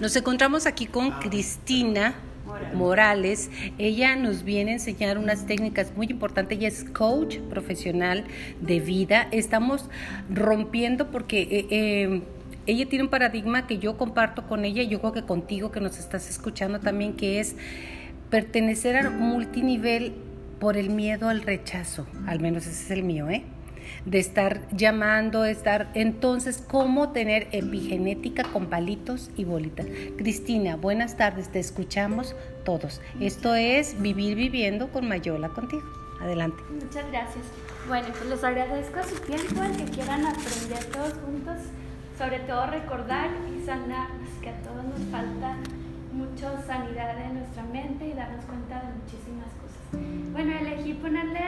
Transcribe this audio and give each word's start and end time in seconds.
Nos 0.00 0.14
encontramos 0.14 0.66
aquí 0.66 0.84
con 0.84 1.10
Cristina 1.10 2.12
Morales. 2.74 3.50
Ella 3.78 4.14
nos 4.14 4.42
viene 4.42 4.72
a 4.72 4.74
enseñar 4.74 5.16
unas 5.16 5.46
técnicas 5.46 5.96
muy 5.96 6.06
importantes. 6.10 6.58
Ella 6.58 6.68
es 6.68 6.84
coach 6.84 7.38
profesional 7.48 8.24
de 8.60 8.80
vida. 8.80 9.26
Estamos 9.30 9.88
rompiendo 10.28 11.10
porque 11.10 11.40
eh, 11.40 11.66
eh, 11.70 12.22
ella 12.66 12.86
tiene 12.90 13.04
un 13.04 13.10
paradigma 13.10 13.66
que 13.66 13.78
yo 13.78 13.96
comparto 13.96 14.46
con 14.46 14.66
ella 14.66 14.82
y 14.82 14.88
yo 14.88 15.00
creo 15.00 15.12
que 15.14 15.22
contigo 15.22 15.72
que 15.72 15.80
nos 15.80 15.98
estás 15.98 16.28
escuchando 16.28 16.78
también, 16.78 17.14
que 17.14 17.40
es 17.40 17.56
pertenecer 18.28 18.98
a 18.98 19.08
multinivel 19.08 20.12
por 20.60 20.76
el 20.76 20.90
miedo 20.90 21.30
al 21.30 21.40
rechazo. 21.40 22.06
Al 22.26 22.40
menos 22.40 22.66
ese 22.66 22.84
es 22.84 22.90
el 22.90 23.02
mío, 23.02 23.30
¿eh? 23.30 23.44
De 24.04 24.18
estar 24.18 24.66
llamando, 24.72 25.44
estar 25.44 25.90
entonces 25.94 26.62
cómo 26.66 27.10
tener 27.10 27.48
epigenética 27.52 28.44
con 28.44 28.66
palitos 28.66 29.30
y 29.36 29.44
bolitas. 29.44 29.86
Cristina, 30.16 30.76
buenas 30.76 31.16
tardes, 31.16 31.50
te 31.50 31.58
escuchamos 31.58 32.34
todos. 32.64 33.00
Esto 33.20 33.54
es 33.54 34.00
Vivir 34.00 34.36
Viviendo 34.36 34.88
con 34.88 35.08
Mayola 35.08 35.48
contigo. 35.48 35.84
Adelante. 36.20 36.62
Muchas 36.70 37.06
gracias. 37.10 37.44
Bueno, 37.86 38.08
pues 38.10 38.30
les 38.30 38.42
agradezco 38.42 39.02
su 39.04 39.16
tiempo, 39.20 39.62
el 39.62 39.76
que 39.76 39.84
quieran 39.84 40.26
aprender 40.26 40.84
todos 40.86 41.12
juntos, 41.24 41.58
sobre 42.18 42.40
todo 42.40 42.66
recordar 42.66 43.30
y 43.54 43.64
sanar, 43.64 44.08
que 44.42 44.50
a 44.50 44.62
todos 44.62 44.84
nos 44.84 45.00
falta 45.10 45.56
mucho 46.12 46.50
sanidad 46.66 47.20
en 47.20 47.34
nuestra 47.34 47.62
mente 47.64 48.08
y 48.08 48.12
darnos 48.14 48.44
cuenta 48.46 48.80
de 48.80 48.88
muchísimas 48.94 49.52
cosas. 49.60 49.65
Bueno, 50.36 50.52
elegí 50.52 50.92
ponerle 50.92 51.40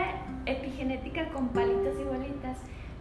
epigenética 0.46 1.28
con 1.28 1.48
palitos 1.48 2.00
y 2.00 2.04
bolitas 2.04 2.56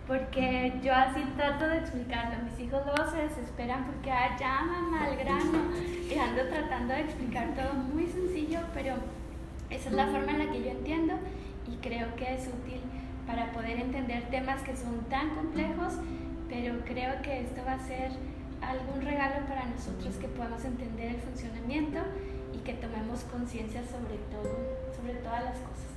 porque 0.06 0.74
yo 0.84 0.94
así 0.94 1.22
trato 1.38 1.66
de 1.66 1.78
explicarlo. 1.78 2.44
Mis 2.44 2.60
hijos 2.60 2.82
luego 2.86 3.10
se 3.10 3.20
desesperan 3.20 3.86
porque 3.86 4.12
ah, 4.12 4.36
ya 4.38 4.64
mamá 4.66 5.06
al 5.06 5.16
grano 5.16 5.72
y 6.14 6.20
ando 6.20 6.46
tratando 6.50 6.94
de 6.94 7.00
explicar 7.00 7.56
todo 7.56 7.74
muy 7.74 8.06
sencillo, 8.06 8.60
pero 8.74 8.96
esa 9.70 9.88
es 9.88 9.96
la 9.96 10.08
forma 10.08 10.34
en 10.34 10.40
la 10.40 10.52
que 10.52 10.62
yo 10.62 10.72
entiendo 10.72 11.14
y 11.72 11.78
creo 11.78 12.14
que 12.18 12.34
es 12.34 12.50
útil 12.50 12.82
para 13.26 13.54
poder 13.54 13.80
entender 13.80 14.24
temas 14.24 14.62
que 14.64 14.76
son 14.76 15.06
tan 15.06 15.30
complejos, 15.36 15.94
pero 16.50 16.84
creo 16.84 17.22
que 17.22 17.44
esto 17.44 17.62
va 17.66 17.76
a 17.76 17.80
ser 17.80 18.12
algún 18.60 19.02
regalo 19.06 19.46
para 19.46 19.64
nosotros 19.68 20.16
que 20.16 20.28
podamos 20.28 20.66
entender 20.66 21.16
el 21.16 21.22
funcionamiento 21.22 22.00
y 22.54 22.58
que 22.58 22.74
tomemos 22.74 23.24
conciencia 23.24 23.84
sobre 23.86 24.18
todo, 24.30 24.87
sobre 24.98 25.14
todas 25.16 25.44
las 25.44 25.58
cosas. 25.60 25.88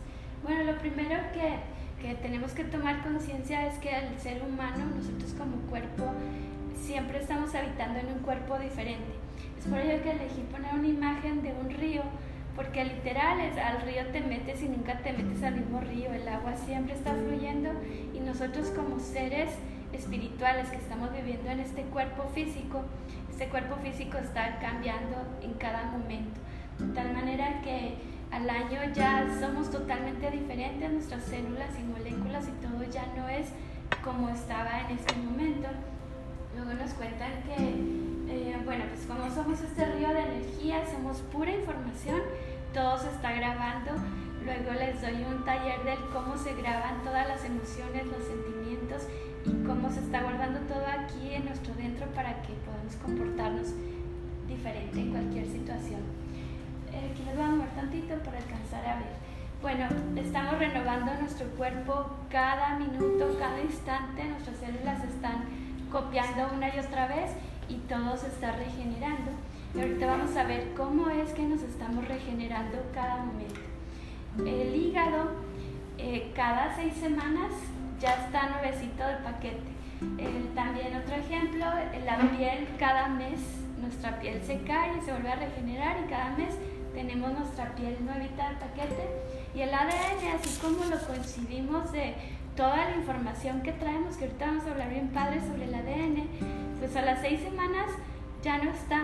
Bueno, 0.43 0.65
lo 0.65 0.79
primero 0.79 1.17
que, 1.33 1.59
que 2.01 2.15
tenemos 2.17 2.53
que 2.53 2.65
tomar 2.65 3.03
conciencia 3.03 3.67
es 3.67 3.79
que 3.79 3.91
el 3.91 4.19
ser 4.19 4.43
humano, 4.43 4.87
nosotros 4.97 5.35
como 5.35 5.57
cuerpo, 5.69 6.13
siempre 6.77 7.19
estamos 7.19 7.55
habitando 7.55 7.99
en 7.99 8.07
un 8.07 8.19
cuerpo 8.21 8.59
diferente. 8.59 9.13
Es 9.59 9.67
por 9.67 9.79
ello 9.79 10.03
que 10.03 10.13
elegí 10.13 10.43
poner 10.51 10.75
una 10.75 10.89
imagen 10.89 11.43
de 11.43 11.53
un 11.53 11.71
río, 11.71 12.03
porque 12.57 12.85
literal 12.85 13.41
es 13.41 13.57
al 13.59 13.83
río 13.83 14.07
te 14.13 14.21
metes 14.21 14.63
y 14.63 14.69
nunca 14.69 14.99
te 14.99 15.13
metes 15.13 15.43
al 15.43 15.55
mismo 15.55 15.81
río, 15.81 16.13
el 16.13 16.27
agua 16.29 16.55
siempre 16.57 16.95
está 16.95 17.15
fluyendo 17.15 17.71
y 18.15 18.21
nosotros 18.21 18.69
como 18.71 18.99
seres 18.99 19.51
espirituales 19.93 20.69
que 20.69 20.77
estamos 20.77 21.13
viviendo 21.13 21.51
en 21.51 21.61
este 21.61 21.83
cuerpo 21.83 22.25
físico, 22.35 22.83
este 23.31 23.49
cuerpo 23.49 23.77
físico 23.77 24.19
está 24.19 24.59
cambiando 24.59 25.17
en 25.43 25.55
cada 25.55 25.85
momento, 25.87 26.41
de 26.79 26.95
tal 26.95 27.13
manera 27.13 27.61
que 27.63 27.95
al 28.31 28.49
año 28.49 28.81
ya 28.95 29.27
somos 29.41 29.71
totalmente 29.71 30.31
diferentes, 30.31 30.93
nuestras 30.93 31.25
células 31.25 31.71
y 31.79 31.83
moléculas 31.83 32.47
y 32.49 32.53
todo 32.65 32.85
ya 32.85 33.07
no 33.17 33.29
es 33.29 33.49
como 34.05 34.29
estaba 34.29 34.83
en 34.83 34.97
este 34.97 35.15
momento. 35.17 35.69
Luego 36.55 36.75
nos 36.75 36.93
cuentan 36.95 37.43
que, 37.43 37.57
eh, 38.29 38.57
bueno, 38.65 38.85
pues 38.89 39.07
como 39.07 39.31
somos 39.35 39.61
este 39.61 39.85
río 39.85 40.09
de 40.09 40.21
energía, 40.21 40.83
somos 40.91 41.19
pura 41.33 41.51
información, 41.51 42.21
todo 42.73 42.99
se 42.99 43.09
está 43.11 43.33
grabando. 43.33 43.93
Luego 44.45 44.73
les 44.73 45.01
doy 45.03 45.25
un 45.25 45.45
taller 45.45 45.83
del 45.85 45.99
cómo 46.13 46.37
se 46.39 46.55
graban 46.55 47.03
todas 47.03 47.27
las 47.27 47.45
emociones, 47.45 48.07
los 48.07 48.25
sentimientos 48.25 49.03
y 49.45 49.67
cómo 49.67 49.91
se 49.91 50.01
está 50.01 50.23
guardando 50.23 50.61
todo 50.61 50.85
aquí 50.87 51.35
en 51.35 51.45
nuestro 51.47 51.75
dentro 51.75 52.07
para 52.15 52.41
que 52.43 52.55
podamos 52.65 52.95
comportarnos 53.03 53.75
diferente 54.49 55.01
en 55.01 55.11
cualquier 55.11 55.47
situación. 55.47 56.01
Eh, 56.93 57.11
aquí 57.13 57.23
les 57.25 57.37
voy 57.37 57.45
a 57.45 57.49
mover 57.49 57.69
tantito 57.71 58.15
para 58.25 58.39
alcanzar 58.39 58.85
a 58.85 58.97
ver. 58.97 59.15
Bueno, 59.63 59.87
estamos 60.17 60.59
renovando 60.59 61.13
nuestro 61.21 61.47
cuerpo 61.51 62.11
cada 62.31 62.79
minuto, 62.79 63.37
cada 63.39 63.61
instante, 63.61 64.25
nuestras 64.25 64.57
células 64.57 65.05
están 65.05 65.45
copiando 65.93 66.49
una 66.55 66.75
y 66.75 66.79
otra 66.79 67.07
vez 67.07 67.33
y 67.69 67.77
todo 67.87 68.17
se 68.17 68.29
está 68.29 68.53
regenerando. 68.53 69.31
Y 69.75 69.81
ahorita 69.81 70.07
vamos 70.07 70.37
a 70.37 70.45
ver 70.45 70.73
cómo 70.77 71.09
es 71.11 71.31
que 71.33 71.43
nos 71.43 71.63
estamos 71.63 72.09
regenerando 72.09 72.79
cada 72.93 73.19
momento. 73.19 73.61
El 74.39 74.75
hígado, 74.75 75.31
eh, 75.99 76.33
cada 76.35 76.75
seis 76.75 76.95
semanas 76.95 77.53
ya 78.01 78.15
está 78.15 78.49
nuevecito 78.49 79.07
del 79.07 79.19
paquete. 79.19 79.71
también 80.55 80.97
otro 80.97 81.15
ejemplo, 81.15 81.67
la 82.05 82.17
piel 82.37 82.67
cada 82.79 83.09
mes, 83.09 83.41
nuestra 83.79 84.19
piel 84.19 84.41
se 84.43 84.63
cae 84.63 84.97
y 84.97 85.01
se 85.03 85.13
vuelve 85.13 85.31
a 85.31 85.37
regenerar 85.37 85.99
y 86.05 86.09
cada 86.09 86.31
mes 86.37 86.55
tenemos 86.95 87.33
nuestra 87.33 87.75
piel 87.75 87.97
nuevita 88.05 88.49
del 88.49 88.59
paquete. 88.59 89.09
Y 89.55 89.63
el 89.63 89.75
ADN, 89.75 90.39
así 90.39 90.59
como 90.61 90.85
lo 90.85 90.99
coincidimos 91.07 91.93
de 91.93 92.15
toda 92.57 92.91
la 92.91 92.97
información 92.97 93.63
que 93.63 93.73
traemos, 93.73 94.17
que 94.17 94.25
ahorita 94.25 94.47
vamos 94.47 94.67
a 94.67 94.71
hablar 94.71 94.91
bien 94.91 95.09
padre 95.09 95.41
sobre 95.41 95.65
el 95.65 95.75
ADN, 95.75 96.29
pues 96.79 96.95
a 96.97 97.03
las 97.03 97.21
seis 97.21 97.41
semanas 97.41 97.87
ya 98.43 98.59
no 98.59 98.71
está, 98.71 99.03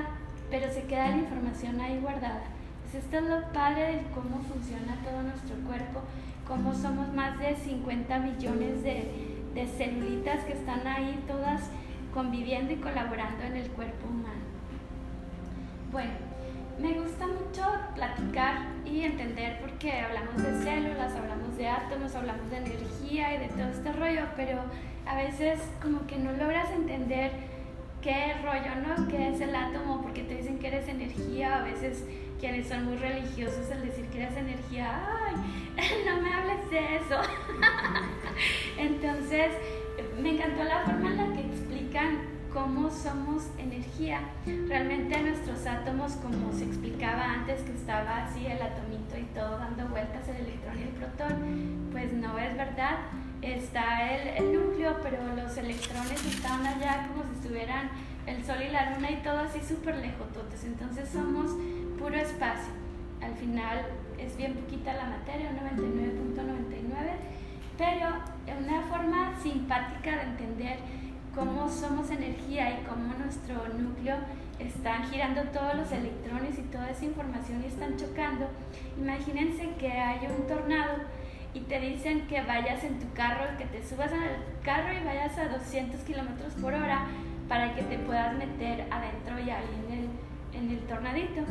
pero 0.50 0.72
se 0.72 0.82
queda 0.84 1.08
la 1.08 1.18
información 1.18 1.80
ahí 1.80 1.98
guardada. 1.98 2.44
Pues 2.82 3.02
esto 3.04 3.18
es 3.18 3.24
lo 3.24 3.52
padre 3.52 3.96
de 3.96 4.02
cómo 4.14 4.40
funciona 4.42 4.96
todo 5.02 5.22
nuestro 5.22 5.56
cuerpo 5.66 6.02
cómo 6.46 6.74
somos 6.74 7.12
más 7.12 7.38
de 7.38 7.56
50 7.56 8.18
millones 8.20 8.82
de, 8.82 9.10
de 9.54 9.66
celulitas 9.66 10.44
que 10.44 10.52
están 10.52 10.86
ahí 10.86 11.22
todas 11.26 11.62
conviviendo 12.14 12.72
y 12.72 12.76
colaborando 12.76 13.42
en 13.44 13.56
el 13.56 13.68
cuerpo 13.70 14.06
humano. 14.08 14.46
Bueno, 15.90 16.12
me 16.78 16.92
gusta 16.92 17.26
mucho 17.26 17.64
platicar 17.94 18.66
y 18.84 19.02
entender 19.02 19.58
porque 19.60 19.92
hablamos 19.92 20.36
de 20.42 20.62
células, 20.62 21.14
hablamos 21.14 21.56
de 21.56 21.68
átomos, 21.68 22.14
hablamos 22.14 22.50
de 22.50 22.58
energía 22.58 23.34
y 23.34 23.38
de 23.38 23.48
todo 23.48 23.68
este 23.68 23.92
rollo, 23.92 24.22
pero 24.36 24.60
a 25.06 25.16
veces 25.16 25.60
como 25.82 26.06
que 26.06 26.18
no 26.18 26.32
logras 26.32 26.70
entender 26.70 27.32
qué 28.02 28.34
rollo, 28.42 28.74
¿no? 28.86 29.08
¿Qué 29.08 29.30
es 29.30 29.40
el 29.40 29.54
átomo? 29.54 30.02
Porque 30.02 30.22
te 30.22 30.36
dicen 30.36 30.58
que 30.58 30.68
eres 30.68 30.88
energía, 30.88 31.56
a 31.56 31.62
veces 31.62 32.04
quienes 32.38 32.68
son 32.68 32.84
muy 32.84 32.96
religiosos 32.96 33.70
al 33.72 33.84
decir 33.84 34.04
que 34.06 34.22
eres 34.22 34.36
energía, 34.36 35.02
ay, 35.26 35.34
no 36.06 36.20
me 36.20 36.32
hables 36.32 36.70
de 36.70 36.96
eso. 36.96 37.20
Entonces, 38.78 39.52
me 40.20 40.30
encantó 40.34 40.64
la 40.64 40.80
forma 40.80 41.08
en 41.08 41.16
la 41.16 41.34
que 41.34 41.40
explican 41.40 42.35
cómo 42.56 42.90
somos 42.90 43.50
energía. 43.58 44.20
Realmente 44.46 45.20
nuestros 45.20 45.66
átomos, 45.66 46.12
como 46.12 46.50
se 46.54 46.64
explicaba 46.64 47.34
antes, 47.34 47.60
que 47.60 47.72
estaba 47.72 48.24
así 48.24 48.46
el 48.46 48.62
atomito 48.62 49.18
y 49.18 49.24
todo 49.34 49.58
dando 49.58 49.86
vueltas, 49.88 50.26
el 50.30 50.36
electrón 50.36 50.78
y 50.78 50.82
el 50.84 50.88
protón, 50.88 51.90
pues 51.92 52.14
no 52.14 52.38
es 52.38 52.56
verdad. 52.56 52.96
Está 53.42 54.10
el, 54.10 54.28
el 54.42 54.54
núcleo, 54.54 54.96
pero 55.02 55.18
los 55.36 55.54
electrones 55.58 56.24
están 56.24 56.66
allá 56.66 57.08
como 57.08 57.24
si 57.24 57.34
estuvieran 57.34 57.90
el 58.26 58.42
sol 58.42 58.56
y 58.66 58.72
la 58.72 58.92
luna 58.92 59.10
y 59.10 59.16
todo 59.16 59.40
así 59.40 59.60
súper 59.60 59.96
lejototes. 59.96 60.64
Entonces 60.64 61.10
somos 61.10 61.50
puro 61.98 62.16
espacio. 62.16 62.72
Al 63.20 63.34
final 63.34 63.84
es 64.16 64.34
bien 64.38 64.54
poquita 64.54 64.94
la 64.94 65.04
materia, 65.04 65.50
un 65.50 65.58
99.99, 66.38 66.88
pero 67.76 68.08
es 68.46 68.66
una 68.66 68.80
forma 68.84 69.38
simpática 69.42 70.16
de 70.16 70.22
entender 70.22 70.78
cómo 71.36 71.68
somos 71.68 72.10
energía 72.10 72.70
y 72.70 72.84
cómo 72.84 73.14
nuestro 73.14 73.54
núcleo 73.78 74.16
están 74.58 75.04
girando 75.04 75.42
todos 75.52 75.74
los 75.76 75.92
electrones 75.92 76.58
y 76.58 76.62
toda 76.62 76.90
esa 76.90 77.04
información 77.04 77.62
y 77.62 77.66
están 77.66 77.96
chocando. 77.96 78.48
Imagínense 78.98 79.68
que 79.78 79.92
hay 79.92 80.26
un 80.26 80.46
tornado 80.48 80.94
y 81.54 81.60
te 81.60 81.78
dicen 81.78 82.26
que 82.26 82.42
vayas 82.42 82.82
en 82.82 82.98
tu 82.98 83.12
carro, 83.12 83.44
que 83.58 83.66
te 83.66 83.86
subas 83.86 84.10
al 84.12 84.64
carro 84.64 84.92
y 84.92 85.04
vayas 85.04 85.38
a 85.38 85.48
200 85.48 86.00
kilómetros 86.00 86.54
por 86.54 86.72
hora 86.72 87.06
para 87.48 87.74
que 87.74 87.82
te 87.82 87.98
puedas 87.98 88.34
meter 88.34 88.86
adentro 88.90 89.38
y 89.38 89.50
ahí 89.50 89.84
en 89.86 89.92
el, 89.92 90.08
en 90.64 90.70
el 90.70 90.80
tornadito 90.86 91.42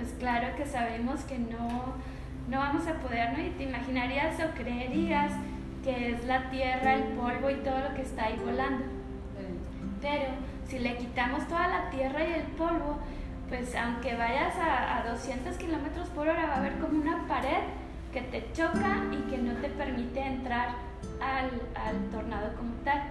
pues 0.00 0.14
claro 0.18 0.56
que 0.56 0.64
sabemos 0.64 1.20
que 1.24 1.38
no, 1.38 1.94
no 2.48 2.58
vamos 2.58 2.86
a 2.86 2.94
poder, 2.94 3.36
¿no? 3.36 3.44
Y 3.44 3.50
te 3.50 3.64
imaginarías 3.64 4.40
o 4.40 4.54
creerías 4.54 5.32
que 5.84 6.12
es 6.12 6.24
la 6.24 6.48
tierra, 6.50 6.94
el 6.94 7.02
polvo 7.14 7.50
y 7.50 7.56
todo 7.56 7.78
lo 7.80 7.94
que 7.94 8.02
está 8.02 8.24
ahí 8.24 8.40
volando. 8.42 8.84
Pero 10.00 10.30
si 10.68 10.78
le 10.78 10.96
quitamos 10.96 11.46
toda 11.48 11.68
la 11.68 11.90
tierra 11.90 12.24
y 12.24 12.32
el 12.32 12.46
polvo, 12.56 12.98
pues 13.48 13.74
aunque 13.74 14.16
vayas 14.16 14.56
a, 14.56 14.98
a 14.98 15.10
200 15.10 15.56
kilómetros 15.56 16.08
por 16.10 16.28
hora, 16.28 16.46
va 16.46 16.54
a 16.54 16.58
haber 16.58 16.78
como 16.78 17.00
una 17.00 17.26
pared 17.26 17.64
que 18.12 18.22
te 18.22 18.52
choca 18.52 19.02
y 19.12 19.30
que 19.30 19.38
no 19.38 19.54
te 19.54 19.68
permite 19.68 20.20
entrar 20.20 20.74
al, 21.20 21.50
al 21.74 22.10
tornado 22.10 22.54
como 22.56 22.72
tal. 22.84 23.02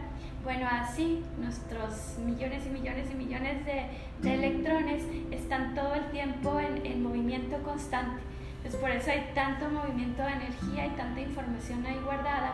Bueno, 0.43 0.67
así 0.71 1.23
nuestros 1.37 2.17
millones 2.25 2.65
y 2.65 2.69
millones 2.69 3.11
y 3.11 3.15
millones 3.15 3.65
de, 3.65 3.85
de 4.21 4.33
electrones 4.35 5.03
están 5.31 5.75
todo 5.75 5.95
el 5.95 6.09
tiempo 6.11 6.59
en, 6.59 6.85
en, 6.85 7.03
movimiento 7.03 7.61
constante. 7.63 8.21
Es 8.63 8.75
por 8.75 8.89
eso 8.89 9.11
hay 9.11 9.31
tanto 9.35 9.69
movimiento 9.69 10.21
de 10.23 10.31
energía 10.31 10.87
y 10.87 10.89
tanta 10.91 11.19
información 11.21 11.85
ahí 11.85 11.99
guardada 12.03 12.53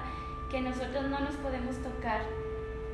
que 0.52 0.62
nosotros 0.62 1.10
no 1.10 1.20
nos 1.20 1.36
podemos 1.36 1.76
tocar 1.82 2.22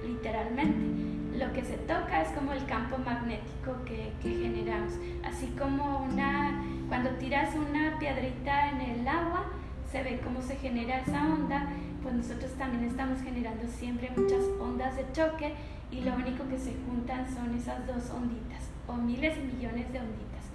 literalmente. 0.06 1.21
Lo 1.38 1.52
que 1.54 1.64
se 1.64 1.78
toca 1.78 2.22
es 2.22 2.30
como 2.30 2.54
el 2.54 2.66
campo 2.66 2.98
magnético 2.98 3.84
que, 3.86 4.12
generamos. 4.22 4.94
Así 5.24 5.48
como 5.58 6.04
una, 6.04 6.64
cuando 6.88 7.12
tiras 7.12 7.56
una 7.56 7.98
piedrita 8.00 8.70
en 8.70 8.82
el 8.82 9.08
agua, 9.08 9.46
se 9.92 10.04
ve 10.04 10.22
cómo 10.24 10.42
se 10.42 10.56
genera 10.56 11.00
esa 11.00 11.26
onda 11.26 11.68
pues 12.02 12.16
nosotros 12.16 12.52
también 12.54 12.84
estamos 12.86 13.22
generando 13.22 13.68
siempre 13.68 14.12
muchas 14.16 14.44
ondas 14.60 14.96
de 14.96 15.06
choque 15.12 15.54
y 15.92 16.02
lo 16.02 16.16
único 16.16 16.48
que 16.50 16.58
se 16.58 16.74
juntan 16.86 17.32
son 17.34 17.56
esas 17.56 17.86
dos 17.86 18.10
onditas 18.10 18.70
o 18.88 18.94
miles 18.94 19.38
y 19.38 19.56
millones 19.56 19.92
de 19.94 20.00
onditas. 20.00 20.46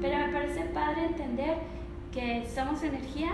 Pero 0.00 0.18
me 0.18 0.32
parece 0.32 0.60
padre 0.66 1.06
entender 1.06 1.58
que 2.12 2.46
somos 2.52 2.82
energía, 2.82 3.30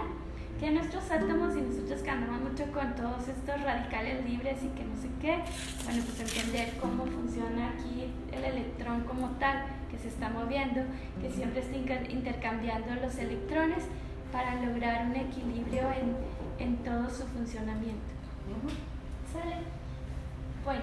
que 0.58 0.70
nuestros 0.70 1.10
átomos 1.10 1.56
y 1.56 1.60
nosotros 1.60 2.00
que 2.02 2.10
andamos 2.10 2.40
mucho 2.40 2.64
con 2.72 2.94
todos 2.94 3.28
estos 3.28 3.62
radicales 3.62 4.24
libres 4.24 4.62
y 4.62 4.68
que 4.68 4.84
no 4.84 4.96
sé 4.96 5.08
qué, 5.20 5.38
bueno, 5.84 6.02
pues 6.04 6.20
entender 6.20 6.74
cómo 6.80 7.04
funciona 7.04 7.70
aquí 7.70 8.10
el 8.32 8.44
electrón 8.44 9.02
como 9.04 9.28
tal, 9.38 9.66
que 9.90 9.98
se 9.98 10.08
está 10.08 10.30
moviendo, 10.30 10.80
que 11.20 11.30
siempre 11.30 11.60
está 11.60 11.76
intercambiando 12.10 12.94
los 12.96 13.16
electrones 13.18 13.84
para 14.32 14.54
lograr 14.62 15.06
un 15.06 15.16
equilibrio 15.16 15.82
en, 15.92 16.16
en 16.58 16.76
todo 16.78 17.08
su 17.10 17.26
funcionamiento. 17.26 18.16
¿Sale? 19.32 19.56
Bueno, 20.64 20.82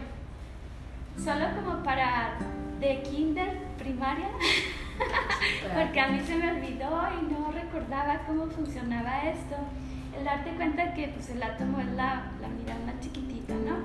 solo 1.18 1.46
como 1.56 1.84
para 1.84 2.38
de 2.80 3.02
kinder 3.02 3.60
primaria, 3.78 4.30
porque 5.74 6.00
a 6.00 6.08
mí 6.08 6.20
se 6.22 6.36
me 6.36 6.52
olvidó 6.52 7.02
y 7.20 7.34
no 7.34 7.52
recordaba 7.52 8.20
cómo 8.28 8.48
funcionaba 8.48 9.24
esto. 9.24 9.56
El 10.18 10.26
darte 10.26 10.52
cuenta 10.52 10.94
que 10.94 11.08
pues, 11.10 11.30
el 11.32 11.42
átomo 11.42 11.80
es 11.80 11.92
la, 11.94 12.32
la 12.42 12.48
mirada 12.48 13.00
chiquitita, 13.00 13.56
¿no? 13.56 13.78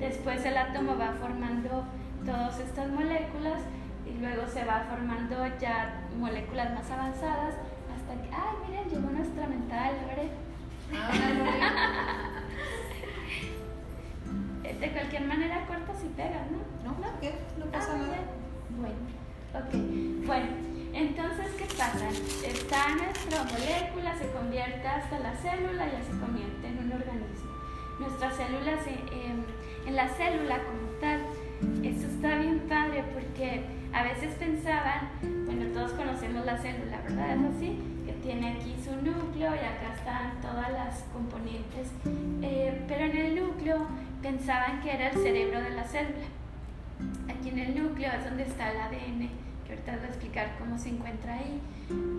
Después 0.00 0.44
el 0.44 0.56
átomo 0.56 0.98
va 0.98 1.12
formando 1.12 1.84
todas 2.24 2.58
estas 2.58 2.90
moléculas 2.90 3.60
y 4.04 4.18
luego 4.20 4.44
se 4.46 4.64
va 4.64 4.86
formando 4.90 5.46
ya 5.58 6.02
moléculas 6.18 6.74
más 6.74 6.90
avanzadas 6.90 7.54
hasta 7.94 8.22
que, 8.22 8.28
ay, 8.32 8.56
miren, 8.68 8.88
llegó 8.88 9.10
nuestra 9.10 9.46
mental, 9.46 9.94
Lore 10.08 10.30
de 14.80 14.92
cualquier 14.92 15.26
manera 15.26 15.66
cortas 15.66 16.04
y 16.04 16.08
pegas, 16.08 16.50
¿no? 16.50 16.58
No, 16.84 16.90
no, 16.98 17.06
¿qué? 17.20 17.34
No 17.58 17.66
pasa 17.66 17.92
ah, 17.94 17.98
nada. 17.98 18.18
Bueno, 18.78 18.96
ok. 19.54 20.26
Bueno, 20.26 20.46
entonces, 20.92 21.46
¿qué 21.58 21.64
pasa? 21.76 22.08
Esta 22.08 22.94
nuestra 22.96 23.44
molécula 23.44 24.16
se 24.16 24.30
convierte 24.30 24.86
hasta 24.86 25.18
la 25.18 25.34
célula 25.36 25.86
y 25.86 25.92
ya 25.92 26.02
se 26.02 26.18
convierte 26.18 26.66
en 26.66 26.78
un 26.78 26.92
organismo. 26.92 27.50
Nuestra 28.00 28.30
célula, 28.30 28.72
eh, 28.72 29.34
en 29.86 29.96
la 29.96 30.08
célula 30.08 30.58
como 30.64 30.88
tal, 31.00 31.20
esto 31.82 32.06
está 32.06 32.38
bien 32.38 32.60
padre 32.68 33.04
porque 33.14 33.64
a 33.92 34.02
veces 34.02 34.34
pensaban, 34.34 35.10
bueno, 35.46 35.72
todos 35.72 35.92
conocemos 35.92 36.44
la 36.44 36.58
célula, 36.58 37.00
¿verdad? 37.02 37.36
¿Es 37.36 37.56
así? 37.56 37.96
tiene 38.26 38.54
aquí 38.54 38.74
su 38.84 38.90
núcleo 38.90 39.54
y 39.54 39.58
acá 39.58 39.94
están 39.94 40.40
todas 40.40 40.72
las 40.72 41.04
componentes, 41.12 41.88
eh, 42.42 42.82
pero 42.88 43.04
en 43.04 43.16
el 43.16 43.36
núcleo 43.36 43.86
pensaban 44.20 44.82
que 44.82 44.92
era 44.92 45.10
el 45.10 45.16
cerebro 45.16 45.60
de 45.60 45.70
la 45.70 45.84
célula. 45.84 46.26
Aquí 47.28 47.50
en 47.50 47.58
el 47.58 47.82
núcleo 47.82 48.12
es 48.12 48.24
donde 48.24 48.44
está 48.44 48.70
el 48.70 48.80
ADN, 48.80 49.28
que 49.66 49.72
ahorita 49.72 49.92
les 49.92 50.00
voy 50.00 50.08
a 50.08 50.12
explicar 50.12 50.56
cómo 50.58 50.78
se 50.78 50.90
encuentra 50.90 51.34
ahí, 51.34 51.60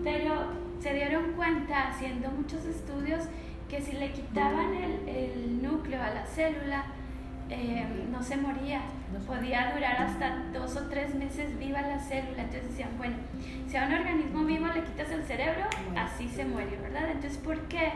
pero 0.04 0.52
se 0.80 0.94
dieron 0.94 1.32
cuenta 1.32 1.88
haciendo 1.88 2.30
muchos 2.30 2.64
estudios 2.64 3.24
que 3.68 3.80
si 3.80 3.92
le 3.92 4.12
quitaban 4.12 4.74
el, 4.74 5.08
el 5.08 5.62
núcleo 5.62 6.02
a 6.02 6.10
la 6.10 6.24
célula, 6.24 6.86
eh, 7.50 7.86
no 8.10 8.22
se 8.22 8.36
moría, 8.36 8.82
podía 9.26 9.72
durar 9.74 10.02
hasta 10.02 10.44
dos 10.52 10.76
o 10.76 10.88
tres 10.88 11.14
meses 11.14 11.58
viva 11.58 11.80
la 11.80 11.98
célula. 11.98 12.42
Entonces 12.42 12.70
decían, 12.70 12.90
bueno, 12.98 13.16
si 13.66 13.76
a 13.76 13.86
un 13.86 13.94
organismo 13.94 14.44
vivo 14.44 14.66
le 14.66 14.82
quitas 14.84 15.10
el 15.10 15.24
cerebro, 15.24 15.64
así 15.96 16.28
se 16.28 16.44
muere, 16.44 16.76
¿verdad? 16.76 17.10
Entonces, 17.10 17.38
¿por 17.38 17.58
qué 17.68 17.92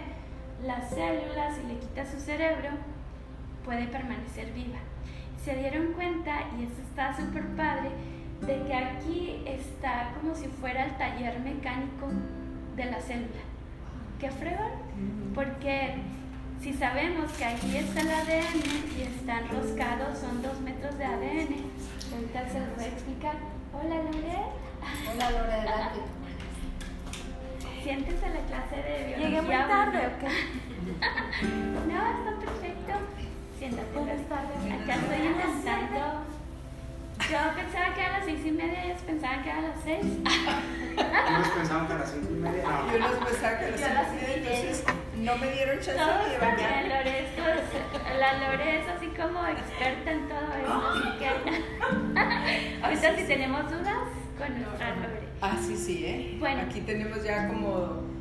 la 0.64 0.81
célula, 0.81 1.52
si 1.55 1.67
le 1.67 1.79
quitas 1.79 2.11
su 2.11 2.20
cerebro, 2.20 2.70
puede 3.64 3.87
permanecer 3.88 4.52
viva? 4.52 4.79
Se 5.44 5.56
dieron 5.56 5.93
cuenta, 5.94 6.43
y 6.56 6.65
eso 6.65 6.81
está 6.89 7.17
súper 7.17 7.44
padre, 7.56 7.91
de 8.43 8.62
que 8.65 8.75
aquí 8.75 9.43
está 9.47 10.12
como 10.21 10.35
si 10.35 10.47
fuera 10.47 10.85
el 10.85 10.97
taller 10.97 11.41
mecánico 11.41 12.09
de 12.77 12.85
la 12.85 13.00
célula. 13.00 13.43
¿Qué 14.21 14.31
fregón? 14.31 14.71
Porque 15.35 15.94
si 16.61 16.73
sabemos 16.73 17.33
que 17.33 17.44
aquí 17.44 17.77
está 17.77 18.03
el 18.03 18.11
ADN 18.11 18.62
y 18.97 19.03
está 19.03 19.41
enroscado, 19.41 20.15
son 20.15 20.43
dos 20.43 20.61
metros 20.61 20.97
de 20.97 21.05
ADN. 21.05 21.56
Ahorita 22.12 22.49
se 22.49 22.61
lo 22.61 22.67
voy 22.77 22.85
a 22.85 22.89
explicar. 22.89 23.35
Hola 23.73 23.97
Lore. 23.97 24.39
Hola 25.12 25.31
Lore, 25.31 25.59
Siéntese 27.83 28.27
en 28.27 28.35
la 28.35 28.41
clase 28.43 28.77
de 28.77 29.06
biología. 29.06 29.29
¿Llegué 29.29 29.43
muy 29.43 29.56
tarde 29.56 29.99
o 30.06 30.19
qué? 30.21 30.29
no, 31.93 31.99
está 32.19 32.39
perfecto. 32.39 32.93
Siéntate. 33.59 34.12
Estoy 35.12 35.26
intentando. 35.26 36.25
Yo 37.31 37.38
pensaba 37.55 37.94
que 37.94 38.03
a 38.03 38.12
las 38.12 38.25
seis 38.25 38.41
y 38.47 38.50
media, 38.50 38.85
ellos 38.85 39.03
pensaban 39.03 39.43
que 39.44 39.50
a 39.50 39.61
las 39.61 39.76
seis. 39.85 40.05
Unos 40.05 41.49
pensaban 41.49 41.87
que 41.87 41.93
a 41.93 41.99
las 41.99 42.11
cinco 42.11 42.29
y 42.31 42.35
media. 42.35 42.62
Yo 42.91 42.99
los 42.99 43.29
pensaba 43.29 43.59
que 43.59 43.64
a 43.67 43.70
las 43.70 44.11
cinco 44.11 44.25
y 44.25 44.41
media, 44.41 44.59
entonces 44.59 44.85
no 45.17 45.37
me 45.37 45.53
dieron 45.53 45.76
chance 45.81 45.93
de 45.93 46.31
llevar 46.31 46.59
La 48.19 48.32
Lore 48.38 48.79
es 48.81 48.88
así 48.88 49.06
como 49.09 49.47
experta 49.47 50.11
en 50.11 50.29
todo 50.29 50.55
eso, 50.61 50.88
así 50.88 51.19
que 51.19 52.82
ahorita 52.82 53.17
si 53.17 53.25
tenemos 53.25 53.70
dudas 53.70 54.08
con 54.38 54.62
nuestra 54.62 54.97
Lore. 54.97 55.23
Ah, 55.43 55.56
sí, 55.61 55.76
sí, 55.76 56.06
¿eh? 56.06 56.37
Bueno. 56.38 56.62
Aquí 56.62 56.81
tenemos 56.81 57.23
ya 57.23 57.49
como 57.49 58.12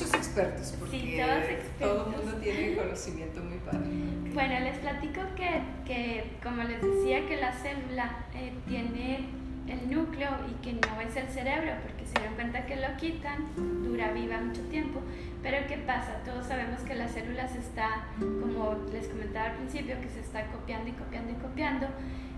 muchos 0.00 0.14
expertos, 0.14 0.74
porque 0.78 0.98
sí, 0.98 1.20
expertos. 1.20 1.68
todo 1.78 2.06
el 2.06 2.16
mundo 2.16 2.32
tiene 2.42 2.76
conocimiento 2.76 3.42
muy 3.42 3.58
padre. 3.58 3.86
Bueno, 4.32 4.60
les 4.60 4.78
platico 4.78 5.20
que, 5.36 5.60
que 5.84 6.30
como 6.42 6.62
les 6.62 6.80
decía, 6.80 7.26
que 7.26 7.36
la 7.36 7.52
célula 7.52 8.24
eh, 8.34 8.52
tiene 8.66 9.28
el 9.68 9.90
núcleo 9.90 10.30
y 10.48 10.62
que 10.64 10.72
no 10.72 11.00
es 11.00 11.14
el 11.16 11.28
cerebro, 11.28 11.72
porque 11.82 12.06
se 12.06 12.14
dan 12.14 12.34
cuenta 12.34 12.66
que 12.66 12.76
lo 12.76 12.96
quitan, 12.96 13.46
dura 13.84 14.12
viva 14.12 14.38
mucho 14.38 14.62
tiempo. 14.62 15.00
Pero 15.42 15.66
¿qué 15.68 15.78
pasa? 15.78 16.22
Todos 16.24 16.46
sabemos 16.46 16.80
que 16.80 16.94
la 16.94 17.08
célula 17.08 17.46
se 17.48 17.58
está, 17.58 18.06
como 18.18 18.76
les 18.92 19.06
comentaba 19.08 19.50
al 19.50 19.56
principio, 19.56 20.00
que 20.00 20.08
se 20.08 20.20
está 20.20 20.46
copiando 20.46 20.88
y 20.88 20.92
copiando 20.92 21.32
y 21.32 21.34
copiando. 21.34 21.86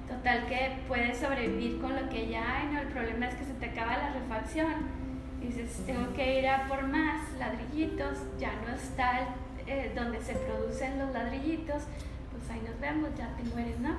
Total 0.08 0.46
que 0.46 0.78
puede 0.88 1.14
sobrevivir 1.14 1.80
con 1.80 1.94
lo 1.94 2.08
que 2.08 2.28
ya 2.28 2.58
hay, 2.58 2.66
¿no? 2.72 2.80
El 2.80 2.88
problema 2.88 3.28
es 3.28 3.34
que 3.34 3.44
se 3.44 3.54
te 3.54 3.66
acaba 3.66 3.96
la 3.96 4.12
refacción. 4.12 5.01
Dices, 5.42 5.82
tengo 5.87 6.12
que 6.14 6.38
ir 6.40 6.49
a 6.49 6.68
por 6.68 6.82
más 6.87 7.32
ladrillitos, 7.38 8.18
ya 8.38 8.52
no 8.66 8.75
está 8.75 9.34
eh, 9.66 9.92
donde 9.94 10.20
se 10.20 10.34
producen 10.34 10.99
los 10.99 11.12
ladrillitos, 11.12 11.82
pues 12.30 12.50
ahí 12.50 12.62
nos 12.66 12.78
vemos, 12.80 13.11
ya 13.16 13.28
te 13.37 13.42
mueres, 13.44 13.78
¿no? 13.80 13.90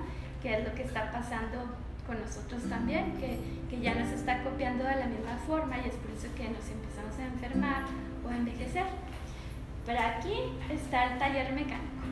Que 0.41 0.57
es 0.57 0.67
lo 0.67 0.73
que 0.73 0.83
está 0.83 1.11
pasando 1.11 1.57
con 2.07 2.19
nosotros 2.19 2.63
también, 2.69 3.13
que, 3.17 3.39
que 3.69 3.81
ya 3.81 3.95
nos 3.95 4.09
está 4.09 4.43
copiando 4.43 4.83
de 4.83 4.95
la 4.95 5.05
misma 5.05 5.37
forma 5.47 5.77
y 5.77 5.87
es 5.87 5.95
por 5.95 6.11
eso 6.11 6.27
que 6.35 6.49
nos 6.49 6.67
empezamos 6.69 7.17
a 7.19 7.25
enfermar 7.25 7.83
o 8.25 8.29
a 8.29 8.35
envejecer. 8.35 8.85
Pero 9.85 9.99
aquí 9.99 10.33
está 10.69 11.13
el 11.13 11.19
taller 11.19 11.53
mecánico. 11.53 12.03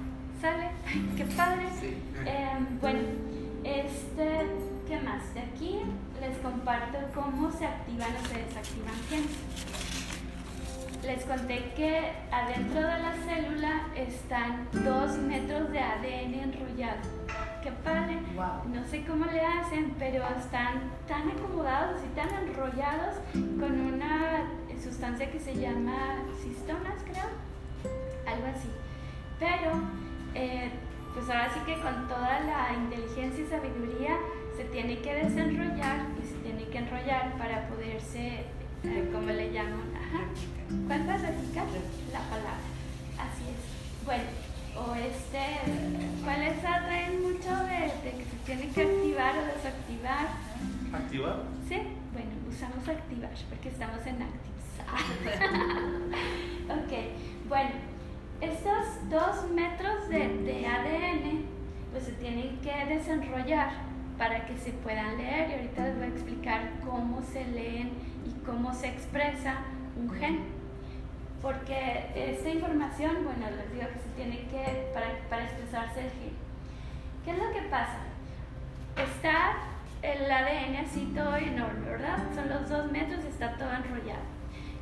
¿Sale? 0.41 0.69
¡Qué 1.17 1.25
padre! 1.25 1.67
Em, 2.25 2.79
bueno, 2.79 3.00
este, 3.63 4.45
¿qué 4.91 5.00
más? 5.00 5.33
De 5.33 5.39
aquí 5.39 5.79
les 6.19 6.38
comparto 6.39 6.98
cómo 7.15 7.50
se 7.50 7.65
activan 7.65 8.10
o 8.13 8.27
se 8.27 8.43
desactivan 8.43 8.95
genes. 9.07 9.38
Les 11.05 11.24
conté 11.24 11.71
que 11.77 12.12
adentro 12.29 12.81
de 12.81 13.00
la 13.00 13.13
célula 13.25 13.88
están 13.95 14.67
dos 14.74 15.17
metros 15.17 15.71
de 15.71 15.79
ADN 15.79 16.33
enrollado 16.33 17.00
qué 17.63 17.71
padre. 17.71 18.19
No 18.36 18.83
sé 18.83 19.05
cómo 19.05 19.25
le 19.25 19.39
hacen, 19.39 19.95
pero 19.98 20.25
están 20.38 20.91
tan 21.07 21.29
acomodados 21.29 22.01
y 22.03 22.07
tan 22.13 22.29
enrollados 22.43 23.15
con 23.33 23.79
una 23.93 24.43
sustancia 24.83 25.31
que 25.31 25.39
se 25.39 25.55
llama 25.55 26.17
cistonas, 26.43 27.01
creo, 27.05 27.29
algo 28.27 28.48
así. 28.48 28.67
Pero, 29.39 29.71
eh, 30.33 30.69
pues 31.13 31.29
ahora 31.29 31.50
sí 31.53 31.60
que 31.65 31.79
con 31.81 32.07
toda 32.10 32.39
la 32.41 32.74
inteligencia 32.74 33.45
y 33.45 33.48
sabiduría 33.48 34.17
se 34.61 34.67
tiene 34.67 34.99
que 34.99 35.15
desenrollar 35.15 36.05
y 36.21 36.27
se 36.27 36.35
tiene 36.43 36.65
que 36.65 36.77
enrollar 36.77 37.35
para 37.37 37.67
poderse, 37.67 38.45
eh, 38.83 39.09
¿cómo 39.11 39.31
le 39.31 39.51
llaman? 39.51 39.89
Ajá. 39.95 40.25
¿Cuál 40.85 41.09
va 41.09 41.13
a 41.15 41.17
La 41.17 42.21
palabra. 42.29 42.61
Así 43.17 43.43
es. 43.49 44.05
Bueno, 44.05 44.23
o 44.77 44.93
este, 44.93 45.41
¿cuáles 46.23 46.63
atraen 46.63 47.23
mucho 47.23 47.49
de, 47.65 48.11
que 48.11 48.23
se 48.23 48.35
tiene 48.45 48.67
que 48.71 48.81
activar 48.81 49.35
o 49.39 49.45
desactivar? 49.45 50.27
¿Activar? 50.93 51.37
Sí, 51.67 51.77
bueno, 52.13 52.29
usamos 52.47 52.87
activar 52.87 53.31
porque 53.49 53.69
estamos 53.69 54.05
en 54.05 54.21
Actives. 54.21 54.61
ok, 56.69 57.49
bueno, 57.49 57.71
estos 58.41 59.09
dos 59.09 59.49
metros 59.51 60.07
de, 60.09 60.27
de 60.43 60.67
ADN 60.67 61.45
pues 61.91 62.03
se 62.05 62.11
tienen 62.13 62.57
que 62.59 62.85
desenrollar 62.93 63.90
para 64.21 64.45
que 64.45 64.55
se 64.55 64.71
puedan 64.71 65.17
leer 65.17 65.49
y 65.49 65.53
ahorita 65.53 65.83
les 65.83 65.95
voy 65.95 66.05
a 66.05 66.09
explicar 66.09 66.69
cómo 66.85 67.23
se 67.23 67.43
leen 67.43 67.89
y 68.23 68.45
cómo 68.45 68.71
se 68.71 68.87
expresa 68.87 69.55
un 69.99 70.11
gen 70.11 70.41
porque 71.41 72.05
esta 72.13 72.49
información, 72.49 73.23
bueno, 73.23 73.49
les 73.49 73.73
digo 73.73 73.87
que 73.91 73.99
se 73.99 74.09
tiene 74.15 74.45
que, 74.51 74.91
para, 74.93 75.07
para 75.27 75.45
expresarse 75.45 76.01
el 76.01 76.11
gen. 76.11 76.33
¿Qué 77.25 77.31
es 77.31 77.37
lo 77.39 77.51
que 77.51 77.67
pasa? 77.67 77.97
Está 78.95 79.53
el 80.03 80.31
ADN 80.31 80.85
así 80.85 81.11
todo 81.15 81.35
enorme, 81.37 81.89
¿verdad? 81.89 82.19
Son 82.35 82.47
los 82.47 82.69
dos 82.69 82.91
metros 82.91 83.25
está 83.25 83.57
todo 83.57 83.73
enrollado. 83.73 84.21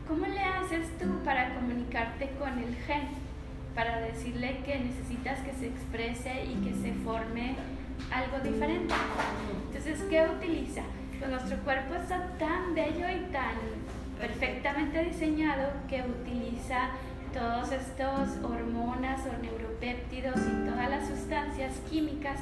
¿Cómo 0.05 0.25
le 0.25 0.41
haces 0.41 0.97
tú 0.97 1.23
para 1.23 1.53
comunicarte 1.53 2.31
con 2.31 2.59
el 2.59 2.75
gen? 2.75 3.07
Para 3.73 4.01
decirle 4.01 4.57
que 4.65 4.79
necesitas 4.79 5.39
que 5.39 5.53
se 5.53 5.67
exprese 5.67 6.43
y 6.43 6.55
que 6.55 6.73
se 6.73 6.91
forme 7.05 7.55
algo 8.11 8.39
diferente. 8.39 8.93
Entonces, 9.67 10.01
¿qué 10.09 10.23
utiliza? 10.23 10.81
Pues 11.17 11.31
nuestro 11.31 11.57
cuerpo 11.59 11.95
está 11.95 12.27
tan 12.37 12.73
bello 12.73 13.05
y 13.09 13.31
tan 13.31 13.55
perfectamente 14.19 15.05
diseñado 15.05 15.71
que 15.87 16.01
utiliza 16.01 16.89
todos 17.33 17.71
estos 17.71 18.43
hormonas 18.43 19.21
o 19.25 19.41
neuropéptidos 19.41 20.35
y 20.37 20.69
todas 20.69 20.89
las 20.89 21.07
sustancias 21.07 21.75
químicas 21.89 22.39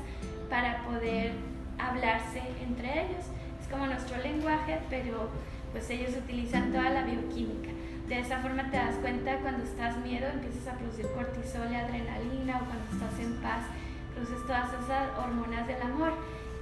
para 0.50 0.84
poder 0.84 1.34
hablarse 1.78 2.42
entre 2.62 3.06
ellos. 3.06 3.26
Es 3.62 3.68
como 3.68 3.86
nuestro 3.86 4.18
lenguaje, 4.18 4.80
pero 4.90 5.30
pues 5.72 5.90
ellos 5.90 6.12
utilizan 6.18 6.72
toda 6.72 6.90
la 6.90 7.04
bioquímica. 7.04 7.70
De 8.08 8.20
esa 8.20 8.40
forma 8.40 8.72
te 8.72 8.78
das 8.78 8.96
cuenta 8.96 9.38
cuando 9.40 9.64
estás 9.64 9.98
miedo 9.98 10.28
empiezas 10.28 10.68
a 10.68 10.78
producir 10.78 11.06
cortisol 11.14 11.72
y 11.72 11.76
adrenalina 11.76 12.58
o 12.58 12.66
cuando 12.66 12.86
estás 12.94 13.20
en 13.20 13.36
paz 13.42 13.66
produces 14.18 14.46
todas 14.48 14.70
esas 14.74 15.18
hormonas 15.18 15.68
del 15.68 15.82
amor 15.82 16.14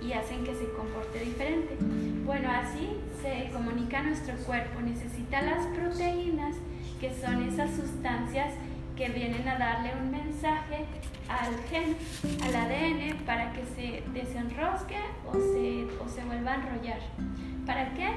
y 0.02 0.12
hacen 0.14 0.44
que 0.44 0.54
se 0.54 0.70
comporte 0.74 1.20
diferente. 1.20 1.78
Bueno, 2.26 2.50
así 2.52 2.98
se 3.22 3.50
comunica 3.52 4.04
nuestro 4.04 4.36
cuerpo, 4.46 4.82
necesita 4.82 5.42
las 5.42 5.66
proteínas, 5.68 6.56
que 7.00 7.14
son 7.14 7.44
esas 7.44 7.72
sustancias 7.76 8.54
que 8.96 9.10
vienen 9.10 9.48
a 9.48 9.58
darle 9.58 9.94
un 10.02 10.12
mensaje 10.12 10.86
al 11.28 11.56
gen, 11.70 11.96
al 12.44 12.56
ADN, 12.56 13.26
para 13.26 13.52
que 13.54 13.66
se 13.66 14.04
desenrosque 14.14 15.00
o 15.28 15.34
se, 15.34 15.88
o 16.04 16.10
se 16.10 16.24
vuelva 16.26 16.54
a 16.54 16.56
enrollar. 16.56 17.00
¿Para 17.66 17.94
qué? 17.94 18.10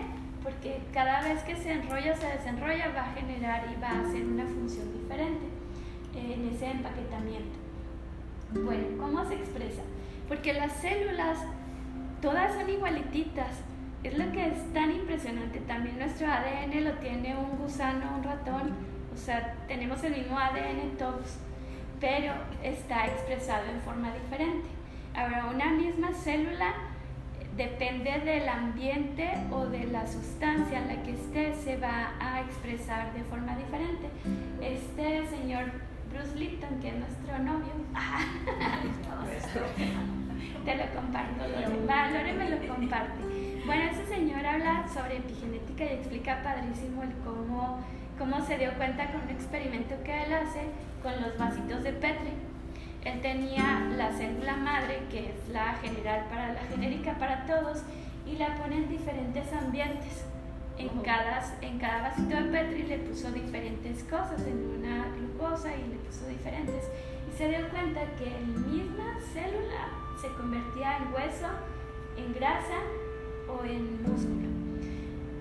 Porque 0.42 0.80
cada 0.92 1.22
vez 1.22 1.42
que 1.42 1.56
se 1.56 1.72
enrolla 1.72 2.16
se 2.16 2.26
desenrolla 2.26 2.92
va 2.94 3.02
a 3.02 3.14
generar 3.14 3.66
y 3.72 3.80
va 3.80 3.88
a 3.88 4.00
hacer 4.00 4.24
una 4.24 4.46
función 4.46 4.92
diferente 4.92 5.46
en 6.14 6.48
ese 6.48 6.70
empaquetamiento. 6.70 7.67
Bueno, 8.52 8.96
¿cómo 8.98 9.24
se 9.26 9.34
expresa? 9.34 9.82
Porque 10.26 10.54
las 10.54 10.72
células 10.72 11.38
todas 12.22 12.54
son 12.54 12.68
igualititas. 12.70 13.62
Es 14.02 14.16
lo 14.16 14.30
que 14.32 14.46
es 14.46 14.72
tan 14.72 14.90
impresionante. 14.90 15.60
También 15.60 15.98
nuestro 15.98 16.26
ADN 16.28 16.84
lo 16.84 16.92
tiene 16.94 17.36
un 17.36 17.58
gusano, 17.58 18.16
un 18.16 18.22
ratón. 18.22 18.72
O 19.12 19.16
sea, 19.16 19.54
tenemos 19.66 20.02
el 20.04 20.16
mismo 20.16 20.38
ADN 20.38 20.96
todos, 20.96 21.36
pero 22.00 22.32
está 22.62 23.06
expresado 23.06 23.64
en 23.66 23.80
forma 23.80 24.14
diferente. 24.14 24.68
Ahora, 25.14 25.46
una 25.52 25.72
misma 25.72 26.12
célula 26.12 26.74
depende 27.56 28.20
del 28.20 28.48
ambiente 28.48 29.28
o 29.50 29.66
de 29.66 29.84
la 29.88 30.06
sustancia 30.06 30.78
en 30.78 30.88
la 30.88 31.02
que 31.02 31.10
esté, 31.10 31.54
se 31.54 31.76
va 31.76 32.12
a 32.20 32.40
expresar 32.42 33.12
de 33.12 33.24
forma 33.24 33.56
diferente. 33.56 34.08
Este 34.62 35.26
señor 35.26 35.64
Bruce 36.18 36.36
Lipton, 36.36 36.80
que 36.80 36.88
es 36.88 36.96
nuestro 36.96 37.38
novio, 37.38 37.70
te 40.64 40.74
lo 40.74 40.86
comparto, 40.92 41.46
Lore. 41.46 41.86
Va, 41.88 42.10
Lore 42.10 42.32
me 42.32 42.50
lo 42.50 42.58
comparte. 42.66 43.22
Bueno, 43.64 43.84
ese 43.84 44.04
señor 44.06 44.44
habla 44.44 44.88
sobre 44.92 45.18
epigenética 45.18 45.84
y 45.84 45.88
explica 45.88 46.42
padrísimo 46.42 47.04
el 47.04 47.12
cómo, 47.24 47.78
cómo 48.18 48.44
se 48.44 48.58
dio 48.58 48.74
cuenta 48.74 49.12
con 49.12 49.22
un 49.22 49.30
experimento 49.30 49.94
que 50.02 50.24
él 50.24 50.32
hace 50.32 50.62
con 51.04 51.12
los 51.22 51.38
vasitos 51.38 51.84
de 51.84 51.92
Petri. 51.92 52.32
Él 53.04 53.20
tenía 53.20 53.86
la 53.96 54.10
célula 54.10 54.56
madre, 54.56 55.04
que 55.10 55.30
es 55.30 55.48
la 55.52 55.74
general 55.74 56.24
para 56.28 56.52
la 56.52 56.62
genérica 56.62 57.14
para 57.14 57.46
todos, 57.46 57.84
y 58.26 58.34
la 58.36 58.56
pone 58.56 58.78
en 58.78 58.88
diferentes 58.88 59.52
ambientes. 59.52 60.24
En 60.78 60.88
cada, 61.02 61.42
en 61.60 61.78
cada 61.78 62.02
vasito 62.08 62.36
de 62.36 62.42
Petri 62.50 62.82
le 62.84 62.98
puso 62.98 63.32
diferentes 63.32 64.04
cosas, 64.04 64.40
en 64.46 64.78
una 64.78 65.08
glucosa 65.16 65.74
y 65.74 65.88
le 65.88 65.96
puso 65.96 66.26
diferentes. 66.28 66.84
Y 67.28 67.36
se 67.36 67.48
dio 67.48 67.68
cuenta 67.68 68.00
que 68.16 68.30
la 68.30 68.68
misma 68.68 69.18
célula 69.32 69.88
se 70.20 70.28
convertía 70.28 70.98
en 70.98 71.12
hueso, 71.12 71.48
en 72.16 72.32
grasa 72.32 72.78
o 73.48 73.64
en 73.64 74.02
músculo. 74.02 74.48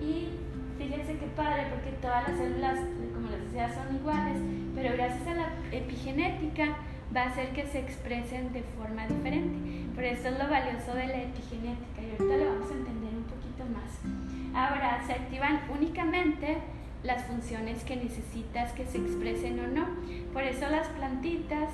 Y 0.00 0.30
fíjense 0.76 1.18
qué 1.18 1.26
padre, 1.36 1.66
porque 1.70 1.90
todas 2.02 2.28
las 2.28 2.36
células, 2.36 2.78
como 3.14 3.30
les 3.30 3.44
decía, 3.44 3.72
son 3.72 3.94
iguales, 3.94 4.38
pero 4.74 4.94
gracias 4.94 5.26
a 5.28 5.34
la 5.34 5.52
epigenética 5.70 6.78
va 7.14 7.22
a 7.22 7.26
hacer 7.26 7.52
que 7.52 7.66
se 7.66 7.78
expresen 7.78 8.52
de 8.52 8.62
forma 8.76 9.06
diferente. 9.06 9.86
Por 9.94 10.04
eso 10.04 10.28
es 10.28 10.38
lo 10.38 10.48
valioso 10.48 10.94
de 10.94 11.06
la 11.06 11.22
epigenética 11.22 12.02
y 12.02 12.10
ahorita 12.10 12.36
lo 12.36 12.52
vamos 12.52 12.70
a 12.70 12.74
entender. 12.74 12.97
Ahora, 14.58 15.00
se 15.06 15.12
activan 15.12 15.60
únicamente 15.72 16.58
las 17.04 17.22
funciones 17.26 17.84
que 17.84 17.94
necesitas 17.94 18.72
que 18.72 18.84
se 18.84 18.98
expresen 18.98 19.60
o 19.60 19.68
no. 19.68 19.86
Por 20.32 20.42
eso 20.42 20.68
las 20.68 20.88
plantitas 20.88 21.70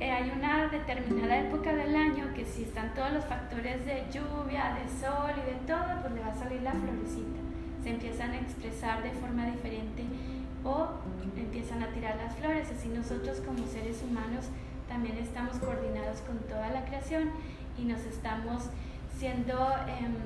eh, 0.00 0.10
hay 0.10 0.32
una 0.36 0.66
determinada 0.66 1.38
época 1.38 1.72
del 1.72 1.94
año 1.94 2.34
que 2.34 2.44
si 2.44 2.64
están 2.64 2.94
todos 2.94 3.12
los 3.12 3.24
factores 3.26 3.86
de 3.86 4.02
lluvia, 4.10 4.74
de 4.74 4.88
sol 5.00 5.30
y 5.36 5.52
de 5.52 5.56
todo, 5.68 6.00
pues 6.00 6.12
le 6.14 6.20
va 6.20 6.32
a 6.32 6.34
salir 6.34 6.62
la 6.62 6.72
florecita. 6.72 7.38
Se 7.84 7.90
empiezan 7.90 8.32
a 8.32 8.40
expresar 8.40 9.04
de 9.04 9.12
forma 9.12 9.46
diferente 9.46 10.02
o 10.64 10.88
empiezan 11.36 11.80
a 11.84 11.92
tirar 11.92 12.16
las 12.16 12.34
flores. 12.34 12.68
Así 12.76 12.88
nosotros 12.88 13.40
como 13.46 13.64
seres 13.68 14.02
humanos 14.02 14.46
también 14.88 15.16
estamos 15.16 15.58
coordinados 15.58 16.22
con 16.22 16.38
toda 16.48 16.70
la 16.70 16.84
creación 16.86 17.30
y 17.78 17.84
nos 17.84 18.00
estamos 18.00 18.64
siendo, 19.16 19.54
em, 19.86 20.16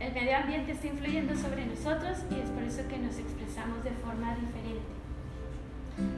el 0.00 0.12
medio 0.12 0.36
ambiente 0.36 0.72
está 0.72 0.86
influyendo 0.86 1.34
sobre 1.36 1.66
nosotros 1.66 2.18
y 2.30 2.40
es 2.40 2.50
por 2.50 2.62
eso 2.62 2.86
que 2.88 2.98
nos 2.98 3.18
expresamos 3.18 3.82
de 3.82 3.90
forma 3.90 4.34
diferente. 4.36 4.86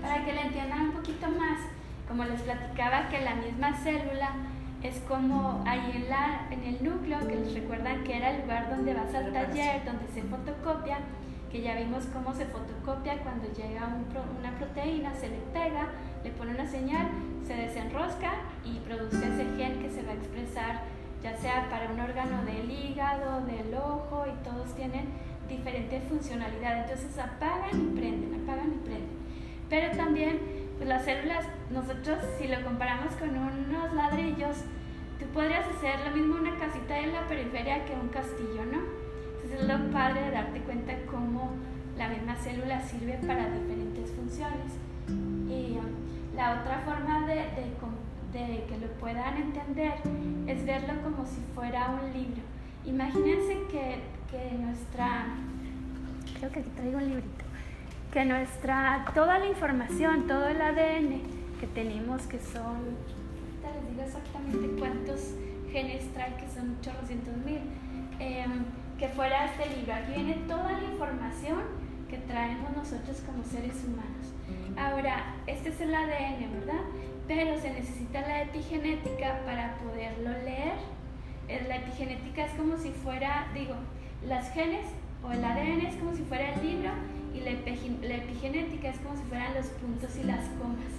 Para 0.03 0.25
que 0.25 0.33
le 0.33 0.43
entiendan 0.43 0.81
un 0.89 0.93
poquito 0.93 1.29
más, 1.29 1.61
como 2.07 2.25
les 2.25 2.43
platicaba 2.43 3.09
que 3.09 3.21
la 3.21 3.37
misma 3.37 3.75
célula 3.77 4.33
es 4.83 4.99
como 5.09 5.63
ahí 5.67 5.93
en, 5.95 6.11
la, 6.11 6.47
en 6.51 6.63
el 6.65 6.85
núcleo, 6.85 7.27
que 7.27 7.37
les 7.37 7.55
recuerdan 7.55 8.05
que 8.05 8.17
era 8.17 8.31
el 8.31 8.43
lugar 8.43 8.69
donde 8.71 8.95
vas 8.95 9.15
al 9.15 9.33
taller, 9.33 9.85
donde 9.85 10.07
se 10.09 10.23
fotocopia, 10.23 10.99
que 11.51 11.63
ya 11.63 11.75
vimos 11.77 12.05
cómo 12.07 12.35
se 12.35 12.47
fotocopia 12.47 13.19
cuando 13.23 13.51
llega 13.53 13.89
una 14.39 14.51
proteína, 14.57 15.15
se 15.15 15.29
le 15.29 15.39
pega, 15.53 15.89
le 16.23 16.31
pone 16.31 16.53
una 16.53 16.67
señal, 16.67 17.09
se 17.47 17.55
desenrosca 17.55 18.33
y 18.65 18.79
produce 18.81 19.17
ese 19.17 19.57
gen 19.57 19.81
que 19.81 19.91
se 19.91 20.03
va 20.03 20.13
a 20.13 20.15
expresar 20.15 20.83
ya 21.23 21.37
sea 21.37 21.69
para 21.71 21.91
un 21.91 22.01
órgano 22.01 22.45
del 22.45 22.71
hígado, 22.71 23.45
del 23.47 23.75
ojo 23.75 24.25
y 24.27 24.45
todos 24.45 24.75
tienen 24.75 25.07
diferente 25.49 26.01
funcionalidad. 26.09 26.83
Entonces 26.83 27.19
apagan 27.19 27.81
y 27.81 27.99
prenden, 27.99 28.43
apagan 28.43 28.73
y 28.73 28.85
prenden. 28.85 29.21
Pero 29.69 29.97
también 29.97 30.41
pues 30.77 30.89
las 30.89 31.05
células, 31.05 31.47
nosotros 31.71 32.19
si 32.39 32.49
lo 32.49 32.63
comparamos 32.65 33.13
con 33.17 33.31
unos 33.31 33.93
ladrillos, 33.93 34.65
tú 35.19 35.27
podrías 35.27 35.67
hacer 35.69 36.01
lo 36.09 36.17
mismo 36.17 36.37
una 36.37 36.59
casita 36.59 36.99
en 36.99 37.13
la 37.13 37.27
periferia 37.29 37.85
que 37.85 37.93
un 37.93 38.09
castillo, 38.09 38.65
¿no? 38.65 38.81
Entonces 39.35 39.61
es 39.61 39.69
lo 39.69 39.93
padre 39.93 40.23
de 40.23 40.31
darte 40.31 40.61
cuenta 40.61 40.95
cómo 41.11 41.53
la 41.99 42.09
misma 42.09 42.35
célula 42.37 42.81
sirve 42.81 43.19
para 43.27 43.51
diferentes 43.51 44.11
funciones. 44.13 44.73
Y 45.07 45.77
um, 45.77 46.35
la 46.35 46.61
otra 46.61 46.79
forma 46.79 47.27
de, 47.27 47.35
de, 47.35 47.75
que 48.33 48.79
lo 48.81 48.87
puedan 49.01 49.37
entender 49.37 49.95
es 50.47 50.65
verlo 50.65 50.95
como 51.03 51.27
si 51.27 51.41
fuera 51.55 51.91
un 51.91 52.13
libro. 52.13 52.43
Imagínense 52.85 53.59
que, 53.71 53.99
que 54.31 54.57
nuestra... 54.57 55.27
Creo 56.39 56.51
que 56.53 56.61
aquí 56.61 56.71
traigo 56.77 56.99
un 56.99 57.09
librito 57.09 57.45
que 58.13 58.25
nuestra, 58.25 59.05
toda 59.15 59.39
la 59.39 59.47
información, 59.47 60.27
todo 60.27 60.49
el 60.49 60.61
ADN 60.61 61.21
que 61.61 61.67
tenemos, 61.75 62.23
que 62.23 62.39
son, 62.41 62.65
ahorita 62.65 63.71
les 63.75 63.91
digo 63.91 64.03
exactamente 64.03 64.81
cuántos 64.81 65.35
genes 65.71 66.13
trae, 66.13 66.35
que 66.35 66.49
son 66.49 66.77
cientos 67.07 67.37
mil, 67.45 67.61
em, 68.19 68.65
que 68.99 69.09
fuera 69.09 69.47
este 69.47 69.77
libro. 69.77 69.95
Aquí 69.95 70.13
viene 70.15 70.35
toda 70.49 70.73
la 70.73 70.83
información 70.83 71.61
que 72.09 72.19
traemos 72.19 72.77
nosotros 72.77 73.23
como 73.25 73.45
seres 73.45 73.85
humanos. 73.85 74.35
Ahora, 74.77 75.37
este 75.47 75.69
es 75.69 75.81
el 75.81 75.95
ADN, 75.95 76.53
¿verdad? 76.53 76.83
Pero 77.31 77.57
se 77.61 77.71
necesita 77.71 78.23
la 78.23 78.43
epigenética 78.43 79.43
para 79.47 79.77
poderlo 79.77 80.31
leer. 80.43 80.75
La 81.69 81.77
epigenética 81.77 82.47
es 82.47 82.53
como 82.55 82.77
si 82.77 82.91
fuera, 82.91 83.47
digo, 83.55 83.77
las 84.27 84.53
genes 84.53 84.85
o 85.23 85.31
el 85.31 85.45
ADN 85.45 85.87
es 85.87 85.95
como 85.95 86.13
si 86.13 86.23
fuera 86.23 86.55
el 86.55 86.61
libro 86.61 86.91
y 87.33 87.39
la, 87.39 87.51
epigenética 88.17 88.89
es 88.89 88.99
como 88.99 89.17
si 89.17 89.23
fueran 89.29 89.55
los 89.55 89.67
puntos 89.67 90.11
y 90.17 90.25
las 90.25 90.45
comas, 90.59 90.91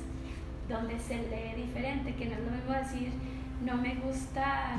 donde 0.70 0.98
se 1.00 1.18
lee 1.18 1.64
diferente, 1.64 2.16
que 2.16 2.26
no 2.28 2.36
es 2.36 2.40
lo 2.40 2.52
mismo 2.52 2.74
decir 2.76 3.12
no 3.66 3.76
me 3.76 3.96
gusta 3.96 4.78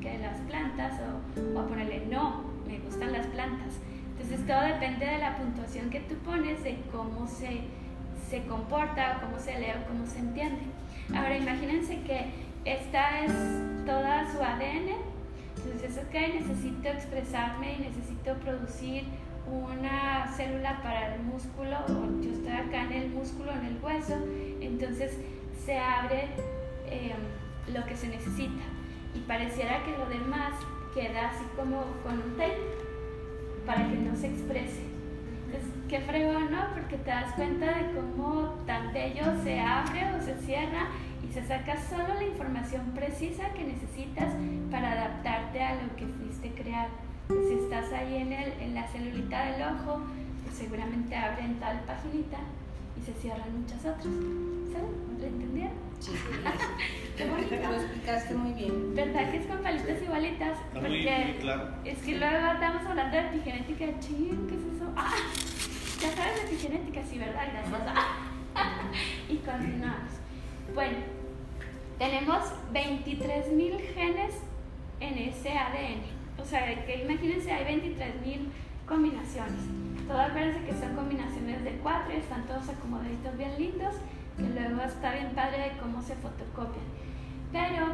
que 0.00 0.18
las 0.18 0.38
plantas 0.42 1.00
o, 1.00 1.58
o 1.58 1.66
ponerle 1.66 2.06
no, 2.06 2.44
me 2.64 2.78
gustan 2.78 3.10
las 3.10 3.26
plantas. 3.26 3.74
Entonces 4.12 4.46
todo 4.46 4.60
depende 4.60 5.06
de 5.06 5.18
la 5.18 5.36
puntuación 5.36 5.90
que 5.90 5.98
tú 5.98 6.14
pones, 6.18 6.62
de 6.62 6.78
cómo 6.92 7.26
se, 7.26 7.62
se 8.30 8.44
comporta 8.44 9.16
o 9.18 9.26
cómo 9.26 9.40
se 9.40 9.58
lee 9.58 9.72
o 9.82 9.88
cómo 9.88 10.06
se 10.06 10.20
entiende. 10.20 10.81
Ahora 11.08 11.36
imagínense 11.36 12.00
que 12.02 12.26
esta 12.64 13.24
es 13.24 13.32
toda 13.84 14.30
su 14.32 14.42
ADN 14.42 15.12
entonces, 15.64 15.98
ok, 15.98 16.14
necesito 16.34 16.88
expresarme 16.88 17.74
y 17.74 17.78
necesito 17.78 18.34
producir 18.42 19.04
una 19.46 20.26
célula 20.36 20.80
para 20.82 21.14
el 21.14 21.22
músculo, 21.22 21.76
o 21.88 22.22
yo 22.22 22.32
estoy 22.32 22.52
acá 22.52 22.84
en 22.84 22.92
el 22.92 23.10
músculo, 23.10 23.52
en 23.52 23.66
el 23.66 23.78
hueso, 23.82 24.14
entonces 24.60 25.18
se 25.64 25.78
abre 25.78 26.28
em, 26.86 27.74
lo 27.74 27.84
que 27.84 27.96
se 27.96 28.08
necesita. 28.08 28.62
Y 29.14 29.20
pareciera 29.20 29.84
que 29.84 29.92
lo 29.92 30.06
demás 30.06 30.54
queda 30.94 31.30
así 31.30 31.44
como 31.56 31.84
con 32.02 32.14
un 32.14 32.36
tape 32.36 32.58
para 33.66 33.88
que 33.88 33.96
no 33.96 34.16
se 34.16 34.28
exprese. 34.28 34.91
Qué 35.92 36.00
fregón, 36.00 36.50
¿no? 36.50 36.72
Porque 36.72 36.96
te 36.96 37.10
das 37.10 37.34
cuenta 37.34 37.66
de 37.66 37.92
cómo 37.92 38.54
tan 38.66 38.94
bello 38.94 39.24
se 39.44 39.60
abre 39.60 40.14
o 40.16 40.22
se 40.22 40.34
cierra 40.38 40.88
se 41.32 41.42
saca 41.46 41.76
solo 41.88 42.14
la 42.14 42.24
información 42.24 42.92
precisa 42.94 43.52
que 43.54 43.64
necesitas 43.64 44.34
para 44.70 44.92
adaptarte 44.92 45.62
a 45.62 45.74
lo 45.76 45.96
que 45.96 46.06
fuiste 46.06 46.50
creado. 46.50 46.90
Si 47.28 47.54
estás 47.54 47.90
ahí 47.92 48.16
en, 48.16 48.32
el, 48.32 48.52
en 48.60 48.74
la 48.74 48.86
celulita 48.88 49.46
del 49.46 49.62
ojo, 49.62 50.02
pues 50.44 50.56
seguramente 50.56 51.16
abren 51.16 51.58
tal 51.58 51.80
paginita 51.80 52.38
y 53.00 53.02
se 53.02 53.14
cierran 53.14 53.60
muchas 53.60 53.78
otras. 53.80 54.04
¿Saben? 54.04 55.18
¿Lo 55.18 55.26
entendieron? 55.26 55.72
Sí. 56.00 56.12
Qué 57.16 57.30
bonito. 57.30 57.54
Lo 57.54 57.76
explicaste 57.76 58.34
muy 58.34 58.52
bien. 58.52 58.94
¿Verdad 58.94 59.30
que 59.30 59.36
es 59.38 59.46
con 59.46 59.62
palitas 59.62 60.02
igualitas? 60.02 60.58
Porque 60.74 61.36
claro. 61.40 61.68
es 61.84 61.98
que 61.98 62.18
luego 62.18 62.52
estamos 62.52 62.84
hablando 62.84 63.16
de 63.16 63.26
epigenética. 63.28 63.98
Ching, 64.00 64.46
¿qué 64.48 64.54
es 64.56 64.76
eso? 64.76 64.92
¡Ah! 64.96 65.14
Ya 66.02 66.10
sabes 66.16 66.34
de 66.34 66.48
epigenética, 66.48 67.00
sí, 67.04 67.16
¿verdad? 67.16 67.46
Gracias. 67.52 67.70
y 69.28 69.36
continuamos. 69.36 70.10
Bueno, 70.74 70.96
tenemos 71.96 72.42
23.000 72.72 73.78
genes 73.94 74.34
en 74.98 75.18
ese 75.18 75.50
ADN. 75.50 76.02
O 76.42 76.44
sea, 76.44 76.84
que 76.84 77.04
imagínense, 77.04 77.52
hay 77.52 77.78
23.000 77.78 78.48
combinaciones. 78.84 79.60
Todas 80.08 80.30
acuérdense 80.30 80.64
que 80.64 80.72
son 80.72 80.96
combinaciones 80.96 81.62
de 81.62 81.70
cuatro 81.76 82.12
y 82.12 82.16
están 82.16 82.48
todos 82.48 82.68
acomodaditos 82.68 83.38
bien 83.38 83.56
lindos, 83.56 83.94
que 84.36 84.60
luego 84.60 84.82
está 84.82 85.12
bien 85.12 85.30
padre 85.36 85.70
de 85.70 85.78
cómo 85.78 86.02
se 86.02 86.16
fotocopian. 86.16 86.84
Pero 87.52 87.86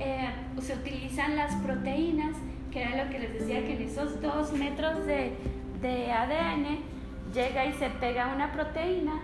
eh, 0.00 0.30
se 0.60 0.74
utilizan 0.74 1.36
las 1.36 1.54
proteínas, 1.62 2.36
que 2.72 2.82
era 2.82 3.04
lo 3.04 3.10
que 3.12 3.20
les 3.20 3.34
decía, 3.34 3.64
que 3.64 3.74
en 3.74 3.82
esos 3.82 4.20
dos 4.20 4.52
metros 4.52 5.06
de, 5.06 5.36
de 5.80 6.10
ADN 6.10 6.90
llega 7.32 7.64
y 7.66 7.72
se 7.74 7.88
pega 7.90 8.28
una 8.34 8.52
proteína 8.52 9.20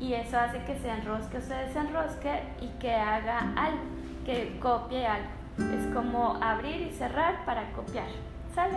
y 0.00 0.14
eso 0.14 0.38
hace 0.38 0.62
que 0.64 0.78
se 0.78 0.88
enrosque 0.88 1.38
o 1.38 1.40
se 1.40 1.54
desenrosque 1.54 2.42
y 2.60 2.68
que 2.78 2.92
haga 2.94 3.52
algo, 3.56 3.82
que 4.24 4.58
copie 4.60 5.06
algo. 5.06 5.28
Es 5.58 5.94
como 5.94 6.38
abrir 6.42 6.80
y 6.80 6.90
cerrar 6.90 7.44
para 7.44 7.70
copiar. 7.72 8.08
¿Sale? 8.54 8.76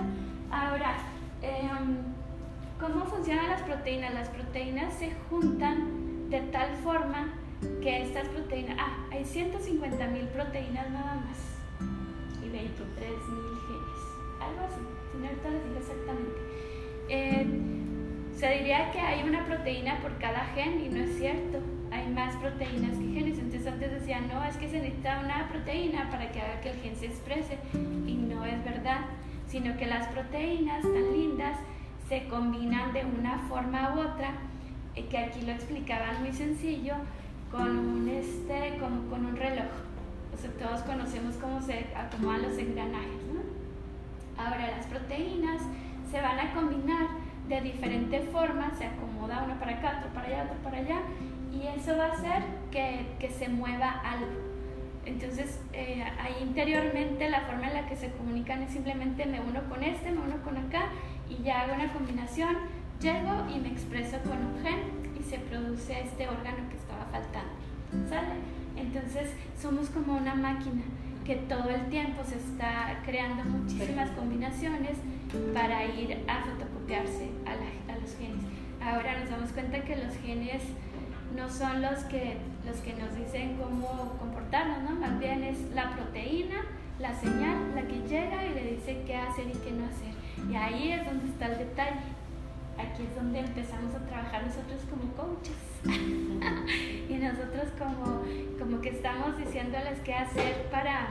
Ahora, 0.52 0.96
em, 1.42 1.98
¿cómo 2.79 3.05
funcionan 3.05 3.50
las 3.50 3.62
proteínas? 3.62 4.14
Las 4.14 4.27
proteínas 4.29 4.94
se 4.94 5.14
juntan 5.29 6.29
de 6.29 6.42
tal 6.42 6.75
forma 6.84 7.29
que 7.81 8.01
estas 8.01 8.27
proteínas, 8.27 8.77
ah, 8.79 9.07
hay 9.12 9.24
150 9.24 10.07
mil 10.07 10.27
proteínas 10.27 10.90
nada 10.90 11.16
más 11.16 11.38
y 12.44 12.50
23 12.50 13.10
mil 13.10 13.57
genes, 13.66 14.01
algo 14.42 14.66
así, 14.68 14.81
si 15.12 15.18
no 15.18 15.79
exactamente. 15.79 16.42
Eh, 17.07 17.82
se 18.44 18.58
diría 18.58 18.92
que 18.92 19.00
hay 19.00 19.24
una 19.24 19.46
proteína 19.46 20.00
por 20.01 20.18
cada 20.18 20.44
gen 20.53 20.84
y 20.84 20.90
no 20.90 21.01
es 21.01 21.18
cierto. 21.18 21.60
Hay 21.94 22.10
más 22.10 22.36
proteínas 22.36 22.98
que 22.98 23.06
genes. 23.14 23.40
Entonces 23.40 23.66
antes 23.66 23.90
decían, 23.90 24.27
no, 24.27 24.44
es 24.44 24.58
que 24.58 24.68
se 24.68 24.82
necesita 24.82 25.22
una 25.24 25.48
proteína 25.48 26.10
para 26.12 26.29
que 26.29 26.42
haga 26.42 26.60
que 26.60 26.72
el 26.72 26.75
gen 26.82 26.94
se 26.98 27.06
exprese. 27.06 27.58
Y 28.06 28.16
no 28.16 28.44
es 28.44 28.62
verdad, 28.66 29.06
sino 29.48 29.77
que 29.77 29.86
las 29.86 30.08
proteínas 30.08 30.82
tan 30.82 31.14
lindas 31.14 31.58
se 32.10 32.27
combinan 32.27 32.92
de 32.92 33.06
una 33.06 33.38
forma 33.48 33.96
u 33.96 34.01
otra, 34.01 34.34
eh, 34.98 35.06
que 35.06 35.20
aquí 35.20 35.46
lo 35.46 35.53
explicaban 35.53 36.20
muy 36.20 36.34
sencillo, 36.34 36.96
con 37.50 37.77
un, 37.77 38.10
este, 38.10 38.77
como 38.77 39.10
con 39.10 39.25
un 39.25 39.38
reloj. 39.38 39.72
O 40.34 40.38
sea, 40.38 40.51
todos 40.51 40.82
conocemos 40.82 41.36
cómo 41.36 41.62
se 41.62 41.86
acomodan 41.96 42.42
los 42.42 42.58
engranajes. 42.58 43.24
Ahora 44.38 44.70
las 44.70 44.86
proteínas 44.88 45.62
se 46.12 46.20
van 46.20 46.40
a 46.42 46.53
combinar 46.53 47.23
de 47.48 47.62
diferente 47.62 48.22
forma, 48.22 48.72
se 48.77 48.86
acomoda 48.86 49.44
uno 49.44 49.60
para 49.60 49.74
acá, 49.74 49.98
otro 50.00 50.14
para 50.14 50.27
allá, 50.27 50.44
otro 50.44 50.58
para 50.64 50.77
allá, 50.77 51.01
y 51.51 51.68
eso 51.68 51.98
va 51.98 52.06
a 52.06 52.12
hacer 52.14 52.44
que, 52.72 53.06
que 53.20 53.29
se 53.29 53.50
mueva 53.50 53.90
algo. 53.90 54.53
Entonces, 55.06 55.60
eh, 55.74 56.03
ahí 56.20 56.36
interiormente 56.42 57.29
la 57.29 57.42
forma 57.42 57.68
en 57.68 57.74
la 57.74 57.88
que 57.88 57.98
se 57.98 58.12
comunican 58.12 58.64
es 58.64 58.72
simplemente 58.72 59.25
me 59.25 59.42
uno 59.42 59.62
con 59.70 59.84
este, 59.84 60.12
me 60.12 60.20
uno 60.20 60.42
con 60.44 60.58
acá, 60.58 60.90
y 61.29 61.44
ya 61.44 61.62
hago 61.62 61.75
una 61.75 61.92
combinación, 61.92 62.56
llego 63.01 63.46
y 63.53 63.60
me 63.60 63.70
expreso 63.70 64.18
con 64.24 64.38
un 64.38 64.64
gen 64.64 64.79
y 65.20 65.24
se 65.24 65.38
produce 65.40 66.00
este 66.00 66.27
órgano 66.27 66.70
que 66.70 66.77
estaba 66.77 67.06
faltando. 67.12 67.51
¿Sale? 68.10 68.34
Entonces, 68.77 69.34
somos 69.60 69.90
como 69.90 70.16
una 70.16 70.34
máquina 70.34 70.84
que 71.24 71.36
todo 71.36 71.70
el 71.70 71.86
tiempo 71.88 72.24
se 72.24 72.36
está 72.36 73.01
creando 73.06 73.44
muchísimas 73.46 74.10
combinaciones 74.12 74.98
para 75.53 75.85
ir 75.85 76.24
a 76.27 76.43
fotocopiarse 76.43 77.29
a, 77.46 78.00
los 78.00 78.15
genes. 78.17 78.43
Ahora 78.81 79.19
nos 79.19 79.29
damos 79.29 79.51
cuenta 79.51 79.79
que 79.83 79.96
los 79.96 80.15
genes 80.17 80.61
no 81.35 81.50
son 81.50 81.81
los 81.81 82.00
que, 82.05 82.37
los 82.65 82.77
que 82.77 82.93
nos 82.93 83.15
dicen 83.15 83.57
cómo 83.57 84.17
comportarnos, 84.19 84.89
¿no? 84.89 84.96
Más 85.00 85.19
bien 85.19 85.43
es 85.43 85.57
la 85.74 85.96
proteína, 85.96 86.65
la 87.00 87.13
señal, 87.15 87.74
la 87.74 87.81
que 87.83 88.00
llega 88.07 88.46
y 88.46 88.53
le 88.53 88.72
dice 88.75 89.01
qué 89.05 89.15
hacer 89.15 89.48
y 89.48 89.57
qué 89.59 89.72
no 89.72 89.85
hacer. 89.85 90.13
Y 90.50 90.55
ahí 90.55 90.91
es 90.91 91.05
donde 91.05 91.25
está 91.25 91.48
el 91.48 91.57
detalle. 91.57 92.13
Aquí 92.77 93.03
es 93.03 93.15
donde 93.15 93.39
empezamos 93.39 93.93
a 93.96 94.05
trabajar 94.05 94.46
nosotros 94.46 94.81
como 94.89 95.11
coaches. 95.13 95.55
y 97.09 97.13
nosotros 97.13 97.69
como, 97.77 98.24
como 98.59 98.81
que 98.81 98.89
estamos 98.89 99.37
diciéndoles 99.37 100.00
qué 100.00 100.13
hacer 100.13 100.67
para, 100.72 101.07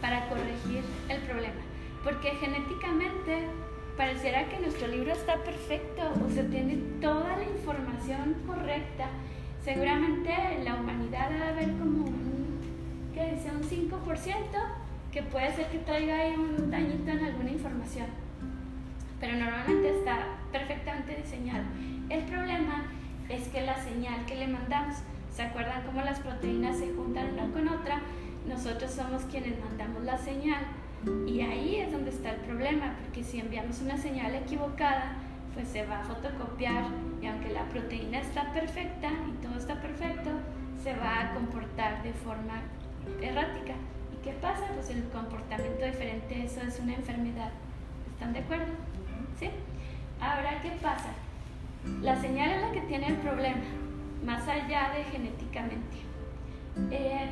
para 0.00 0.28
corregir 0.28 0.82
el 1.08 1.20
problema. 1.22 1.60
Porque 2.02 2.30
genéticamente 2.32 3.48
pareciera 3.96 4.48
que 4.48 4.58
nuestro 4.58 4.88
libro 4.88 5.12
está 5.12 5.36
perfecto, 5.36 6.02
o 6.26 6.30
sea, 6.30 6.44
tiene 6.44 6.76
toda 7.00 7.36
la 7.36 7.44
información 7.44 8.34
correcta. 8.46 9.08
Seguramente 9.64 10.32
la 10.64 10.74
humanidad 10.74 11.30
debe 11.30 11.44
haber 11.44 11.68
como 11.78 12.04
un, 12.04 12.60
¿qué 13.14 13.34
dice? 13.34 13.50
Un 13.50 13.62
5% 13.62 14.30
que 15.12 15.22
puede 15.22 15.54
ser 15.54 15.68
que 15.68 15.78
traiga 15.78 16.18
ahí 16.18 16.34
un 16.34 16.70
dañito 16.70 17.10
en 17.10 17.24
alguna 17.24 17.50
información. 17.50 18.06
Pero 19.20 19.38
normalmente 19.38 19.98
está 19.98 20.26
perfectamente 20.50 21.14
diseñado. 21.14 21.64
El 22.10 22.24
problema 22.24 22.86
es 23.28 23.48
que 23.48 23.62
la 23.62 23.76
señal 23.82 24.26
que 24.26 24.34
le 24.34 24.48
mandamos, 24.48 24.96
¿se 25.32 25.42
acuerdan 25.42 25.84
cómo 25.86 26.02
las 26.02 26.18
proteínas 26.18 26.78
se 26.78 26.92
juntan 26.92 27.32
una 27.32 27.52
con 27.52 27.68
otra? 27.68 28.00
Nosotros 28.46 28.90
somos 28.90 29.22
quienes 29.24 29.58
mandamos 29.60 30.02
la 30.04 30.18
señal 30.18 30.64
y 31.26 31.40
ahí 31.40 31.76
es 31.76 31.92
donde 31.92 32.10
está 32.10 32.30
el 32.30 32.40
problema, 32.40 32.94
porque 33.02 33.24
si 33.24 33.40
enviamos 33.40 33.80
una 33.80 33.96
señal 33.96 34.34
equivocada, 34.34 35.16
pues 35.54 35.68
se 35.68 35.84
va 35.86 36.00
a 36.00 36.04
fotocopiar 36.04 36.84
y 37.20 37.26
aunque 37.26 37.50
la 37.50 37.64
proteína 37.68 38.20
está 38.20 38.52
perfecta 38.52 39.10
y 39.28 39.44
todo 39.44 39.56
está 39.58 39.80
perfecto, 39.80 40.30
se 40.82 40.94
va 40.96 41.20
a 41.20 41.34
comportar 41.34 42.02
de 42.02 42.12
forma 42.12 42.62
errática. 43.20 43.74
¿Y 44.12 44.24
qué 44.24 44.32
pasa? 44.32 44.66
Pues 44.74 44.90
el 44.90 45.04
comportamiento 45.10 45.84
diferente, 45.84 46.44
eso 46.44 46.60
es 46.62 46.80
una 46.80 46.94
enfermedad. 46.94 47.50
¿Están 48.12 48.32
de 48.32 48.40
acuerdo? 48.40 48.72
¿Sí? 49.38 49.50
Ahora, 50.20 50.60
¿qué 50.62 50.70
pasa? 50.82 51.10
La 52.00 52.20
señal 52.20 52.50
es 52.50 52.62
la 52.62 52.72
que 52.72 52.80
tiene 52.82 53.08
el 53.08 53.16
problema, 53.16 53.62
más 54.24 54.48
allá 54.48 54.92
de 54.94 55.04
genéticamente. 55.04 55.98
Eh, 56.90 57.30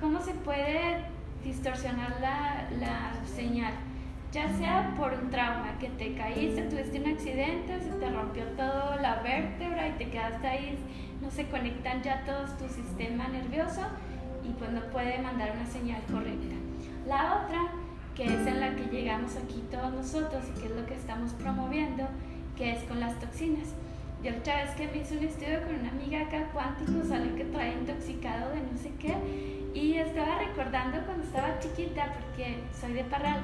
¿Cómo 0.00 0.20
se 0.20 0.32
puede 0.34 1.11
distorsionar 1.44 2.20
la, 2.20 2.68
la 2.78 3.12
señal, 3.26 3.72
ya 4.32 4.48
sea 4.56 4.94
por 4.96 5.12
un 5.12 5.30
trauma, 5.30 5.76
que 5.78 5.88
te 5.90 6.14
caíste, 6.14 6.62
tuviste 6.62 7.00
un 7.00 7.08
accidente, 7.08 7.80
se 7.80 7.90
te 7.90 8.10
rompió 8.10 8.44
toda 8.56 8.96
la 8.96 9.16
vértebra 9.22 9.88
y 9.88 9.92
te 9.92 10.08
quedaste 10.10 10.46
ahí, 10.46 10.78
no 11.20 11.30
se 11.30 11.46
conectan 11.48 12.02
ya 12.02 12.24
todos 12.24 12.56
tu 12.56 12.68
sistema 12.68 13.28
nervioso 13.28 13.82
y 14.44 14.52
pues 14.54 14.70
no 14.70 14.80
puede 14.86 15.18
mandar 15.18 15.52
una 15.54 15.66
señal 15.66 16.02
correcta. 16.10 16.56
La 17.06 17.44
otra, 17.44 17.60
que 18.14 18.24
es 18.24 18.46
en 18.46 18.60
la 18.60 18.74
que 18.74 18.84
llegamos 18.84 19.36
aquí 19.36 19.62
todos 19.70 19.92
nosotros 19.92 20.44
y 20.48 20.60
que 20.60 20.66
es 20.66 20.72
lo 20.72 20.86
que 20.86 20.94
estamos 20.94 21.32
promoviendo, 21.34 22.08
que 22.56 22.72
es 22.72 22.84
con 22.84 23.00
las 23.00 23.18
toxinas. 23.18 23.74
Yo 24.22 24.30
otra 24.36 24.62
vez 24.62 24.70
que 24.76 24.86
me 24.86 24.98
hice 24.98 25.18
un 25.18 25.24
estudio 25.24 25.62
con 25.64 25.74
una 25.74 25.90
amiga 25.90 26.20
acá 26.20 26.48
cuántico, 26.52 27.04
sale 27.04 27.34
que 27.34 27.44
trae 27.46 27.72
intoxicado 27.72 28.50
de 28.50 28.60
no 28.60 28.78
sé 28.78 28.92
qué, 28.98 29.14
y 29.74 29.94
estaba 29.94 30.38
recordando 30.38 30.98
cuando 31.04 31.24
estaba 31.24 31.58
chiquita, 31.58 32.12
porque 32.14 32.58
soy 32.78 32.92
de 32.92 33.04
Parral, 33.04 33.40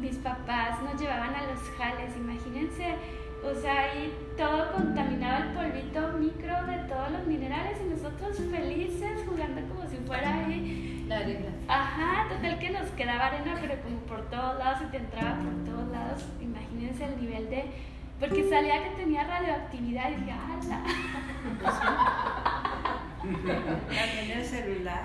mis 0.00 0.16
papás 0.16 0.82
nos 0.82 1.00
llevaban 1.00 1.34
a 1.34 1.42
los 1.46 1.60
jales, 1.76 2.16
imagínense, 2.16 2.94
o 3.44 3.54
sea, 3.54 3.90
ahí 3.90 4.10
todo 4.38 4.72
contaminaba 4.72 5.44
el 5.44 5.52
polvito 5.52 6.16
micro 6.18 6.64
de 6.64 6.78
todos 6.88 7.10
los 7.10 7.26
minerales 7.26 7.78
y 7.84 7.90
nosotros 7.90 8.38
felices 8.50 9.22
jugando 9.28 9.60
como 9.68 9.86
si 9.86 9.98
fuera 9.98 10.46
ahí. 10.46 11.04
La 11.06 11.18
arena. 11.18 11.50
Ajá, 11.68 12.28
total 12.30 12.58
que 12.58 12.70
nos 12.70 12.88
quedaba 12.92 13.26
arena, 13.26 13.58
pero 13.60 13.74
como 13.82 13.98
por 14.06 14.22
todos 14.30 14.58
lados 14.58 14.80
y 14.88 14.90
te 14.90 14.96
entraba 14.96 15.36
por 15.36 15.64
todos 15.64 15.92
lados. 15.92 16.24
Imagínense 16.40 17.04
el 17.04 17.20
nivel 17.20 17.50
de. 17.50 17.64
Porque 18.20 18.48
salía 18.48 18.82
que 18.84 18.90
tenía 18.90 19.24
radioactividad 19.24 20.10
y 20.10 20.14
dije, 20.14 20.32
¡hala! 20.32 20.82
También 23.22 24.30
el 24.38 24.44
celular. 24.44 25.04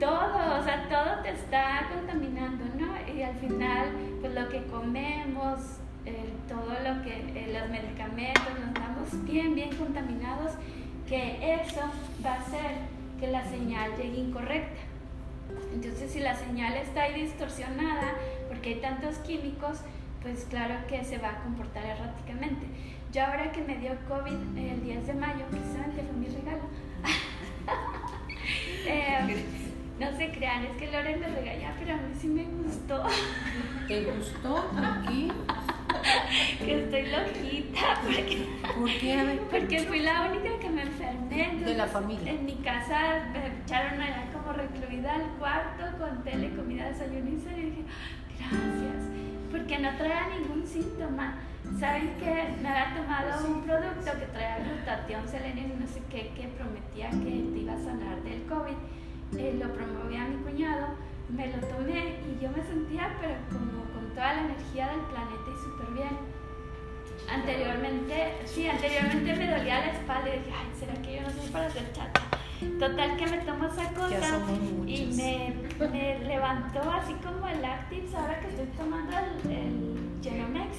Todo, 0.00 0.58
o 0.58 0.62
sea, 0.64 0.88
todo 0.88 1.22
te 1.22 1.30
está 1.30 1.88
contaminando, 1.94 2.64
¿no? 2.78 3.14
Y 3.14 3.22
al 3.22 3.36
final, 3.36 3.90
pues 4.20 4.34
lo 4.34 4.48
que 4.48 4.64
comemos, 4.64 5.78
eh, 6.04 6.32
todo 6.48 6.70
lo 6.70 7.02
que, 7.02 7.14
eh, 7.34 7.58
los 7.58 7.70
medicamentos, 7.70 8.58
nos 8.58 8.74
damos 8.74 9.24
bien, 9.24 9.54
bien 9.54 9.74
contaminados, 9.76 10.52
que 11.06 11.54
eso 11.60 11.80
va 12.24 12.34
a 12.34 12.40
hacer 12.40 12.72
que 13.20 13.28
la 13.28 13.44
señal 13.44 13.96
llegue 13.96 14.18
incorrecta. 14.18 14.82
Entonces, 15.72 16.10
si 16.10 16.20
la 16.20 16.34
señal 16.34 16.74
está 16.74 17.02
ahí 17.02 17.22
distorsionada, 17.22 18.14
porque 18.48 18.74
hay 18.74 18.80
tantos 18.80 19.16
químicos, 19.18 19.80
pues 20.24 20.46
claro 20.48 20.74
que 20.88 21.04
se 21.04 21.18
va 21.18 21.32
a 21.32 21.42
comportar 21.42 21.84
erráticamente. 21.84 22.66
Yo 23.12 23.24
ahora 23.24 23.52
que 23.52 23.60
me 23.62 23.76
dio 23.76 23.90
COVID 24.08 24.56
el 24.56 24.82
10 24.82 25.06
de 25.06 25.14
mayo, 25.14 25.44
precisamente 25.50 26.02
fue 26.02 26.16
mi 26.16 26.26
regalo, 26.26 26.62
eh, 28.86 29.44
no 30.00 30.16
se 30.16 30.30
crean, 30.30 30.64
es 30.64 30.76
que 30.78 30.90
Loren 30.90 31.20
me 31.20 31.28
regaña, 31.28 31.74
pero 31.78 31.94
a 31.94 31.96
mí 31.98 32.14
sí 32.18 32.26
me 32.26 32.44
gustó. 32.44 33.04
¿Te 33.88 34.04
gustó? 34.04 34.66
¿Por 34.70 35.06
qué? 35.06 35.28
que 36.58 36.84
estoy 36.84 37.06
loquita. 37.06 38.00
Porque, 38.02 38.48
¿Por 38.74 38.90
qué? 38.98 39.40
Porque 39.50 39.80
fui 39.80 40.00
la 40.00 40.22
única 40.22 40.58
que 40.58 40.70
me 40.70 40.82
enfermé. 40.82 41.64
De 41.64 41.74
la 41.74 41.86
familia. 41.86 42.32
En 42.32 42.46
mi 42.46 42.56
casa 42.56 43.26
me 43.32 43.62
echaron 43.62 44.00
allá 44.00 44.26
como 44.32 44.52
recluida 44.54 45.14
al 45.14 45.28
cuarto 45.38 45.84
con 45.98 46.24
tele, 46.24 46.50
comida, 46.56 46.88
desayuno 46.88 47.28
y 47.28 47.32
Y 47.32 47.36
dije, 47.36 47.84
gracias. 48.38 49.23
Porque 49.54 49.78
no 49.78 49.96
traía 49.96 50.26
ningún 50.36 50.66
síntoma. 50.66 51.38
¿Saben 51.78 52.16
que 52.18 52.56
me 52.60 52.68
había 52.68 52.96
tomado 52.96 53.46
un 53.46 53.62
producto 53.62 54.10
que 54.18 54.26
traía 54.26 54.58
glutatión, 54.58 55.28
selenio 55.28 55.62
y 55.62 55.80
no 55.80 55.86
sé 55.86 56.02
qué, 56.10 56.32
que 56.34 56.48
prometía 56.58 57.08
que 57.10 57.54
te 57.54 57.58
iba 57.62 57.74
a 57.74 57.78
sanar 57.78 58.20
del 58.24 58.42
COVID? 58.46 58.74
Eh, 59.38 59.56
lo 59.62 59.72
promovía 59.72 60.26
mi 60.26 60.42
cuñado, 60.42 60.88
me 61.28 61.46
lo 61.46 61.58
tomé 61.68 62.18
y 62.26 62.42
yo 62.42 62.50
me 62.50 62.64
sentía 62.64 63.14
pero 63.20 63.36
como 63.48 63.84
con 63.94 64.10
toda 64.10 64.34
la 64.34 64.40
energía 64.40 64.88
del 64.88 65.00
planeta 65.06 65.46
y 65.46 65.62
súper 65.62 65.94
bien. 65.94 66.18
Anteriormente, 67.30 68.34
sí, 68.46 68.68
anteriormente 68.68 69.36
me 69.36 69.56
dolía 69.56 69.80
la 69.86 69.92
espalda 69.92 70.34
y 70.34 70.38
dije, 70.40 70.50
ay, 70.50 70.66
¿será 70.78 70.94
que 71.00 71.14
yo 71.14 71.22
no 71.22 71.30
soy 71.30 71.48
para 71.50 71.66
hacer 71.66 71.92
chata? 71.92 72.20
Total 72.78 73.16
que 73.16 73.26
me 73.26 73.38
tomo 73.38 73.66
esa 73.66 73.88
cosa 73.92 74.38
y 74.86 75.06
me, 75.16 75.54
me, 75.88 76.18
levantó 76.20 76.80
así 76.90 77.12
como 77.14 77.46
el 77.48 77.64
Active, 77.64 78.08
ahora 78.16 78.40
que 78.40 78.48
estoy 78.48 78.66
tomando 78.76 79.12
el, 79.18 79.50
el 79.50 80.20
Genomex. 80.22 80.76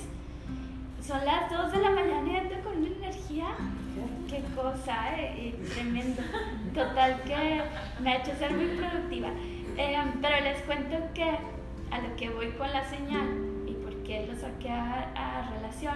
Son 1.05 1.23
las 1.23 1.51
2 1.51 1.71
de 1.71 1.77
la 1.79 1.91
mañana 1.91 2.31
y 2.31 2.35
ando 2.37 2.55
con 2.63 2.77
una 2.77 2.87
energía, 2.87 3.47
qué 4.27 4.41
cosa, 4.55 5.15
eh, 5.17 5.55
tremendo. 5.73 6.21
Total 6.73 7.21
que 7.23 7.61
me 8.01 8.11
ha 8.11 8.17
hecho 8.17 8.35
ser 8.39 8.53
muy 8.53 8.67
productiva. 8.77 9.29
Eh, 9.77 9.97
pero 10.21 10.39
les 10.43 10.61
cuento 10.63 10.97
que 11.13 11.29
a 11.91 11.99
lo 11.99 12.15
que 12.15 12.29
voy 12.29 12.49
con 12.51 12.71
la 12.71 12.83
señal 12.89 13.27
y 13.67 13.73
por 13.73 13.93
qué 14.03 14.25
lo 14.25 14.35
saqué 14.35 14.71
a, 14.71 15.11
a 15.15 15.49
relación 15.51 15.95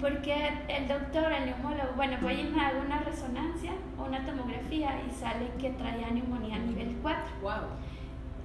porque 0.00 0.34
el 0.68 0.88
doctor, 0.88 1.32
el 1.32 1.46
neumólogo, 1.46 1.92
bueno, 1.96 2.16
voy 2.22 2.40
y 2.40 2.44
me 2.44 2.60
hago 2.60 2.80
una 2.80 3.00
resonancia 3.00 3.72
o 3.98 4.04
una 4.04 4.24
tomografía 4.24 5.00
y 5.06 5.10
sale 5.10 5.50
que 5.58 5.70
traía 5.70 6.10
neumonía 6.10 6.58
nivel 6.58 6.96
4. 7.02 7.20
Wow. 7.42 7.52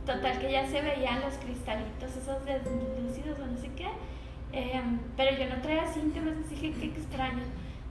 Total 0.05 0.37
que 0.39 0.51
ya 0.51 0.67
se 0.67 0.81
veían 0.81 1.21
los 1.21 1.33
cristalitos 1.35 2.15
esos 2.15 2.45
deslúcidos 2.45 3.39
o 3.39 3.47
no 3.47 3.57
sé 3.57 3.71
qué, 3.75 3.87
em, 4.51 4.99
pero 5.17 5.37
yo 5.37 5.49
no 5.49 5.61
traía 5.61 5.87
síntomas, 5.87 6.33
así 6.45 6.55
que 6.55 6.71
qué 6.73 6.85
extraño. 6.87 7.43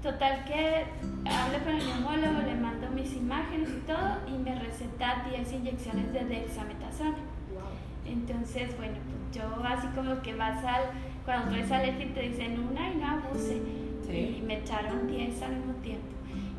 Total 0.03 0.45
que 0.45 0.85
hablo 1.25 1.59
con 1.65 1.75
el 1.75 1.87
neumólogo, 1.87 2.43
le 2.47 2.55
mando 2.55 2.91
mis 2.91 3.15
imágenes 3.15 3.71
y 3.71 3.87
todo 3.87 4.19
y 4.29 4.39
me 4.39 4.55
receta 4.59 5.25
10 5.29 5.53
inyecciones 5.53 6.13
de 6.13 6.25
dexametasona. 6.25 7.17
Wow. 7.53 7.65
Entonces, 8.07 8.77
bueno, 8.77 8.99
pues 9.05 9.35
yo 9.35 9.65
así 9.65 9.87
como 9.89 10.21
que 10.21 10.35
vas 10.35 10.63
al 10.65 10.85
cuando 11.25 11.51
traes 11.51 11.71
alergia 11.73 12.15
te 12.15 12.21
dicen 12.21 12.59
una 12.61 12.91
y 12.91 12.97
no 12.97 13.07
abuse. 13.07 13.61
Y 14.11 14.43
me 14.43 14.59
echaron 14.59 15.09
10 15.09 15.43
al 15.43 15.57
mismo 15.57 15.73
tiempo. 15.83 16.07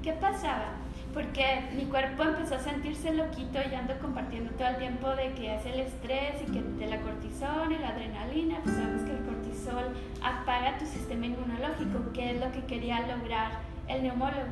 ¿Qué 0.02 0.12
pasaba? 0.14 0.74
Porque 1.14 1.62
mi 1.76 1.86
cuerpo 1.86 2.24
empezó 2.24 2.56
a 2.56 2.60
sentirse 2.60 3.14
loquito 3.14 3.60
y 3.72 3.74
ando 3.74 3.98
compartiendo 4.00 4.52
todo 4.52 4.68
el 4.68 4.78
tiempo 4.78 5.10
de 5.16 5.32
que 5.34 5.56
es 5.56 5.66
el 5.66 5.80
estrés 5.80 6.42
y 6.46 6.52
que 6.52 6.62
de 6.62 6.88
la 6.88 7.00
cortisol 7.00 7.72
y 7.72 7.78
la 7.78 7.90
adrenalina. 7.90 8.58
Pues 8.64 8.76
sabes 8.76 9.04
que 9.04 9.12
el 9.12 9.24
cortisol 9.24 9.96
apaga 10.22 10.78
tu 10.78 10.86
sistema 10.86 11.28
inmunológico, 11.28 12.12
que 12.14 12.32
es 12.32 12.42
lo 12.42 12.52
que 12.52 12.66
quería 12.66 13.08
lograr 13.08 13.60
el 13.88 14.04
neumólogo. 14.04 14.52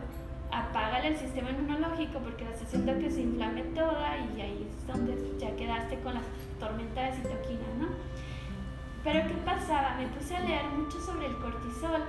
Apágale 0.52 1.10
el 1.10 1.18
sistema 1.18 1.50
inmunológico 1.50 2.20
porque 2.20 2.46
estás 2.46 2.62
haciendo 2.62 2.98
que 3.00 3.12
se 3.12 3.22
inflame 3.22 3.64
toda 3.76 4.18
y 4.18 4.40
ahí 4.40 4.70
es 4.70 4.88
donde 4.88 5.18
ya 5.40 5.54
quedaste 5.56 6.00
con 6.00 6.14
la 6.14 6.22
tormenta 6.60 7.02
de 7.02 7.14
citoquina, 7.14 7.68
¿no? 7.80 7.88
Pero 9.04 9.28
¿qué 9.28 9.34
pasaba? 9.46 9.96
Me 9.98 10.08
puse 10.08 10.36
a 10.36 10.40
leer 10.40 10.64
mucho 10.78 11.00
sobre 11.00 11.28
el 11.28 11.36
cortisol 11.38 12.02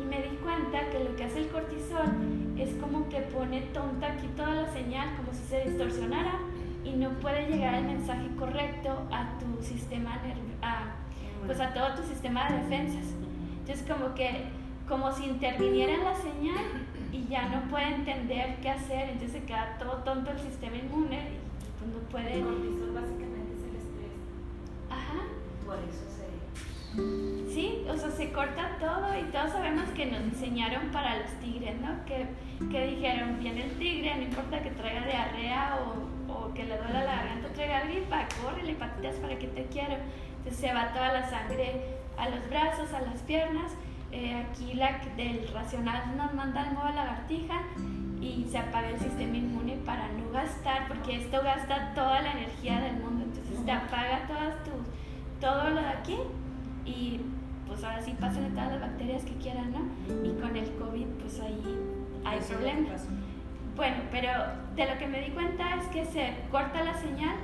y 0.00 0.04
me 0.04 0.22
di 0.22 0.36
cuenta 0.36 0.88
que 0.90 1.02
lo 1.02 1.16
que 1.16 1.24
hace 1.24 1.40
el 1.40 1.48
cortisol 1.48 2.06
es 2.56 2.74
como 2.76 3.08
que 3.08 3.20
pone 3.20 3.62
tonta 3.72 4.12
aquí 4.12 4.28
toda 4.36 4.54
la 4.54 4.72
señal, 4.72 5.16
como 5.16 5.32
si 5.32 5.44
se 5.48 5.68
distorsionara 5.68 6.38
y 6.84 6.92
no 6.92 7.10
puede 7.18 7.48
llegar 7.48 7.74
el 7.74 7.84
mensaje 7.84 8.28
correcto 8.38 8.90
a 9.10 9.38
tu 9.38 9.62
sistema 9.62 10.20
a, 10.62 10.94
pues 11.44 11.60
a 11.60 11.74
todo 11.74 11.94
tu 11.94 12.02
sistema 12.04 12.48
de 12.48 12.58
defensas. 12.58 13.06
Entonces 13.60 13.84
como 13.88 14.14
que 14.14 14.44
como 14.88 15.12
si 15.12 15.24
interviniera 15.24 15.94
en 15.94 16.04
la 16.04 16.14
señal 16.14 16.64
y 17.10 17.26
ya 17.26 17.48
no 17.48 17.68
puede 17.68 17.88
entender 17.88 18.56
qué 18.62 18.70
hacer, 18.70 19.08
entonces 19.10 19.40
se 19.40 19.46
queda 19.46 19.76
todo 19.78 20.04
tonto 20.04 20.30
el 20.30 20.38
sistema 20.38 20.76
inmune 20.76 21.18
y 21.18 21.78
pues 21.78 21.90
no 21.90 21.98
puede... 22.08 22.34
El 22.34 22.44
cortisol 22.44 22.92
básicamente 22.94 23.54
es 23.54 23.64
el 23.64 23.76
estrés. 23.76 24.12
Ajá. 24.90 25.24
Por 25.66 25.78
eso 25.78 26.15
Sí, 26.96 27.84
o 27.88 27.96
sea, 27.96 28.10
se 28.10 28.32
corta 28.32 28.76
todo 28.78 29.18
y 29.18 29.22
todos 29.30 29.50
sabemos 29.50 29.88
que 29.90 30.06
nos 30.06 30.24
diseñaron 30.24 30.88
para 30.90 31.18
los 31.18 31.30
tigres, 31.40 31.74
¿no? 31.80 32.04
Que, 32.04 32.26
que 32.70 32.86
dijeron, 32.86 33.38
viene 33.38 33.64
el 33.64 33.78
tigre, 33.78 34.14
no 34.16 34.22
importa 34.22 34.62
que 34.62 34.70
traiga 34.70 35.06
diarrea 35.06 35.78
o, 35.80 36.32
o 36.32 36.54
que 36.54 36.64
le 36.64 36.76
duela 36.76 37.04
la 37.04 37.16
garganta, 37.16 37.48
traiga 37.54 37.80
gripa, 37.84 38.26
corre, 38.42 38.74
patitas 38.74 39.16
para 39.16 39.38
que 39.38 39.46
te 39.48 39.64
quiero. 39.66 39.96
Entonces 40.38 40.60
se 40.60 40.72
va 40.72 40.92
toda 40.92 41.12
la 41.12 41.28
sangre 41.28 41.96
a 42.16 42.28
los 42.28 42.48
brazos, 42.48 42.92
a 42.92 43.00
las 43.00 43.20
piernas. 43.22 43.72
Eh, 44.12 44.34
aquí 44.34 44.74
la 44.74 44.98
del 45.16 45.48
racional 45.52 46.16
nos 46.16 46.32
manda 46.34 46.62
al 46.62 46.72
modo 46.72 46.90
lagartija 46.90 47.62
y 48.20 48.46
se 48.50 48.58
apaga 48.58 48.90
el 48.90 48.98
sistema 48.98 49.36
inmune 49.36 49.76
para 49.84 50.08
no 50.08 50.30
gastar, 50.30 50.88
porque 50.88 51.16
esto 51.16 51.42
gasta 51.42 51.92
toda 51.94 52.22
la 52.22 52.32
energía 52.32 52.80
del 52.80 52.96
mundo. 52.96 53.24
Entonces 53.24 53.64
te 53.64 53.72
apaga 53.72 54.26
todas 54.26 54.64
tus, 54.64 55.40
todo 55.40 55.70
lo 55.70 55.80
de 55.80 55.88
aquí 55.88 56.16
y 56.86 57.20
pues 57.66 57.82
ahora 57.84 58.00
sí 58.00 58.14
pasen 58.18 58.54
todas 58.54 58.72
las 58.72 58.80
bacterias 58.80 59.24
que 59.24 59.34
quieran, 59.34 59.72
¿no? 59.72 59.80
Y 60.24 60.40
con 60.40 60.56
el 60.56 60.70
COVID 60.76 61.06
pues 61.20 61.40
ahí 61.40 61.62
hay 62.24 62.40
problemas. 62.40 63.06
Bueno, 63.74 63.96
pero 64.10 64.30
de 64.74 64.86
lo 64.86 64.98
que 64.98 65.06
me 65.06 65.20
di 65.20 65.30
cuenta 65.32 65.74
es 65.74 65.86
que 65.88 66.04
se 66.06 66.34
corta 66.50 66.82
la 66.82 66.94
señal 66.94 67.36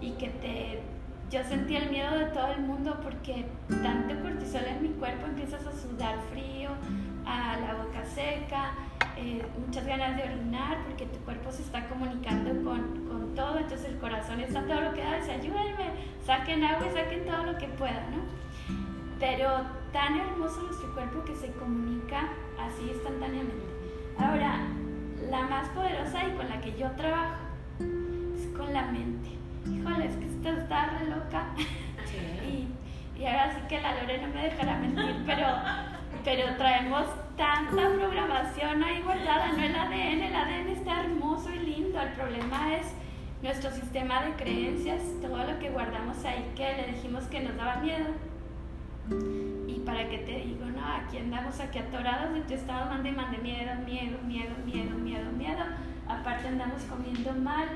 y 0.00 0.10
que 0.12 0.28
te... 0.28 0.82
Yo 1.30 1.42
sentí 1.42 1.74
el 1.74 1.90
miedo 1.90 2.16
de 2.16 2.26
todo 2.26 2.52
el 2.52 2.60
mundo 2.60 3.00
porque 3.02 3.46
tanto 3.82 4.20
cortisol 4.22 4.64
en 4.64 4.82
mi 4.82 4.88
cuerpo 4.90 5.26
empiezas 5.26 5.66
a 5.66 5.72
sudar 5.72 6.16
frío, 6.30 6.70
a 7.24 7.56
la 7.58 7.74
boca 7.74 8.04
seca, 8.04 8.74
eh, 9.16 9.44
muchas 9.58 9.84
ganas 9.86 10.16
de 10.16 10.22
orinar 10.22 10.78
porque 10.86 11.06
tu 11.06 11.18
cuerpo 11.24 11.50
se 11.50 11.62
está 11.62 11.88
comunicando 11.88 12.50
con, 12.62 13.08
con, 13.08 13.34
todo, 13.34 13.58
entonces 13.58 13.88
el 13.88 13.98
corazón 13.98 14.40
está 14.40 14.62
todo 14.66 14.80
lo 14.80 14.94
que 14.94 15.02
da, 15.02 15.16
dice 15.16 15.32
ayúdenme, 15.32 15.90
saquen 16.24 16.62
agua 16.62 16.86
y 16.86 16.94
saquen 16.94 17.26
todo 17.26 17.42
lo 17.42 17.58
que 17.58 17.66
puedan, 17.68 18.10
¿no? 18.12 18.45
Pero 19.18 19.62
tan 19.92 20.16
hermoso 20.16 20.62
nuestro 20.62 20.92
cuerpo 20.94 21.24
que 21.24 21.34
se 21.34 21.52
comunica 21.52 22.28
así 22.58 22.90
instantáneamente. 22.90 23.66
Ahora, 24.18 24.66
la 25.30 25.42
más 25.42 25.68
poderosa 25.70 26.26
y 26.26 26.32
con 26.32 26.48
la 26.48 26.60
que 26.60 26.76
yo 26.78 26.90
trabajo 26.92 27.36
es 27.78 28.46
con 28.56 28.72
la 28.72 28.82
mente. 28.86 29.30
Híjole, 29.66 30.06
es 30.06 30.16
que 30.16 30.26
esto 30.26 30.48
está 30.48 30.86
re 30.86 31.06
loca. 31.06 31.46
y, 32.46 32.68
y 33.20 33.26
ahora 33.26 33.52
sí 33.52 33.60
que 33.68 33.80
la 33.80 33.94
Lore 33.94 34.18
no 34.18 34.28
me 34.28 34.42
dejará 34.42 34.78
mentir, 34.78 35.16
pero, 35.26 35.46
pero 36.24 36.56
traemos 36.56 37.06
tanta 37.36 37.90
programación 37.94 38.82
ahí 38.82 39.02
guardada, 39.02 39.52
no 39.52 39.62
el 39.62 39.74
ADN, 39.74 40.22
el 40.22 40.36
ADN 40.36 40.68
está 40.68 41.00
hermoso 41.00 41.50
y 41.50 41.58
lindo, 41.58 42.00
el 42.00 42.10
problema 42.10 42.74
es 42.74 42.94
nuestro 43.42 43.70
sistema 43.70 44.22
de 44.24 44.32
creencias, 44.32 45.02
todo 45.20 45.44
lo 45.44 45.58
que 45.58 45.70
guardamos 45.70 46.24
ahí 46.24 46.52
que 46.54 46.74
le 46.74 46.92
dijimos 46.94 47.24
que 47.24 47.40
nos 47.40 47.56
daba 47.56 47.76
miedo. 47.76 48.06
Y 49.10 49.80
para 49.84 50.08
qué 50.08 50.18
te 50.18 50.40
digo, 50.40 50.66
no, 50.66 50.84
aquí 50.84 51.18
andamos 51.18 51.60
aquí 51.60 51.78
atorados 51.78 52.34
de 52.34 52.40
tu 52.42 52.54
estado 52.54 52.86
mande, 52.86 53.12
mande 53.12 53.38
miedo, 53.38 53.74
miedo, 53.84 54.18
miedo, 54.26 54.54
miedo, 54.64 54.96
miedo, 54.96 55.32
miedo. 55.32 55.64
Aparte 56.08 56.48
andamos 56.48 56.82
comiendo 56.84 57.32
mal. 57.34 57.68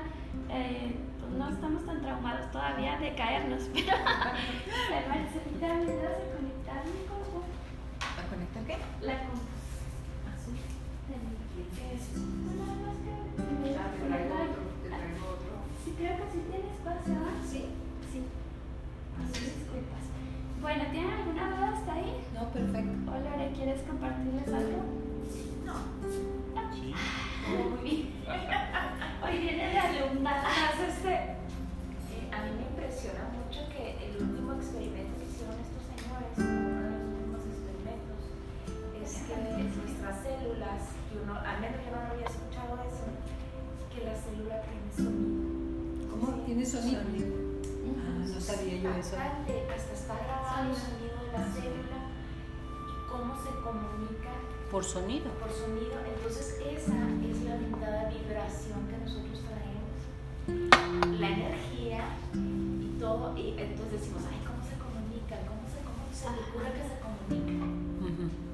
Eh, 0.49 0.95
pues 1.19 1.31
no 1.33 1.49
estamos 1.49 1.85
tan 1.85 2.01
traumados 2.01 2.51
todavía 2.51 2.97
de 2.97 3.15
caernos, 3.15 3.63
pero 3.73 3.87
me 3.87 3.87
que 3.87 5.65
a 5.65 5.75
conectar 6.35 6.83
mi 6.85 7.07
cuerpo. 7.07 7.43
¿A 8.01 8.29
conectar 8.29 8.63
qué? 8.65 8.77
La 9.05 9.19
compu. 9.19 9.39
Que. 9.41 9.53
Ah. 10.27 10.35
Sí, 15.83 15.93
creo 15.97 16.17
que 16.17 16.23
sí 16.31 16.39
tiene 16.49 16.69
espacio, 16.73 17.13
¿ah? 17.13 17.35
Sí. 17.45 17.65
Sí. 18.11 18.19
Así 19.19 19.45
disculpas. 19.45 20.03
Bueno, 20.61 20.83
¿tienen 20.91 21.09
alguna 21.09 21.55
duda 21.55 21.69
hasta 21.73 21.93
ahí? 21.93 22.21
No, 22.35 22.47
perfecto. 22.53 22.93
Hola, 23.09 23.31
Lore, 23.31 23.51
¿quieres 23.55 23.81
compartirles 23.81 24.47
algo? 24.47 24.85
No. 25.65 25.73
Sí. 26.71 26.93
Muy 27.49 27.89
bien. 27.89 28.09
Hoy 29.25 29.37
viene 29.39 29.69
de 29.71 29.79
alumna. 29.79 30.43
Este. 30.87 31.13
Eh, 31.13 32.29
a 32.31 32.45
mí 32.45 32.51
me 32.61 32.69
impresiona 32.69 33.25
mucho 33.33 33.65
que 33.73 34.05
el 34.05 34.21
último 34.21 34.53
experimento 34.53 35.17
que 35.17 35.25
hicieron 35.33 35.57
estos 35.57 35.81
señores, 35.81 36.29
uno 36.37 36.77
de 36.77 36.93
los 36.93 37.09
últimos 37.09 37.41
experimentos, 37.41 38.21
es 39.01 39.11
que 39.25 39.33
nuestras 39.65 40.15
células, 40.21 40.93
que 41.09 41.17
uno, 41.25 41.41
al 41.41 41.57
menos 41.59 41.81
yo 41.81 41.89
no 41.89 42.05
había 42.05 42.29
escuchado 42.29 42.77
eso, 42.85 43.09
que 43.89 44.05
la 44.05 44.13
célula 44.13 44.61
tiene 44.61 44.93
sonido. 44.93 46.05
¿Cómo? 46.05 46.45
¿Tiene 46.45 46.65
sonido? 46.65 47.50
No 48.29 48.39
sabía 48.41 48.75
yo 48.81 48.89
eso. 48.91 49.15
Hasta, 49.17 49.93
está 49.93 50.13
grabado 50.15 50.69
el 50.69 50.75
sonido 50.75 51.17
de 51.25 51.31
la 51.33 51.45
célula 51.51 51.99
y 52.87 53.09
cómo 53.09 53.33
se 53.35 53.49
comunica 53.63 54.31
Por 54.69 54.83
sonido. 54.83 55.31
por 55.39 55.49
sonido. 55.51 55.95
Entonces 56.05 56.59
esa 56.61 56.93
es 57.25 57.41
la 57.43 57.55
limitada 57.57 58.09
vibración 58.09 58.87
que 58.87 58.97
nosotros 58.97 59.41
traemos. 59.41 61.19
La 61.19 61.29
energía 61.29 62.03
y 62.33 62.97
todo. 62.99 63.35
Y 63.37 63.55
entonces 63.57 63.91
decimos, 63.91 64.21
ay, 64.29 64.39
¿cómo 64.45 64.61
se 64.63 64.77
comunica? 64.77 65.35
¿Cómo 65.49 65.65
se, 65.65 65.79
cómo 65.81 66.05
se 66.13 66.29
le 66.29 66.41
ocurre 66.49 66.71
que 66.77 66.85
se 66.87 66.97
comunica? 67.01 67.65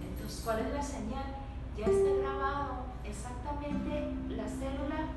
Entonces, 0.08 0.42
¿cuál 0.44 0.60
es 0.60 0.74
la 0.74 0.84
señal? 0.84 1.28
Ya 1.78 1.86
está 1.86 2.10
grabado 2.24 2.88
exactamente 3.06 4.16
la 4.34 4.48
célula 4.48 5.14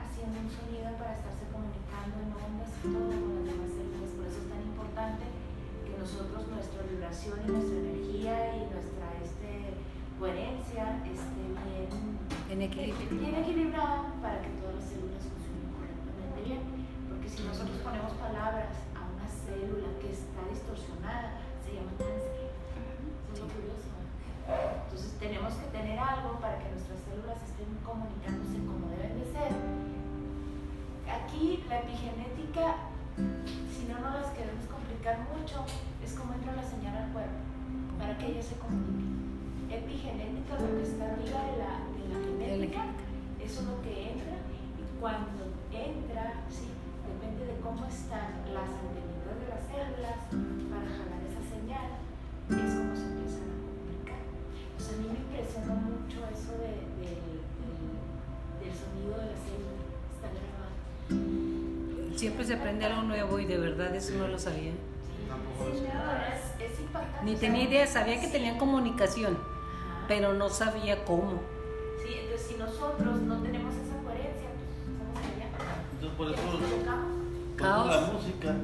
haciendo 0.00 0.40
un 0.40 0.48
sonido 0.48 0.96
para 0.96 1.12
estarse 1.12 1.44
comunicando 1.90 2.16
en 2.22 2.30
ondas 2.38 2.70
y 2.70 2.88
todo 2.88 3.10
con 3.10 3.34
las 3.34 3.44
demás 3.50 3.70
células. 3.74 4.10
Por 4.14 4.24
eso 4.26 4.38
es 4.38 4.48
tan 4.48 4.62
importante 4.62 5.24
que 5.84 5.92
nosotros, 5.98 6.40
nuestra 6.48 6.80
vibración 6.86 7.36
y 7.42 7.50
nuestra 7.50 7.76
energía 7.78 8.34
y 8.54 8.60
nuestra 8.70 9.06
este, 9.18 9.50
coherencia 10.18 11.02
esté 11.02 11.42
bien, 11.50 11.90
En 12.50 12.62
equilibrio. 12.62 13.18
bien 13.18 13.34
equilibrada 13.34 14.14
para 14.22 14.42
que 14.42 14.50
todas 14.62 14.74
las 14.78 14.86
células 14.86 15.22
funcionen 15.26 15.70
correctamente 15.74 16.38
bien. 16.46 16.62
Porque 17.10 17.28
si 17.28 17.42
nosotros 17.42 17.78
ponemos 17.82 18.12
palabras 18.22 18.74
a 18.94 19.02
una 19.10 19.26
célula 19.26 19.90
que 19.98 20.14
está 20.14 20.40
distorsionada, 20.46 21.42
se 21.62 21.74
llama 21.74 21.94
cáncer. 21.98 22.54
Es 23.34 23.38
lo 23.38 23.46
curioso. 23.50 23.90
Entonces 24.50 25.14
tenemos 25.18 25.54
que 25.54 25.66
tener 25.70 25.98
algo 25.98 26.38
para 26.42 26.58
que 26.58 26.70
nuestras 26.70 26.98
células 27.06 27.38
estén 27.42 27.70
comunicándose 27.86 28.58
como 28.66 28.90
deben 28.90 29.14
de 29.18 29.26
ser. 29.30 29.89
Aquí 31.10 31.64
la 31.68 31.80
epigenética, 31.80 32.76
si 33.16 33.86
no 33.90 33.98
nos 34.00 34.14
las 34.22 34.30
queremos 34.32 34.64
complicar 34.70 35.18
mucho, 35.34 35.64
es 36.04 36.12
como 36.14 36.34
entra 36.34 36.54
la 36.56 36.64
señal 36.64 36.96
al 36.96 37.12
cuerpo 37.12 37.40
para 37.98 38.16
que 38.18 38.26
ella 38.32 38.42
se 38.42 38.56
comunique. 38.56 39.74
Epigenética, 39.74 40.58
lo 40.58 40.70
que 40.76 40.82
está 40.82 41.04
arriba 41.14 41.40
de 41.50 41.56
la, 41.62 41.72
de 41.94 42.04
la 42.10 42.18
genética, 42.24 42.82
eso 43.42 43.60
es 43.62 43.66
lo 43.66 43.82
que 43.82 44.12
entra 44.14 44.34
y 44.78 44.84
cuando 45.00 45.46
entra, 45.70 46.42
sí, 46.50 46.68
depende 47.06 47.46
de 47.46 47.60
cómo 47.60 47.86
están 47.86 48.42
las 48.52 48.70
antenitas 48.70 49.34
de 49.38 49.46
las 49.50 49.62
células 49.70 50.20
para 50.70 50.86
jalar 50.90 51.20
esa 51.26 51.42
señal, 51.46 51.88
es 52.50 52.70
como 52.74 52.92
se 52.98 53.06
empiezan 53.14 53.46
a 53.46 53.58
comunicar. 53.62 54.22
O 54.74 54.80
sea, 54.82 54.92
a 54.94 54.98
mí 55.00 55.06
me 55.06 55.18
impresionó 55.22 55.74
mucho 55.86 56.18
eso 56.34 56.52
de, 56.58 56.72
de- 56.98 57.22
del- 57.22 57.98
del 58.58 58.72
sonido 58.74 59.14
de 59.22 59.26
la 59.30 59.38
célula, 59.38 59.86
está. 60.10 60.28
Siempre 62.20 62.44
se 62.44 62.52
aprende 62.52 62.84
algo 62.84 63.00
nuevo 63.04 63.38
y 63.38 63.46
de 63.46 63.56
verdad 63.56 63.94
eso 63.96 64.12
no 64.18 64.28
lo 64.28 64.38
sabía. 64.38 64.72
Tampoco 65.26 65.70
Sí, 65.74 65.84
no, 65.90 66.12
es, 66.60 66.70
es 66.72 66.78
impactante. 66.80 67.24
Ni 67.24 67.34
tenía 67.36 67.62
idea, 67.62 67.86
sabía 67.86 68.20
que 68.20 68.26
sí. 68.26 68.32
tenían 68.32 68.58
comunicación, 68.58 69.38
Ajá. 69.38 70.04
pero 70.06 70.34
no 70.34 70.50
sabía 70.50 71.02
cómo. 71.06 71.40
Sí, 72.04 72.12
entonces 72.20 72.46
si 72.46 72.56
nosotros 72.58 73.20
no 73.22 73.38
tenemos 73.40 73.72
esa 73.74 73.96
coherencia, 74.04 74.50
pues 74.52 74.68
¿cómo 75.00 75.16
sería? 75.24 75.48
Entonces, 75.94 76.18
por 76.18 76.28
¿Ya 76.28 76.34
eso, 76.36 76.60
nos 76.60 76.70
eso 76.70 76.86
la 76.86 77.56
Caos. 77.56 78.12
música 78.12 78.54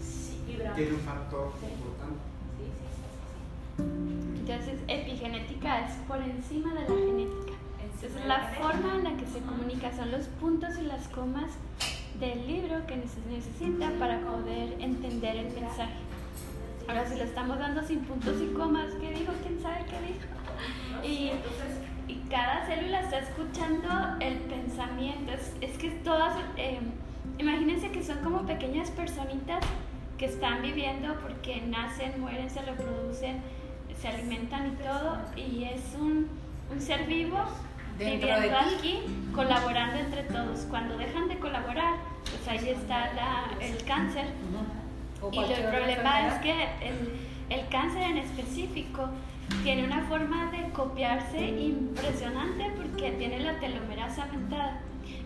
Sí, 0.00 0.58
tiene 0.76 0.92
un 0.94 1.00
factor 1.00 1.52
Sí. 1.60 1.66
importante. 1.74 2.20
Sí, 2.56 2.64
sí, 2.72 2.88
sí, 2.96 3.84
sí, 3.84 4.40
Entonces, 4.40 4.80
epigenética 4.88 5.86
es 5.86 5.92
por 6.08 6.22
encima 6.22 6.72
de 6.72 6.80
la 6.80 6.86
genética. 6.86 7.52
Entonces, 7.84 8.24
la 8.26 8.48
forma 8.58 8.94
en 8.96 9.04
la 9.04 9.16
que 9.18 9.26
se 9.26 9.40
comunica 9.40 9.94
son 9.94 10.10
los 10.10 10.24
puntos 10.40 10.70
y 10.78 10.86
las 10.86 11.06
comas 11.08 11.50
del 12.20 12.46
libro 12.46 12.86
que 12.86 12.94
se 13.06 13.20
necesita 13.30 13.90
para 13.98 14.20
poder 14.20 14.76
entender 14.80 15.36
el 15.36 15.52
mensaje. 15.52 15.94
Ahora, 16.88 17.06
si 17.06 17.16
lo 17.16 17.24
estamos 17.24 17.58
dando 17.58 17.82
sin 17.82 18.00
puntos 18.00 18.34
y 18.40 18.52
comas, 18.54 18.92
¿qué 19.00 19.10
dijo? 19.12 19.32
¿Quién 19.42 19.60
sabe 19.60 19.84
qué 19.86 20.00
dijo? 20.06 21.06
Y- 21.06 21.32
Y 22.08 22.14
cada 22.30 22.64
célula 22.66 23.00
está 23.00 23.18
escuchando 23.18 23.88
el 24.20 24.34
pensamiento. 24.42 25.32
Es, 25.32 25.52
es 25.60 25.76
que 25.76 25.90
todas, 25.90 26.36
eh, 26.56 26.78
imagínense 27.38 27.90
que 27.90 28.00
son 28.04 28.18
como 28.18 28.46
pequeñas 28.46 28.92
personitas 28.92 29.58
que 30.16 30.26
están 30.26 30.62
viviendo 30.62 31.16
porque 31.20 31.60
nacen, 31.66 32.20
mueren, 32.20 32.48
se 32.48 32.62
reproducen, 32.62 33.38
se 34.00 34.06
alimentan 34.06 34.68
y 34.68 34.76
todo. 34.76 35.18
Y 35.36 35.64
es 35.64 35.82
un, 36.00 36.28
un 36.72 36.80
ser 36.80 37.06
vivo 37.08 37.38
Dentro 37.98 38.28
viviendo 38.28 38.58
de 38.58 38.64
ti. 38.66 38.74
aquí, 38.78 39.02
colaborando 39.34 39.96
entre 39.98 40.22
todos. 40.24 40.60
Cuando 40.70 40.96
dejan 40.96 41.28
de 41.28 41.38
colaborar, 41.38 41.94
pues 42.24 42.48
ahí 42.48 42.68
está 42.70 43.12
la- 43.14 43.50
el 43.60 43.82
cáncer. 43.84 44.26
Y 45.32 45.38
el 45.38 45.62
problema 45.64 46.26
es 46.28 46.34
que 46.34 46.52
el, 46.82 47.10
el 47.50 47.68
cáncer 47.68 48.02
en 48.02 48.18
específico 48.18 49.08
tiene 49.62 49.84
una 49.84 50.02
forma 50.04 50.50
de 50.50 50.68
copiarse 50.70 51.38
impresionante 51.48 52.70
porque 52.76 53.12
tiene 53.12 53.40
la 53.40 53.58
telomerasa 53.58 54.24
aumentada. 54.24 54.80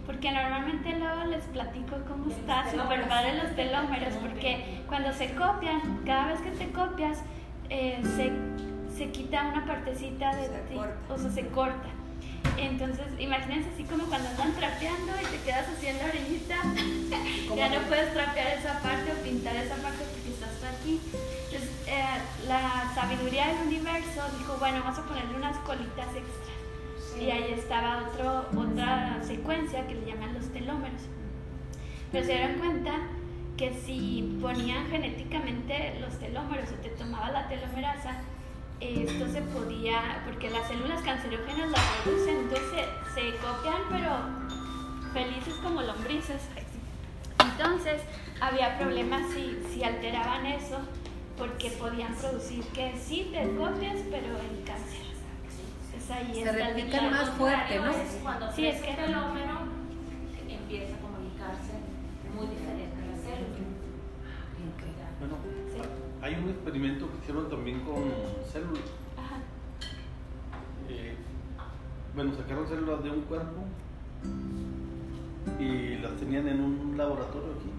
Porque 0.06 0.30
normalmente 0.30 0.96
luego 0.98 1.24
les 1.24 1.44
platico 1.44 1.96
cómo 2.08 2.30
está 2.30 2.64
telómeros. 2.70 3.08
padre 3.08 3.36
los 3.42 3.54
telómeros, 3.56 4.14
porque 4.14 4.80
cuando 4.88 5.12
se 5.12 5.32
copian, 5.34 6.00
cada 6.04 6.26
vez 6.28 6.40
que 6.40 6.50
te 6.50 6.70
copias, 6.70 7.22
eh, 7.68 8.00
se, 8.16 8.32
se 8.96 9.10
quita 9.10 9.46
una 9.48 9.64
partecita 9.66 10.34
de 10.36 10.46
Se 10.46 10.58
ti, 10.68 10.74
corta. 10.74 11.14
o 11.14 11.18
sea, 11.18 11.30
se 11.30 11.46
corta. 11.48 11.88
Entonces, 12.56 13.06
imagínense 13.18 13.70
así 13.72 13.84
como 13.84 14.04
cuando 14.04 14.28
están 14.28 14.52
trapeando 14.52 15.12
y 15.20 15.26
te 15.26 15.42
quedas 15.44 15.68
así 15.68 15.86
en 15.86 15.98
la 15.98 16.04
orillita, 16.04 16.56
ya 17.56 17.68
no 17.68 17.86
puedes 17.88 18.12
trapear 18.12 18.58
esa 18.58 18.80
parte 18.80 19.12
o 19.12 19.22
pintar 19.22 19.56
esa 19.56 19.76
parte 19.76 20.04
porque 20.04 20.30
estás 20.30 20.78
aquí. 20.78 21.00
Entonces, 21.46 21.70
eh, 21.86 22.20
la 22.48 22.92
sabiduría 22.94 23.48
del 23.48 23.66
universo 23.66 24.22
dijo, 24.38 24.56
bueno, 24.58 24.80
vamos 24.84 24.98
a 24.98 25.04
ponerle 25.04 25.36
unas 25.36 25.56
colitas 25.58 26.08
extra. 26.08 27.20
Y 27.20 27.30
ahí 27.30 27.52
estaba 27.52 28.08
otro, 28.08 28.48
otra 28.56 29.18
secuencia 29.22 29.86
que 29.86 29.94
le 29.94 30.06
llaman 30.06 30.34
los 30.34 30.52
telómeros. 30.52 31.02
Pero 32.12 32.26
se 32.26 32.32
dieron 32.32 32.58
cuenta 32.58 32.92
que 33.56 33.74
si 33.74 34.38
ponían 34.40 34.88
genéticamente 34.88 35.98
los 36.00 36.18
telómeros 36.18 36.70
o 36.72 36.74
te 36.76 36.88
tomaba 36.90 37.30
la 37.30 37.48
telomerasa, 37.48 38.22
esto 38.80 39.28
se 39.30 39.42
podía, 39.42 40.22
porque 40.24 40.50
las 40.50 40.66
células 40.66 41.02
cancerígenas 41.02 41.70
las 41.70 41.84
producen, 42.02 42.36
entonces 42.38 42.86
se, 43.14 43.36
copian, 43.36 43.82
pero 43.90 44.10
felices 45.12 45.54
como 45.62 45.82
lombrices. 45.82 46.42
Entonces 47.38 48.00
había 48.40 48.78
problemas 48.78 49.22
si, 49.32 49.58
si 49.72 49.84
alteraban 49.84 50.46
eso, 50.46 50.78
porque 51.36 51.70
podían 51.70 52.14
producir 52.14 52.64
que 52.68 52.94
sí 52.98 53.30
te 53.32 53.42
copias, 53.56 53.98
pero 54.10 54.28
el 54.28 54.64
cáncer. 54.64 55.10
Ahí 56.10 56.42
se 56.42 56.50
replican 56.50 57.10
más 57.10 57.30
fuerte, 57.30 57.78
¿no? 57.78 57.90
Es 57.90 58.18
cuando 58.20 58.50
sí, 58.50 58.66
es 58.66 58.82
que 58.82 58.90
el 58.90 58.96
fenómeno 58.96 59.60
empieza 60.48 60.96
a 60.96 60.98
comunicarse 60.98 61.72
muy 62.34 62.48
diferente 62.48 62.96
a 62.96 63.06
la 63.06 63.16
célula. 63.16 63.60
Okay 65.20 65.49
hay 66.22 66.34
un 66.34 66.48
experimento 66.50 67.10
que 67.10 67.18
hicieron 67.18 67.48
también 67.48 67.80
con 67.80 68.04
células. 68.52 68.84
Ajá. 69.16 69.36
Eh, 70.88 71.14
bueno, 72.14 72.34
sacaron 72.34 72.66
células 72.68 73.02
de 73.02 73.10
un 73.10 73.20
cuerpo 73.22 73.64
y 75.58 75.96
las 75.96 76.12
tenían 76.16 76.48
en 76.48 76.60
un 76.60 76.94
laboratorio 76.98 77.52
aquí. 77.58 77.70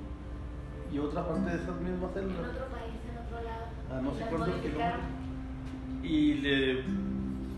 Y 0.95 0.99
otra 0.99 1.25
parte 1.25 1.49
de 1.49 1.55
esas 1.55 1.79
mismas 1.79 2.09
En 2.09 2.13
células, 2.15 2.49
otro 2.51 2.65
país, 2.67 2.95
en 3.09 3.17
otro 3.17 3.41
lado. 3.43 3.65
a 3.97 4.01
no 4.01 4.13
sé 4.15 4.25
cuántos 4.29 4.61
kilómetros, 4.61 5.01
y 6.03 6.33
le 6.35 6.83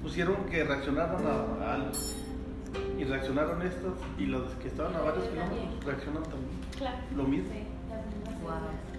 pusieron 0.03 0.45
que 0.45 0.63
reaccionaran 0.63 1.25
a, 1.25 1.65
a 1.65 1.73
algo. 1.75 1.91
Y 2.99 3.03
reaccionaron 3.05 3.61
estas, 3.61 3.93
y 4.17 4.25
las 4.25 4.51
que 4.61 4.67
estaban 4.67 4.95
a 4.95 4.99
varios 5.01 5.25
kilómetros 5.27 5.85
reaccionan 5.85 6.23
también. 6.23 6.59
Claro. 6.77 6.97
Lo 7.15 7.23
mismo. 7.23 7.49
Sí, 7.53 7.63
las 7.89 8.05
mismas 8.07 8.41
Wow. 8.43 8.92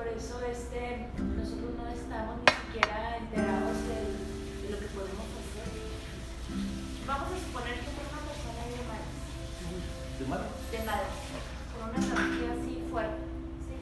Por 0.00 0.08
eso 0.08 0.40
este, 0.50 1.08
nosotros 1.36 1.76
no 1.76 1.84
estamos 1.92 2.36
ni 2.40 2.48
siquiera 2.72 3.18
enterados 3.20 3.76
de, 3.84 4.64
de 4.64 4.72
lo 4.72 4.78
que 4.80 4.88
podemos 4.96 5.28
hacer. 5.36 5.68
Vamos 7.04 7.28
a 7.28 7.36
suponer 7.36 7.74
que 7.84 7.92
tengo 7.92 8.08
una 8.08 8.24
persona 8.24 8.64
de 8.64 8.80
malas, 8.88 9.12
De 10.16 10.24
mal. 10.24 10.40
de 10.72 10.78
malas, 10.88 11.20
con 11.76 11.84
una 11.92 12.00
energía 12.00 12.48
así 12.56 12.80
fuerte. 12.88 13.20
¿sí? 13.68 13.76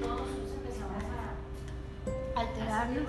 Todos 0.00 0.32
nosotros 0.32 0.48
empezamos 0.64 1.04
a 1.12 2.40
Alterarnos. 2.40 3.04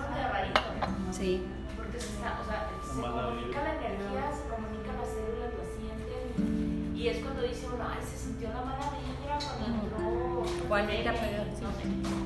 Sí. 1.16 1.40
porque 1.72 1.96
se, 2.04 2.08
está, 2.20 2.36
o 2.36 2.44
sea, 2.44 2.68
se 2.84 3.00
comunica 3.00 3.64
la 3.64 3.72
energía, 3.80 4.28
se 4.28 4.44
comunica 4.52 4.92
las 5.00 5.08
células, 5.08 5.56
lo 5.56 5.64
sienten. 5.72 6.92
Y 7.00 7.08
es 7.08 7.16
cuando 7.24 7.40
dice 7.48 7.64
uno, 7.72 7.80
ay, 7.88 8.04
se 8.04 8.18
sintió 8.20 8.52
la 8.52 8.60
mala 8.60 8.92
vibra 8.92 9.40
cuando 9.40 9.64
entró. 9.88 10.68
Juanita, 10.68 11.12
Pepe", 11.12 11.28
pero- 11.32 11.44
no 11.44 11.72
sé. 11.72 12.21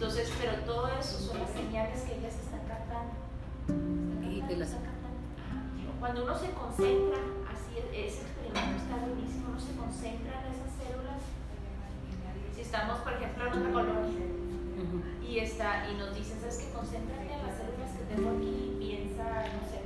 Entonces, 0.00 0.32
pero 0.40 0.56
todo 0.64 0.88
eso 0.96 1.20
son 1.20 1.40
las 1.40 1.50
señales 1.50 2.00
que 2.08 2.16
ellas 2.16 2.32
están 2.32 2.64
captando. 2.64 3.12
Están 3.68 4.32
Y 4.32 4.40
captando, 4.40 4.64
están 4.64 4.80
captando. 4.80 5.20
Cuando 6.00 6.24
uno 6.24 6.38
se 6.40 6.50
concentra, 6.56 7.20
así 7.44 7.76
es, 7.76 7.84
ese 7.92 8.24
experimento 8.24 8.80
está 8.80 8.96
buenísimo, 8.96 9.52
uno 9.52 9.60
se 9.60 9.76
concentra 9.76 10.40
en 10.40 10.56
esas 10.56 10.72
células. 10.80 11.20
Si 12.56 12.60
estamos, 12.64 13.04
por 13.04 13.12
ejemplo, 13.12 13.44
en 13.44 13.52
otra 13.52 13.72
colonia 13.76 14.24
y 15.20 15.38
está 15.38 15.84
y 15.92 15.94
nos 16.00 16.16
dicen 16.16 16.40
sabes 16.40 16.64
que 16.64 16.72
concéntrate 16.72 17.28
en 17.36 17.44
las 17.44 17.60
células 17.60 17.92
que 17.92 18.08
tengo 18.08 18.40
aquí 18.40 18.48
y 18.48 18.80
piensa 18.80 19.52
no 19.52 19.60
sé 19.68 19.84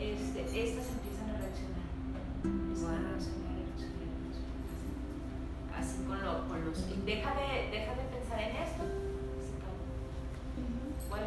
este, 0.00 0.40
estas 0.40 0.88
empiezan 0.88 1.28
a 1.30 1.36
reaccionar 1.36 1.84
Empiezan 2.42 2.96
a 2.96 3.12
reaccionar, 3.12 3.60
reaccionar, 3.60 4.08
reaccionar. 4.24 4.64
así 5.78 6.02
con, 6.08 6.24
lo, 6.24 6.48
con 6.48 6.64
los 6.64 6.80
deja 7.04 7.30
de, 7.36 7.70
deja 7.70 7.92
de 7.94 8.13
pensar 8.36 8.50
en 8.50 8.56
esto 8.62 8.84
bueno 11.08 11.26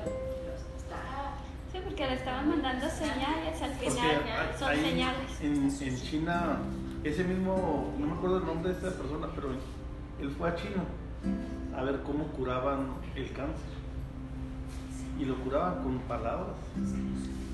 está 0.78 1.34
Sí, 1.72 1.80
porque 1.84 2.08
le 2.08 2.14
estaban 2.14 2.50
mandando 2.50 2.88
señales 2.90 3.62
al 3.62 3.72
final. 3.74 4.22
Son 4.58 4.70
hay- 4.70 4.82
señales. 4.82 5.42
En, 5.42 5.88
en 5.88 5.98
China, 6.02 6.58
ese 7.04 7.24
mismo, 7.26 7.94
no 8.00 8.08
me 8.08 8.14
acuerdo 8.14 8.38
el 8.38 8.46
nombre 8.46 8.70
de 8.72 8.76
esta 8.78 8.92
persona, 8.98 9.28
pero 9.36 9.50
él 10.22 10.30
fue 10.38 10.50
a 10.50 10.56
China 10.56 10.84
a 11.78 11.84
ver 11.84 12.02
cómo 12.04 12.26
curaban 12.28 12.94
el 13.16 13.32
cáncer. 13.34 13.76
Y 15.20 15.26
lo 15.26 15.36
curaban 15.44 15.84
con 15.84 16.00
palabras. 16.00 16.56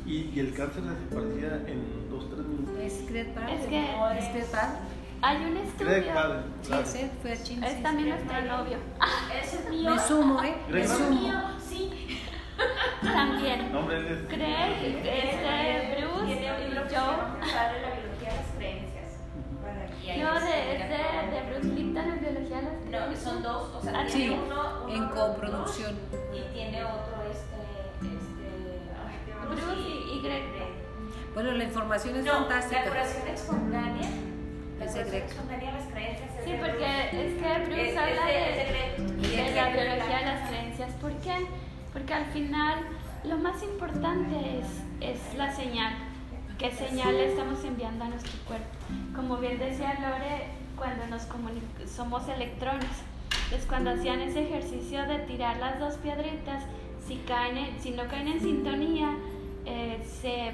Y, 0.05 0.29
y 0.35 0.39
el 0.39 0.53
cáncer 0.53 0.83
desaparecía 0.83 1.63
en 1.67 2.09
dos, 2.09 2.29
tres 2.29 2.45
minutos. 2.45 2.75
Es 2.79 2.93
Padre. 3.33 3.55
Es 3.55 3.65
que- 3.67 4.39
Es 4.39 4.45
Padre. 4.49 4.77
Hay 5.23 5.37
un 5.37 5.53
Greg 5.53 5.65
estudio. 5.65 5.95
Sí, 5.95 6.01
claro. 6.11 6.81
ese 6.83 7.11
fue 7.21 7.31
a 7.31 7.43
China. 7.43 7.67
Es 7.67 7.73
sí, 7.77 7.83
también 7.83 8.09
Greg 8.09 8.25
nuestro 8.25 8.57
novio. 8.57 8.77
ese 9.41 9.55
es 9.55 9.61
sí. 9.63 9.69
mío 9.69 9.91
Me 9.91 9.99
sumo, 9.99 10.43
¿eh? 10.43 10.55
Greg 10.67 10.81
Me 10.89 10.95
sumo. 10.95 11.09
mío 11.09 11.33
sí 11.59 12.19
También. 13.01 13.71
No, 13.71 13.79
hombre, 13.79 13.97
él 13.97 14.07
es- 14.07 14.27
Craig, 14.27 15.01
este, 15.05 15.95
Bruce 16.01 16.25
tiene 16.25 16.51
un 16.53 16.61
y 16.61 16.65
yo. 16.65 16.71
biología 16.71 17.71
de 17.73 17.81
las 17.81 18.47
creencias 18.57 19.09
Y 20.03 20.09
ahí 20.09 20.19
Yo 20.21 20.33
de, 20.33 20.75
es 20.75 20.89
de, 20.89 21.31
de 21.31 21.51
Bruce 21.51 21.67
Lipton 21.73 22.03
en 22.07 22.19
biología 22.19 22.57
de 22.61 22.91
las 22.91 23.09
No, 23.09 23.15
son 23.17 23.43
dos, 23.43 23.75
o 23.75 23.81
sea, 23.81 23.91
Ah, 23.95 24.05
tiene 24.05 24.27
sí, 24.27 24.39
uno, 24.45 24.83
uno 24.85 24.93
en 24.93 25.09
coproducción. 25.09 25.97
y 26.33 26.53
tiene 26.53 26.83
otro 26.83 27.15
este, 27.31 27.61
este, 28.05 29.45
Bruce 29.47 29.79
y- 29.79 30.17
y 30.17 30.21
Greg. 30.21 30.43
Bueno, 31.33 31.51
la 31.53 31.63
información 31.63 32.15
es 32.17 32.25
No, 32.25 32.33
fantástica. 32.33 32.81
la 32.83 32.89
curación 32.89 33.27
espontánea, 33.29 34.09
la 34.83 34.89
Es 34.89 34.93
de 34.95 35.01
curación 35.03 35.09
Greg. 35.09 35.23
espontánea 35.29 35.71
de 35.71 35.77
las 35.79 35.87
creencias. 35.87 36.29
Sí, 36.45 36.51
porque 36.59 37.25
es 37.25 37.33
que 37.41 37.65
Bruce 37.65 37.89
Es- 37.89 37.97
habla 37.97 38.31
es 38.31 38.55
de- 38.57 39.27
de, 39.43 39.55
la 39.55 39.69
biología 39.69 40.17
de 40.19 40.25
las 40.25 40.49
creencias. 40.49 40.91
¿Por 41.01 41.11
qué? 41.17 41.35
Porque 41.93 42.13
al 42.13 42.25
final 42.27 42.75
lo 43.23 43.37
más 43.37 43.63
importante 43.63 44.59
es, 44.59 44.67
es 45.01 45.37
la 45.37 45.51
señal. 45.53 45.93
¿Qué 46.57 46.71
señal 46.71 47.15
le 47.17 47.29
estamos 47.31 47.63
enviando 47.63 48.05
a 48.05 48.09
nuestro 48.09 48.31
cuerpo? 48.45 48.65
Como 49.15 49.37
bien 49.37 49.57
decía 49.57 49.93
Lore, 49.99 50.47
cuando 50.77 51.07
nos 51.07 51.23
somos 51.89 52.27
electrones. 52.29 52.89
Entonces 53.45 53.65
cuando 53.67 53.91
hacían 53.91 54.21
ese 54.21 54.43
ejercicio 54.47 55.03
de 55.05 55.19
tirar 55.19 55.57
las 55.57 55.79
dos 55.79 55.95
piedritas, 55.97 56.63
si, 57.07 57.17
caen 57.27 57.57
en- 57.57 57.81
si 57.81 57.91
no 57.91 58.07
caen 58.07 58.27
en 58.27 58.39
sintonía, 58.39 59.15
eh, 59.65 59.99
se, 60.21 60.51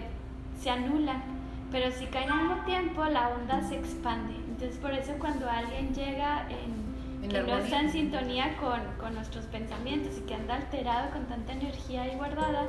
se 0.62 0.70
anulan. 0.70 1.22
Pero 1.72 1.92
si 1.92 2.06
caen 2.08 2.32
al 2.32 2.38
mismo 2.48 2.64
tiempo, 2.66 3.06
la 3.06 3.30
onda 3.30 3.62
se 3.62 3.76
expande. 3.78 4.34
Entonces 4.36 4.78
por 4.80 4.92
eso 4.94 5.14
cuando 5.20 5.50
alguien 5.50 5.94
llega 5.94 6.48
en, 6.50 7.24
En 7.24 7.30
que 7.30 7.42
no 7.42 7.58
está 7.58 7.82
en 7.82 7.92
sintonía 7.92 8.58
con, 8.58 8.80
con 9.00 9.14
nuestros 9.16 9.46
pensamientos 9.46 10.18
y 10.18 10.22
que 10.22 10.36
anda 10.36 10.56
alterado 10.56 11.12
con 11.12 11.26
tanta 11.26 11.54
energía 11.54 12.04
ahí 12.04 12.16
guardada, 12.16 12.66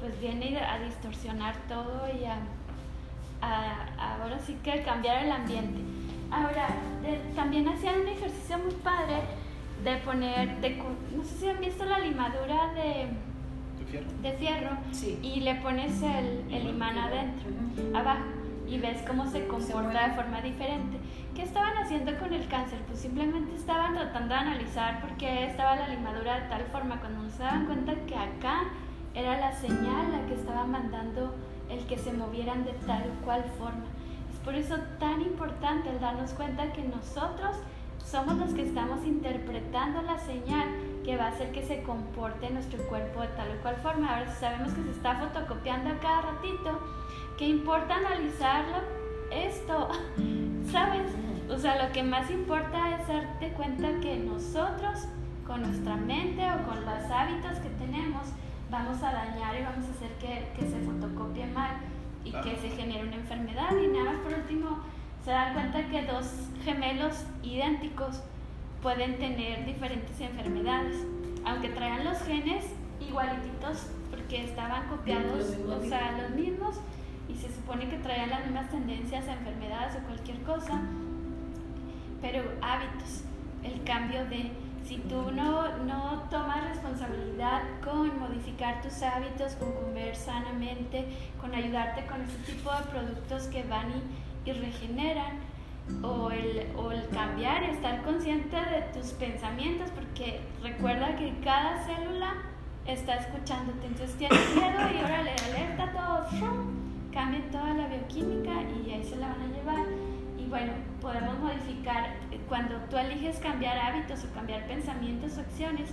pues 0.00 0.18
viene 0.20 0.58
a 0.60 0.78
distorsionar 0.78 1.56
todo 1.68 2.02
y 2.20 2.24
a, 2.24 2.36
a- 3.42 4.16
ahora 4.22 4.38
sí 4.38 4.56
que 4.62 4.82
cambiar 4.82 5.24
el 5.24 5.32
ambiente. 5.32 5.80
Ahora, 6.30 6.68
de- 7.02 7.18
también 7.34 7.66
hacían 7.68 8.00
un 8.00 8.08
ejercicio 8.08 8.58
muy 8.58 8.72
padre 8.74 9.22
de 9.84 9.96
poner, 9.98 10.60
de 10.60 10.76
no 11.16 11.24
sé 11.24 11.34
si 11.38 11.48
han 11.48 11.60
visto 11.60 11.84
la 11.84 11.98
limadura 11.98 12.72
de, 12.74 13.08
¿Te 13.35 13.35
fierro? 13.90 14.06
de 14.22 14.32
fierro 14.32 14.70
Sí. 14.92 15.18
y 15.22 15.40
le 15.40 15.54
pones 15.56 16.02
el, 16.02 16.44
el 16.52 16.68
imán 16.68 16.98
adentro, 16.98 17.48
abajo, 17.94 18.24
y 18.68 18.78
ves 18.78 19.02
cómo 19.06 19.26
se 19.26 19.46
comporta 19.46 20.08
de 20.08 20.14
forma 20.14 20.40
diferente. 20.40 20.98
¿Qué 21.34 21.42
estaban 21.42 21.76
haciendo 21.76 22.16
con 22.18 22.32
el 22.32 22.48
cáncer? 22.48 22.78
Pues 22.86 23.00
simplemente 23.00 23.54
estaban 23.54 23.94
tratando 23.94 24.34
de 24.34 24.40
analizar 24.40 25.00
por 25.00 25.10
qué 25.18 25.44
estaba 25.46 25.76
la 25.76 25.88
limadura 25.88 26.40
de 26.40 26.48
tal 26.48 26.62
forma, 26.72 26.98
cuando 26.98 27.22
no 27.22 27.30
se 27.30 27.42
daban 27.42 27.66
cuenta 27.66 27.94
que 28.06 28.16
acá 28.16 28.62
era 29.14 29.38
la 29.38 29.52
señal 29.52 30.12
la 30.12 30.26
que 30.26 30.34
estaba 30.34 30.64
mandando 30.64 31.34
el 31.70 31.80
que 31.86 31.98
se 31.98 32.12
movieran 32.12 32.64
de 32.64 32.72
tal 32.86 33.04
cual 33.24 33.44
forma. 33.58 33.84
Es 34.32 34.38
por 34.40 34.54
eso 34.54 34.76
tan 34.98 35.20
importante 35.22 35.90
el 35.90 36.00
darnos 36.00 36.32
cuenta 36.32 36.72
que 36.72 36.82
nosotros 36.82 37.56
somos 38.04 38.36
los 38.38 38.50
que 38.54 38.62
estamos 38.62 39.04
interpretando 39.04 40.02
la 40.02 40.18
señal 40.18 40.68
que 41.06 41.16
va 41.16 41.26
a 41.26 41.28
hacer 41.28 41.52
que 41.52 41.62
se 41.62 41.84
comporte 41.84 42.50
nuestro 42.50 42.82
cuerpo 42.88 43.20
de 43.20 43.28
tal 43.28 43.48
o 43.56 43.62
cual 43.62 43.76
forma. 43.76 44.12
Ahora, 44.12 44.28
si 44.28 44.40
sabemos 44.40 44.72
que 44.72 44.82
se 44.82 44.90
está 44.90 45.14
fotocopiando 45.14 45.90
a 45.90 45.98
cada 46.00 46.22
ratito, 46.22 46.80
¿qué 47.38 47.46
importa 47.46 47.94
analizarlo? 47.94 48.78
Esto, 49.30 49.88
¿sabes? 50.72 51.12
O 51.48 51.56
sea, 51.56 51.86
lo 51.86 51.92
que 51.92 52.02
más 52.02 52.28
importa 52.28 52.98
es 52.98 53.06
darte 53.06 53.52
cuenta 53.52 53.88
que 54.00 54.16
nosotros, 54.16 55.06
con 55.46 55.62
nuestra 55.62 55.94
mente 55.94 56.42
o 56.42 56.68
con 56.68 56.84
los 56.84 57.04
hábitos 57.08 57.60
que 57.60 57.68
tenemos, 57.78 58.26
vamos 58.68 59.00
a 59.04 59.12
dañar 59.12 59.54
y 59.54 59.62
vamos 59.62 59.86
a 59.86 59.90
hacer 59.92 60.10
que, 60.18 60.48
que 60.58 60.68
se 60.68 60.80
fotocopie 60.80 61.46
mal 61.46 61.76
y 62.24 62.32
que 62.32 62.56
se 62.56 62.70
genere 62.70 63.06
una 63.06 63.14
enfermedad. 63.14 63.70
Y 63.80 63.86
nada 63.86 64.10
más 64.10 64.16
por 64.22 64.34
último, 64.34 64.80
se 65.24 65.30
dan 65.30 65.54
cuenta 65.54 65.86
que 65.86 66.02
dos 66.02 66.48
gemelos 66.64 67.24
idénticos 67.44 68.24
pueden 68.82 69.18
tener 69.18 69.64
diferentes 69.64 70.20
enfermedades, 70.20 70.96
aunque 71.44 71.68
traigan 71.70 72.04
los 72.04 72.18
genes 72.22 72.64
igualititos 73.00 73.86
porque 74.10 74.44
estaban 74.44 74.88
copiados, 74.88 75.50
mismos 75.50 75.84
o 75.84 75.88
sea, 75.88 76.12
los 76.12 76.30
mismos, 76.30 76.76
y 77.28 77.34
se 77.34 77.52
supone 77.52 77.88
que 77.88 77.98
traían 77.98 78.30
las 78.30 78.44
mismas 78.44 78.70
tendencias 78.70 79.26
a 79.28 79.34
enfermedades 79.34 79.96
o 79.96 80.06
cualquier 80.06 80.40
cosa, 80.42 80.80
pero 82.20 82.42
hábitos, 82.62 83.22
el 83.62 83.82
cambio 83.84 84.24
de, 84.26 84.50
si 84.84 84.98
tú 84.98 85.30
no, 85.32 85.78
no 85.78 86.22
tomas 86.30 86.68
responsabilidad 86.68 87.62
con 87.84 88.18
modificar 88.18 88.80
tus 88.82 89.02
hábitos, 89.02 89.54
con 89.54 89.72
comer 89.72 90.14
sanamente, 90.14 91.06
con 91.40 91.54
ayudarte 91.54 92.06
con 92.06 92.22
ese 92.22 92.52
tipo 92.52 92.70
de 92.70 92.82
productos 92.84 93.48
que 93.48 93.64
van 93.64 93.90
y, 93.90 94.50
y 94.50 94.52
regeneran, 94.52 95.38
o 96.02 96.30
el, 96.30 96.66
o 96.76 96.92
el 96.92 97.08
cambiar, 97.08 97.62
estar 97.64 98.02
consciente 98.02 98.56
de 98.56 98.82
tus 98.92 99.12
pensamientos, 99.12 99.90
porque 99.90 100.40
recuerda 100.62 101.16
que 101.16 101.32
cada 101.42 101.84
célula 101.84 102.34
está 102.86 103.16
escuchándote, 103.16 103.86
entonces 103.86 104.16
tienes 104.16 104.38
miedo 104.54 104.80
y 104.94 105.04
órale, 105.04 105.32
alerta 105.50 105.92
todo, 105.92 106.26
¡shum! 106.38 106.86
cambia 107.16 107.40
toda 107.50 107.72
la 107.72 107.88
bioquímica 107.88 108.52
y 108.84 108.90
ahí 108.90 109.02
se 109.02 109.16
la 109.16 109.28
van 109.28 109.40
a 109.40 109.46
llevar. 109.46 109.86
Y 110.38 110.44
bueno, 110.50 110.72
podemos 111.00 111.38
modificar 111.38 112.14
eh, 112.30 112.38
cuando 112.46 112.76
tú 112.90 112.98
eliges 112.98 113.38
cambiar 113.38 113.78
hábitos 113.78 114.22
o 114.24 114.34
cambiar 114.34 114.66
pensamientos 114.66 115.38
o 115.38 115.40
acciones, 115.40 115.88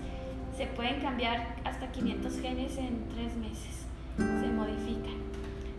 se 0.58 0.68
pueden 0.68 1.02
cambiar 1.02 1.56
hasta 1.64 1.92
500 1.92 2.40
genes 2.42 2.78
en 2.78 3.08
tres 3.08 3.36
meses, 3.38 3.86
se 4.18 4.48
modifican. 4.48 5.16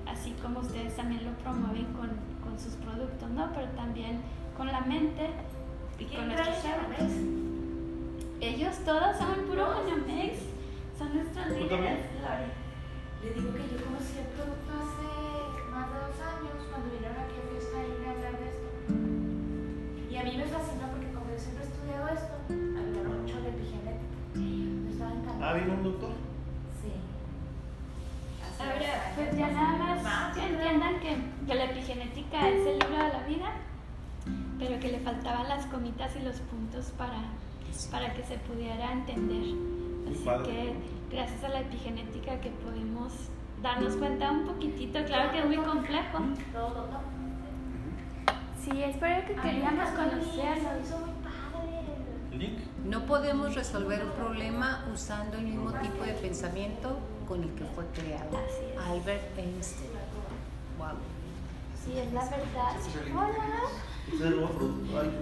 Así 0.06 0.34
como 0.42 0.60
ustedes 0.60 0.96
también 0.96 1.24
lo 1.24 1.32
promueven 1.38 1.92
con, 1.92 2.10
con 2.54 2.62
sus 2.62 2.74
productos, 2.74 3.30
¿no? 3.30 3.50
Pero 3.52 3.66
también 3.74 4.20
con 4.56 4.68
la 4.68 4.80
mente 4.82 5.28
y 5.98 6.04
con 6.04 6.28
nuestros 6.28 6.64
hábitos. 6.64 7.12
Ellos 8.40 8.76
todos 8.84 9.16
son 9.16 9.46
puro 9.46 9.82
Genemex, 9.86 10.38
son 10.96 11.14
nuestros 11.14 11.48
líderes, 11.48 12.06
Le 13.22 13.30
digo 13.34 13.50
que 13.54 13.64
yo 13.66 13.76
conocí 13.82 14.14
el 14.22 14.30
producto 14.38 14.70
hace 14.70 15.10
más 15.70 15.90
de 15.90 15.98
dos 15.98 16.18
años 16.22 16.54
cuando 16.70 16.90
vinieron 16.94 17.18
aquí 17.18 17.34
a 17.34 17.50
fiesta 17.50 17.76
y 17.82 17.90
me 17.98 18.06
hablar 18.14 18.38
de 18.38 18.46
esto. 18.46 18.68
Y 20.10 20.16
a 20.16 20.22
mí 20.22 20.36
me 20.38 20.46
fascinó 20.46 20.84
porque 20.94 21.10
como 21.10 21.26
yo 21.34 21.38
siempre 21.38 21.64
he 21.64 21.68
estudiado 21.74 22.06
esto, 22.06 22.34
hablaron 22.54 23.22
mucho 23.22 23.40
de 23.42 23.48
epigenética. 23.50 24.14
Yo 24.38 24.90
estaba 24.94 25.10
encantada. 25.10 25.50
¿Ah, 25.50 25.54
vino 25.54 25.74
un 25.74 25.82
doctor? 25.82 26.33
Ahora, 28.58 29.12
pues 29.16 29.36
ya 29.36 29.48
nada 29.50 30.02
más 30.02 30.36
que 30.36 30.46
entiendan 30.46 31.00
que, 31.00 31.16
que 31.46 31.54
la 31.54 31.64
epigenética 31.64 32.48
es 32.48 32.66
el 32.66 32.78
libro 32.78 33.02
de 33.02 33.12
la 33.12 33.22
vida, 33.26 33.52
pero 34.58 34.80
que 34.80 34.92
le 34.92 35.00
faltaban 35.00 35.48
las 35.48 35.66
comitas 35.66 36.14
y 36.16 36.20
los 36.20 36.36
puntos 36.40 36.92
para 36.96 37.22
para 37.90 38.12
que 38.14 38.22
se 38.24 38.36
pudiera 38.38 38.92
entender. 38.92 39.54
Así 40.08 40.44
que 40.44 40.74
gracias 41.10 41.44
a 41.44 41.48
la 41.48 41.60
epigenética 41.60 42.40
que 42.40 42.50
podemos 42.50 43.12
darnos 43.62 43.96
cuenta 43.96 44.30
un 44.30 44.46
poquitito, 44.46 45.04
claro 45.04 45.32
que 45.32 45.38
es 45.40 45.46
muy 45.46 45.56
complejo. 45.56 46.18
Sí, 48.62 48.82
es 48.82 48.96
por 48.96 49.08
eso 49.08 49.26
que 49.26 49.34
queríamos 49.34 49.90
conocerlo. 49.90 50.70
No 52.84 53.06
podemos 53.06 53.54
resolver 53.54 54.04
un 54.04 54.12
problema 54.12 54.84
usando 54.92 55.38
el 55.38 55.44
mismo 55.44 55.72
tipo 55.72 56.04
de 56.04 56.12
pensamiento 56.12 56.98
con 57.26 57.42
el 57.42 57.50
que 57.54 57.64
fue 57.64 57.84
creado. 57.94 58.38
Albert 58.88 59.38
Einstein. 59.38 59.90
Wow. 60.78 60.88
Sí, 61.84 61.98
es 61.98 62.12
la 62.12 62.24
verdad. 62.24 62.76
Hola. 63.14 63.84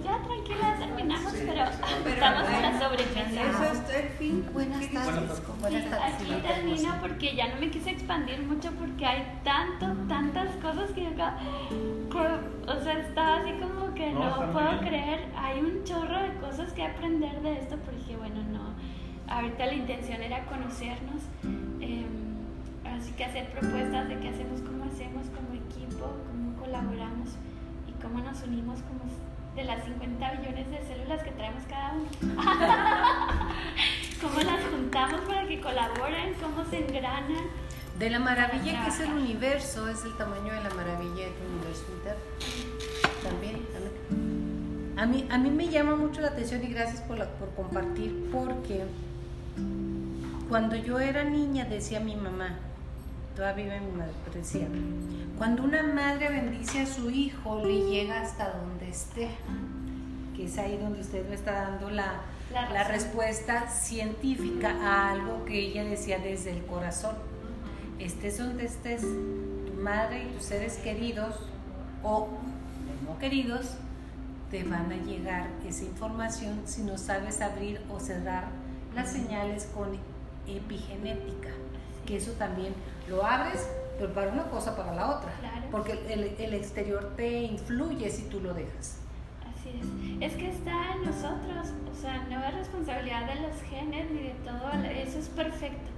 Ya 0.03 0.19
tranquila, 0.21 0.75
terminamos, 0.77 1.33
pero, 1.33 1.63
estamos 2.09 2.49
en 2.49 2.61
la 2.61 2.79
sobremesa. 2.79 3.41
Eso 3.49 3.63
es 3.63 3.95
el 3.95 4.09
fin. 4.09 4.45
Buenas 4.53 4.91
tardes. 4.91 5.41
Buenas 5.61 5.89
tardes. 5.89 6.15
Aquí 6.15 6.41
termino 6.45 6.95
porque 7.01 7.35
ya 7.35 7.47
no 7.53 7.61
me 7.61 7.71
quise 7.71 7.91
expandir 7.91 8.41
mucho 8.41 8.71
porque 8.71 9.05
hay 9.05 9.41
tanto, 9.43 9.87
tantas 10.07 10.49
cosas 10.57 10.91
que 10.91 11.07
acá, 11.07 11.37
o 12.67 12.83
sea, 12.83 12.99
estaba 12.99 13.37
así 13.37 13.53
como 13.53 13.93
que 13.93 14.11
no, 14.11 14.51
puedo 14.51 14.79
creer. 14.79 15.29
Hay 15.37 15.59
un 15.59 15.83
chorro 15.85 16.21
de 16.21 16.33
cosas 16.35 16.73
que 16.73 16.83
aprender 16.83 17.41
de 17.41 17.59
esto 17.59 17.77
porque, 17.77 18.17
bueno, 18.17 18.43
no. 18.51 18.73
Ahorita 19.27 19.65
la 19.65 19.73
intención 19.73 20.21
era 20.21 20.45
conocernos, 20.45 21.23
que 23.15 23.25
hacer 23.25 23.49
propuestas 23.51 24.09
de 24.09 24.19
qué 24.19 24.29
hacemos, 24.29 24.61
cómo 24.61 24.85
hacemos 24.85 25.27
como 25.27 25.53
equipo, 25.53 26.17
cómo 26.27 26.55
colaboramos 26.59 27.29
cómo 28.03 28.19
nos 28.19 28.43
unimos 28.43 28.79
como 28.81 29.11
de 29.55 29.63
las 29.63 29.83
50 29.85 30.31
billones 30.33 30.69
de 30.69 30.81
células 30.85 31.23
que 31.23 31.31
traemos 31.31 31.63
cada 31.69 31.93
uno. 31.93 32.09
cómo 34.21 34.39
las 34.39 34.63
juntamos 34.65 35.21
para 35.21 35.47
que 35.47 35.61
colaboren, 35.61 36.33
cómo 36.41 36.65
se 36.69 36.85
engranan. 36.85 37.47
De 37.97 38.09
la 38.09 38.19
maravilla 38.19 38.83
que 38.83 38.89
es 38.89 38.99
el 38.99 39.13
universo, 39.13 39.87
es 39.87 40.03
el 40.03 40.17
tamaño 40.17 40.51
de 40.53 40.63
la 40.63 40.69
maravilla 40.71 41.25
del 41.25 41.33
universo 41.53 41.85
También, 43.23 43.61
A 44.97 45.05
mí, 45.05 45.27
a 45.29 45.37
mí 45.37 45.51
me 45.51 45.69
llama 45.69 45.95
mucho 45.95 46.19
la 46.21 46.29
atención 46.29 46.63
y 46.63 46.67
gracias 46.67 47.01
por, 47.01 47.25
por 47.25 47.53
compartir, 47.53 48.29
porque 48.31 48.83
cuando 50.49 50.75
yo 50.75 50.99
era 50.99 51.23
niña 51.23 51.65
decía 51.65 51.99
mi 51.99 52.15
mamá, 52.15 52.57
todavía 53.35 53.65
vive 53.65 53.79
mi 53.81 53.91
madre, 53.97 54.13
pero 54.25 54.39
decía, 54.39 54.67
cuando 55.37 55.63
una 55.63 55.83
madre 55.83 56.29
bendice 56.29 56.81
a 56.81 56.85
su 56.85 57.09
hijo, 57.09 57.63
le 57.65 57.89
llega 57.89 58.21
hasta 58.21 58.51
donde 58.51 58.89
esté, 58.89 59.29
que 60.35 60.45
es 60.45 60.57
ahí 60.57 60.77
donde 60.77 61.01
usted 61.01 61.27
me 61.27 61.35
está 61.35 61.51
dando 61.51 61.89
la, 61.89 62.21
la, 62.51 62.83
respuesta 62.83 63.67
científica 63.67 64.69
a 64.81 65.11
algo 65.11 65.45
que 65.45 65.59
ella 65.59 65.83
decía 65.83 66.19
desde 66.19 66.51
el 66.51 66.65
corazón. 66.65 67.15
Estés 67.99 68.37
donde 68.37 68.65
estés, 68.65 69.01
tu 69.01 69.73
madre 69.81 70.23
y 70.23 70.27
tus 70.33 70.43
seres 70.43 70.77
queridos 70.77 71.35
o 72.03 72.29
no 73.05 73.17
queridos, 73.17 73.77
te 74.51 74.63
van 74.63 74.91
a 74.91 74.97
llegar 74.97 75.47
esa 75.67 75.83
información 75.83 76.61
si 76.65 76.83
no 76.83 76.97
sabes 76.97 77.41
abrir 77.41 77.81
o 77.89 77.99
cerrar 77.99 78.49
las 78.95 79.11
señales 79.11 79.67
con 79.73 79.97
epigenética, 80.47 81.49
que 82.05 82.17
eso 82.17 82.33
también 82.33 82.73
lo 83.07 83.25
abres, 83.25 83.69
pero 83.97 84.13
para 84.13 84.31
una 84.31 84.43
cosa, 84.45 84.75
para 84.75 84.93
la 84.93 85.17
otra. 85.17 85.31
Porque 85.71 85.93
el, 86.09 86.35
el, 86.37 86.53
exterior 86.53 87.13
te 87.15 87.43
influye 87.43 88.09
si 88.09 88.23
tú 88.23 88.39
lo 88.39 88.53
dejas. 88.53 88.99
Así 89.41 89.69
es. 89.69 90.31
Es 90.31 90.37
que 90.37 90.49
está 90.49 90.93
en 90.95 91.05
nosotros. 91.05 91.73
O 91.91 91.95
sea, 91.95 92.25
no 92.29 92.43
es 92.43 92.53
responsabilidad 92.53 93.27
de 93.27 93.41
los 93.41 93.61
genes 93.63 94.11
ni 94.11 94.23
de 94.23 94.35
todo. 94.45 94.71
Eso 94.83 95.19
es 95.19 95.29
perfecto. 95.29 95.89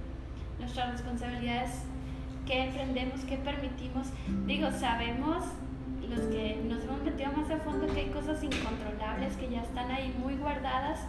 Nuestra 0.58 0.90
responsabilidad 0.92 1.64
es 1.64 1.82
qué 2.46 2.64
emprendemos, 2.64 3.20
qué 3.24 3.36
permitimos. 3.36 4.06
Digo, 4.46 4.70
sabemos 4.70 5.44
los 6.08 6.20
que 6.28 6.62
nos 6.68 6.84
hemos 6.84 7.02
metido 7.02 7.32
más 7.32 7.50
a 7.50 7.58
fondo 7.58 7.86
que 7.86 8.00
hay 8.00 8.10
cosas 8.10 8.42
incontrolables 8.42 9.36
que 9.36 9.50
ya 9.50 9.62
están 9.62 9.90
ahí 9.90 10.14
muy 10.22 10.36
guardadas 10.36 11.00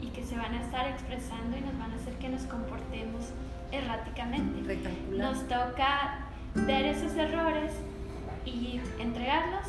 y 0.00 0.08
que 0.08 0.22
se 0.22 0.36
van 0.36 0.54
a 0.54 0.62
estar 0.62 0.86
expresando 0.86 1.56
y 1.56 1.60
nos 1.60 1.76
van 1.78 1.90
a 1.90 1.96
hacer 1.96 2.14
que 2.14 2.28
nos 2.28 2.42
comportemos 2.42 3.32
erráticamente. 3.74 4.78
Nos 5.10 5.46
toca 5.48 6.26
ver 6.54 6.86
esos 6.86 7.14
errores 7.16 7.72
y 8.44 8.80
entregarlos, 8.98 9.66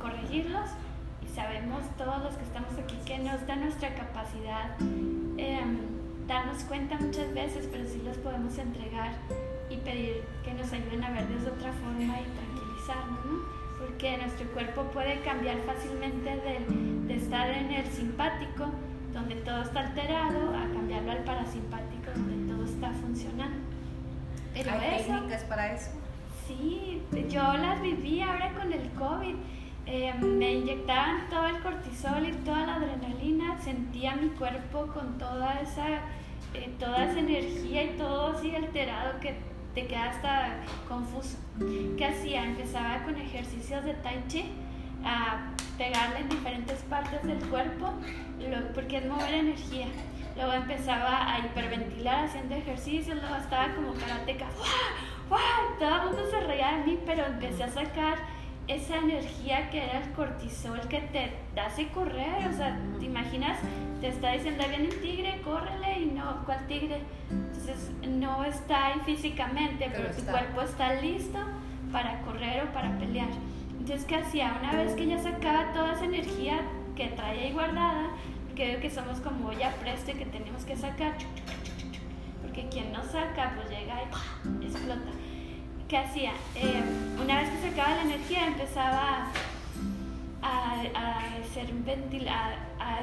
corregirlos 0.00 0.70
y 1.22 1.34
sabemos 1.34 1.82
todos 1.96 2.22
los 2.22 2.34
que 2.36 2.44
estamos 2.44 2.72
aquí 2.78 2.96
que 3.04 3.18
no 3.18 3.32
está 3.34 3.56
nuestra 3.56 3.94
capacidad 3.94 4.76
em, 5.36 5.78
darnos 6.26 6.62
cuenta 6.64 6.96
muchas 6.96 7.32
veces, 7.34 7.68
pero 7.70 7.86
sí 7.88 8.02
los 8.04 8.16
podemos 8.18 8.56
entregar 8.58 9.12
y 9.70 9.76
pedir 9.78 10.22
que 10.44 10.54
nos 10.54 10.72
ayuden 10.72 11.04
a 11.04 11.10
ver 11.10 11.26
de 11.26 11.50
otra 11.50 11.72
forma 11.72 12.20
y 12.20 12.24
tranquilizarnos, 12.24 13.24
¿no? 13.24 13.58
Porque 13.78 14.16
nuestro 14.18 14.46
cuerpo 14.48 14.82
puede 14.92 15.20
cambiar 15.20 15.58
fácilmente 15.60 16.30
de, 16.30 17.06
de 17.06 17.14
estar 17.14 17.50
en 17.50 17.70
el 17.70 17.86
simpático, 17.86 18.66
donde 19.12 19.36
todo 19.36 19.62
está 19.62 19.80
alterado, 19.80 20.54
a 20.54 20.72
cambiarlo 20.72 21.12
al 21.12 21.24
parasimpático, 21.24 21.87
funcionando. 22.92 23.58
Pero 24.54 24.70
¿Hay 24.72 25.04
técnicas 25.04 25.44
para 25.44 25.74
eso? 25.74 25.90
Sí, 26.46 27.02
yo 27.28 27.42
las 27.42 27.80
viví 27.82 28.20
ahora 28.20 28.52
con 28.54 28.72
el 28.72 28.88
COVID. 28.92 29.34
Eh, 29.86 30.12
me 30.20 30.54
inyectaban 30.54 31.28
todo 31.30 31.46
el 31.46 31.60
cortisol 31.60 32.26
y 32.26 32.32
toda 32.44 32.66
la 32.66 32.74
adrenalina, 32.74 33.58
sentía 33.58 34.16
mi 34.16 34.28
cuerpo 34.28 34.86
con 34.88 35.16
toda 35.16 35.60
esa, 35.60 36.00
eh, 36.54 36.70
toda 36.78 37.04
esa 37.04 37.20
energía 37.20 37.84
y 37.84 37.96
todo 37.96 38.36
así 38.36 38.54
alterado 38.54 39.18
que 39.20 39.36
te 39.74 39.86
queda 39.86 40.10
hasta 40.10 40.56
confuso. 40.88 41.38
¿Qué 41.96 42.04
hacía? 42.04 42.44
Empezaba 42.44 43.02
con 43.04 43.16
ejercicios 43.16 43.84
de 43.84 43.94
tai 43.94 44.22
chi 44.28 44.44
a 45.04 45.52
pegarle 45.78 46.20
en 46.20 46.28
diferentes 46.28 46.80
partes 46.82 47.22
del 47.22 47.38
cuerpo, 47.48 47.92
porque 48.74 48.98
es 48.98 49.06
mover 49.06 49.34
energía. 49.34 49.86
Luego 50.38 50.52
empezaba 50.52 51.34
a 51.34 51.40
hiperventilar 51.40 52.26
haciendo 52.26 52.54
ejercicios, 52.54 53.18
luego 53.20 53.34
estaba 53.34 53.74
como 53.74 53.92
karateca. 53.94 54.46
Todo 55.80 55.96
el 55.96 56.02
mundo 56.04 56.30
se 56.30 56.40
reía 56.40 56.76
de 56.76 56.84
mí, 56.84 56.98
pero 57.04 57.26
empecé 57.26 57.64
a 57.64 57.68
sacar 57.68 58.18
esa 58.68 58.98
energía 58.98 59.68
que 59.70 59.82
era 59.82 59.98
el 59.98 60.12
cortisol 60.12 60.78
que 60.88 61.00
te 61.00 61.60
hace 61.60 61.88
correr. 61.88 62.46
O 62.48 62.52
sea, 62.52 62.78
¿te 63.00 63.06
imaginas? 63.06 63.58
Te 64.00 64.10
está 64.10 64.30
diciendo, 64.30 64.62
viene 64.68 64.94
un 64.94 65.00
tigre, 65.00 65.40
córrele, 65.42 66.02
y 66.02 66.06
no, 66.06 66.44
¿cuál 66.46 66.64
tigre? 66.68 67.00
Entonces, 67.30 67.90
no 68.06 68.44
está 68.44 68.86
ahí 68.86 69.00
físicamente, 69.04 69.90
pero, 69.90 70.10
tu 70.10 70.22
cuerpo 70.22 70.62
está 70.62 70.94
listo 70.94 71.40
para 71.90 72.20
correr 72.20 72.62
o 72.62 72.72
para 72.72 72.96
pelear. 72.96 73.30
Entonces, 73.72 74.04
¿qué 74.04 74.14
hacía? 74.14 74.56
Una 74.60 74.72
vez 74.72 74.94
que 74.94 75.04
ya 75.04 75.18
sacaba 75.18 75.72
toda 75.72 75.94
esa 75.94 76.04
energía 76.04 76.60
que 76.94 77.08
traía 77.08 77.42
ahí 77.42 77.52
guardada, 77.52 78.10
veo 78.66 78.80
que 78.80 78.90
somos 78.90 79.20
como 79.20 79.52
ya 79.52 79.74
presto 79.76 80.10
y 80.10 80.14
que 80.14 80.26
tenemos 80.26 80.64
que 80.64 80.76
sacar, 80.76 81.16
porque 82.42 82.68
quien 82.68 82.92
no 82.92 83.02
saca, 83.04 83.54
pues 83.56 83.68
llega 83.70 84.02
y 84.60 84.66
explota. 84.66 85.10
¿Qué 85.88 85.96
hacía? 85.96 86.32
Eh, 86.54 86.82
una 87.22 87.40
vez 87.40 87.50
que 87.50 87.70
sacaba 87.70 87.96
la 87.96 88.02
energía, 88.02 88.46
empezaba 88.46 89.28
a, 90.42 90.80
hacer 91.40 91.72
ventilar, 91.72 92.58
a, 92.78 93.00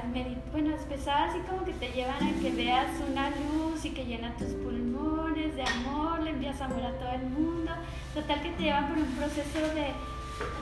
bueno, 0.52 0.76
empezaba 0.76 1.26
así 1.26 1.40
como 1.40 1.66
que 1.66 1.74
te 1.74 1.90
llevan 1.90 2.24
a 2.24 2.42
que 2.42 2.52
veas 2.52 2.88
una 3.10 3.30
luz 3.30 3.84
y 3.86 3.90
que 3.90 4.06
llena 4.06 4.36
tus 4.38 4.50
pulmones 4.50 5.56
de 5.56 5.64
amor, 5.64 6.22
le 6.22 6.32
envías 6.32 6.62
amor 6.62 6.84
a 6.84 6.92
todo 7.00 7.12
el 7.12 7.24
mundo, 7.24 7.72
total 8.14 8.42
que 8.42 8.52
te 8.52 8.64
llevan 8.64 8.88
por 8.88 8.98
un 8.98 9.12
proceso 9.16 9.60
de 9.74 9.94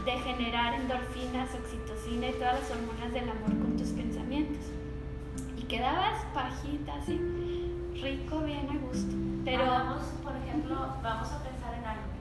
de 0.06 0.12
generar 0.20 0.74
endorfinas, 0.76 1.50
oxitocina 1.56 2.30
y 2.30 2.34
todas 2.34 2.60
las 2.60 2.72
hormonas 2.72 3.12
del 3.14 3.30
amor 3.30 3.58
con 3.60 3.78
tus 3.78 3.89
pensamientos. 3.89 4.83
Quedabas 5.74 6.24
pajita 6.36 6.94
así, 7.02 7.18
rico, 8.00 8.42
bien 8.42 8.70
a 8.70 8.78
gusto. 8.78 9.16
Pero 9.44 9.66
vamos, 9.66 10.04
por 10.24 10.36
ejemplo, 10.36 10.76
vamos 11.02 11.28
a 11.32 11.42
pensar 11.42 11.74
en 11.74 11.84
algo. 11.84 12.14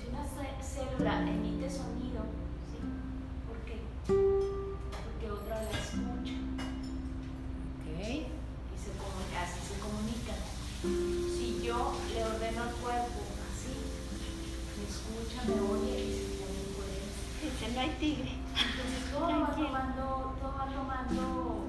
Si 0.00 0.08
una 0.08 0.24
célula 0.60 1.20
emite 1.20 1.70
sonido, 1.70 2.24
¿sí? 2.66 2.82
¿Por 3.46 3.58
qué? 3.58 3.78
Porque 4.04 5.30
otra 5.30 5.62
la 5.62 5.70
escucha. 5.70 6.34
Okay. 7.78 8.26
Y 8.26 8.76
se 8.76 8.90
comunica, 8.98 9.42
así 9.44 9.60
se 9.62 9.78
comunican. 9.78 10.42
Si 11.38 11.62
yo 11.64 11.94
le 12.12 12.24
ordeno 12.24 12.62
al 12.62 12.74
cuerpo 12.82 13.22
así, 13.46 13.78
me 14.74 14.90
escucha, 14.90 15.38
me 15.46 15.70
oye 15.70 16.00
y 17.46 17.64
se 17.64 17.72
no 17.72 17.80
hay 17.80 17.90
tigre. 18.00 18.32
Entonces 18.50 19.12
todo 19.12 19.40
va, 19.40 19.54
tomando, 19.54 20.34
todo 20.40 20.54
va 20.58 20.66
tomando 20.66 21.61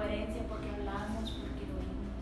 coherencia 0.00 0.40
porque 0.48 0.64
hablamos, 0.72 1.28
porque 1.28 1.64
oímos, 1.76 2.16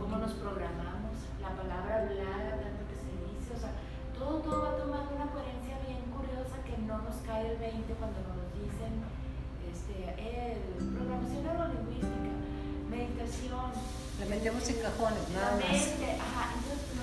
cómo 0.00 0.16
nos 0.16 0.32
programamos, 0.40 1.12
la 1.44 1.52
palabra 1.52 2.08
hablar, 2.08 2.56
tanto 2.56 2.88
que 2.88 2.96
se 3.04 3.12
dice, 3.28 3.52
o 3.52 3.60
sea, 3.60 3.76
todo, 4.16 4.40
todo 4.40 4.64
va 4.64 4.72
tomando 4.80 5.12
una 5.12 5.28
coherencia 5.28 5.76
bien 5.84 6.08
curiosa 6.08 6.56
que 6.64 6.80
no 6.88 7.04
nos 7.04 7.20
cae 7.28 7.52
el 7.52 7.58
20 7.60 7.84
cuando 8.00 8.16
nos 8.32 8.48
dicen 8.56 8.96
este, 9.68 10.08
el, 10.16 10.88
programación 10.88 11.44
neurolingüística, 11.44 12.32
meditación. 12.88 13.68
La 14.16 14.24
metemos 14.24 14.64
en 14.64 14.78
cajones, 14.80 15.24
nada 15.36 15.60
más. 15.60 15.84
Ajá, 16.16 16.44
entonces 16.56 16.93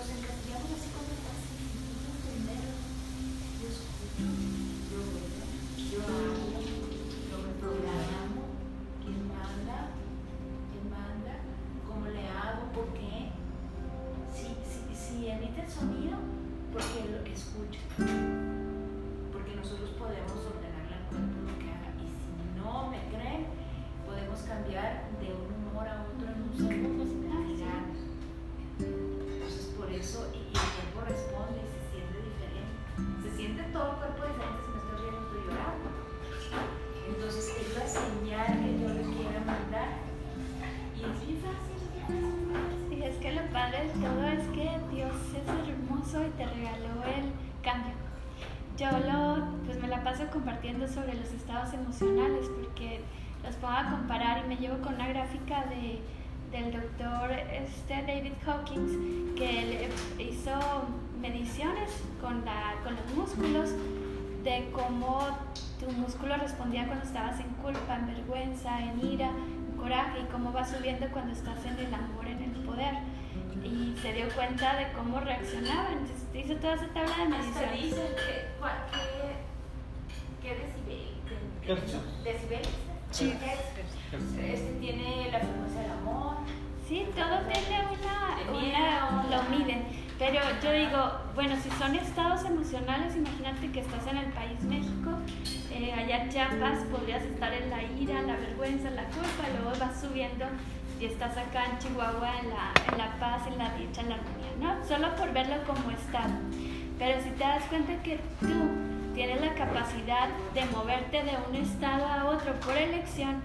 los 51.21 51.31
estados 51.33 51.73
emocionales 51.73 52.47
porque 52.49 53.01
los 53.43 53.55
puedo 53.55 53.73
comparar 53.89 54.43
y 54.43 54.47
me 54.47 54.57
llevo 54.57 54.81
con 54.81 54.95
una 54.95 55.07
gráfica 55.07 55.65
de, 55.65 56.01
del 56.51 56.71
doctor 56.71 57.31
este 57.31 57.93
David 57.93 58.33
Hawkins 58.45 59.35
que 59.37 59.59
él 59.59 59.89
hizo 60.19 60.51
mediciones 61.19 61.91
con, 62.19 62.43
la, 62.45 62.75
con 62.83 62.95
los 62.95 63.05
músculos 63.15 63.69
de 64.43 64.69
cómo 64.71 65.27
tu 65.79 65.91
músculo 65.91 66.35
respondía 66.37 66.87
cuando 66.87 67.05
estabas 67.05 67.39
en 67.39 67.49
culpa, 67.61 67.95
en 67.95 68.07
vergüenza, 68.07 68.79
en 68.79 69.13
ira, 69.13 69.29
en 69.29 69.77
coraje 69.77 70.21
y 70.21 70.31
cómo 70.31 70.51
va 70.51 70.65
subiendo 70.65 71.07
cuando 71.11 71.33
estás 71.33 71.63
en 71.65 71.77
el 71.77 71.93
amor, 71.93 72.27
en 72.27 72.43
el 72.43 72.51
poder. 72.63 72.95
Y 73.63 73.95
se 74.01 74.13
dio 74.13 74.27
cuenta 74.29 74.75
de 74.75 74.91
cómo 74.93 75.19
reaccionaba. 75.19 75.89
Entonces 75.91 76.45
hizo 76.45 76.55
toda 76.55 76.73
esa 76.73 76.87
tabla 76.87 77.17
de 77.17 77.29
medición. 77.29 77.71
dice 77.73 78.15
que, 78.15 79.20
decibeles. 82.23 82.69
Sí. 83.11 83.33
Este 84.11 84.73
tiene 84.79 85.29
la 85.31 85.39
frecuencia 85.39 85.81
del 85.81 85.91
amor. 85.91 86.37
Sí, 86.87 87.05
todo 87.15 87.39
tiene 87.47 87.79
una, 87.87 88.51
una 88.51 89.23
lo 89.29 89.57
miden. 89.57 89.83
Pero 90.17 90.39
yo 90.61 90.71
digo, 90.71 91.11
bueno, 91.33 91.55
si 91.61 91.69
son 91.71 91.95
estados 91.95 92.45
emocionales, 92.45 93.15
imagínate 93.15 93.71
que 93.71 93.79
estás 93.79 94.05
en 94.07 94.17
el 94.17 94.31
país 94.33 94.61
México, 94.61 95.11
eh, 95.71 95.93
allá 95.93 96.23
en 96.23 96.29
Chiapas 96.29 96.79
podrías 96.91 97.23
estar 97.23 97.51
en 97.51 97.69
la 97.69 97.81
ira, 97.81 98.21
la 98.21 98.35
vergüenza, 98.35 98.91
la 98.91 99.05
culpa, 99.05 99.49
luego 99.57 99.77
vas 99.79 99.99
subiendo 99.99 100.45
y 100.99 101.05
estás 101.05 101.35
acá 101.37 101.65
en 101.65 101.79
Chihuahua 101.79 102.39
en 102.39 102.49
la, 102.49 102.71
en 102.91 102.97
la 102.99 103.19
paz, 103.19 103.47
en 103.47 103.57
la 103.57 103.73
dicha, 103.75 104.01
en 104.01 104.09
la 104.09 104.15
armonía, 104.15 104.51
¿no? 104.59 104.85
Solo 104.85 105.15
por 105.15 105.33
verlo 105.33 105.55
como 105.65 105.89
estado. 105.89 106.33
Pero 106.99 107.19
si 107.23 107.31
te 107.31 107.43
das 107.43 107.63
cuenta 107.63 108.03
que 108.03 108.19
tú 108.41 109.00
tienes 109.13 109.41
la 109.41 109.53
capacidad 109.53 110.29
de 110.53 110.65
moverte 110.65 111.23
de 111.23 111.37
un 111.47 111.55
estado 111.55 112.05
a 112.05 112.25
otro 112.29 112.53
por 112.61 112.77
elección, 112.77 113.41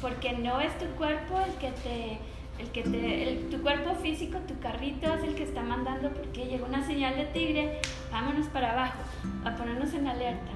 porque 0.00 0.32
no 0.32 0.60
es 0.60 0.76
tu 0.78 0.86
cuerpo 0.96 1.40
el 1.40 1.54
que 1.54 1.70
te 1.70 2.18
el 2.58 2.68
que 2.68 2.82
te, 2.82 3.48
tu 3.50 3.62
cuerpo 3.62 3.94
físico, 3.96 4.38
tu 4.46 4.58
carrito 4.60 5.12
es 5.12 5.24
el 5.24 5.34
que 5.34 5.42
está 5.42 5.62
mandando 5.62 6.10
porque 6.10 6.46
llegó 6.46 6.66
una 6.66 6.86
señal 6.86 7.16
de 7.16 7.24
tigre, 7.26 7.80
vámonos 8.12 8.46
para 8.46 8.72
abajo, 8.72 9.00
a 9.44 9.56
ponernos 9.56 9.92
en 9.92 10.06
alerta. 10.06 10.52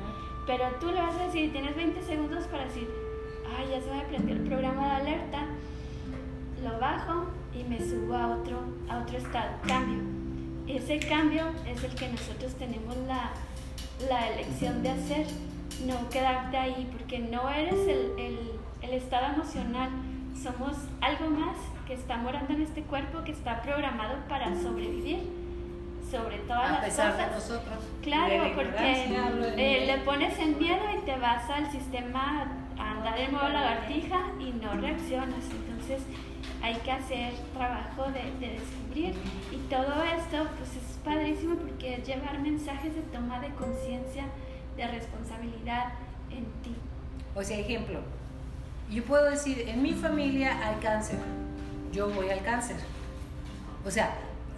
Pero 0.46 0.64
tú 0.80 0.86
le 0.86 1.00
vas 1.00 1.16
a 1.16 1.24
decir, 1.24 1.50
tienes 1.50 1.74
20 1.74 2.00
segundos 2.02 2.44
para 2.44 2.64
decir, 2.64 2.88
ay, 3.56 3.68
ya 3.70 3.80
se 3.80 3.90
me 3.90 4.02
prendió 4.02 4.36
el 4.36 4.42
programa 4.42 4.86
de 4.86 4.92
alerta, 4.92 5.46
lo 6.62 6.78
bajo 6.78 7.26
y 7.52 7.64
me 7.64 7.78
subo 7.80 8.14
a 8.14 8.28
otro, 8.28 8.60
a 8.88 8.98
otro 8.98 9.18
estado, 9.18 9.50
cambio. 9.66 10.02
Ese 10.66 11.00
cambio 11.00 11.46
es 11.66 11.82
el 11.82 11.94
que 11.94 12.08
nosotros 12.08 12.54
tenemos 12.54 12.96
la, 13.08 13.32
la 14.08 14.28
elección 14.28 14.82
de 14.82 14.90
hacer, 14.90 15.26
no 15.86 16.08
quedarte 16.10 16.56
ahí, 16.56 16.88
porque 16.92 17.18
no 17.18 17.48
eres 17.48 17.74
el, 17.74 18.12
el, 18.18 18.38
el 18.82 18.90
estado 18.92 19.34
emocional, 19.34 19.90
somos 20.40 20.76
algo 21.00 21.30
más 21.30 21.56
que 21.86 21.94
está 21.94 22.16
morando 22.16 22.52
en 22.52 22.62
este 22.62 22.82
cuerpo 22.82 23.24
que 23.24 23.32
está 23.32 23.62
programado 23.62 24.16
para 24.28 24.54
sobrevivir 24.60 25.20
sobre 26.10 26.38
todas 26.38 26.78
a 26.78 26.80
pesar 26.80 27.16
De 27.16 27.34
nosotros. 27.34 27.78
Claro, 28.02 28.54
porque 28.54 29.06
eh, 29.56 29.86
le 29.86 29.98
pones 29.98 30.38
en 30.38 30.58
miedo 30.58 30.82
y 30.96 31.04
te 31.04 31.16
vas 31.16 31.48
al 31.50 31.70
sistema 31.70 32.50
a 32.78 32.90
andar 32.92 33.16
de 33.18 33.28
nuevo 33.28 33.48
lagartija 33.48 34.20
y 34.40 34.52
no 34.52 34.72
reaccionas. 34.74 35.44
Entonces 35.50 36.02
hay 36.62 36.76
que 36.76 36.92
hacer 36.92 37.34
trabajo 37.54 38.06
de, 38.06 38.46
de 38.46 38.54
descubrir 38.54 39.14
y 39.52 39.56
todo 39.68 40.02
esto 40.02 40.48
pues 40.56 40.76
es 40.76 40.87
padrísimo 41.04 41.56
porque 41.56 41.94
es 41.94 42.06
llevar 42.06 42.38
mensajes 42.40 42.94
de 42.94 43.02
toma 43.02 43.40
de 43.40 43.48
conciencia, 43.50 44.24
de 44.76 44.86
responsabilidad 44.86 45.92
en 46.30 46.44
ti. 46.62 46.74
O 47.34 47.42
sea, 47.42 47.58
ejemplo, 47.58 48.00
yo 48.90 49.04
puedo 49.04 49.24
decir, 49.24 49.64
en 49.68 49.82
mi 49.82 49.92
familia 49.92 50.58
hay 50.66 50.76
cáncer 50.76 51.18
yo 51.92 52.08
voy 52.10 52.30
al 52.30 52.40
cáncer. 52.42 52.76
O 53.84 53.90
sea, 53.90 54.10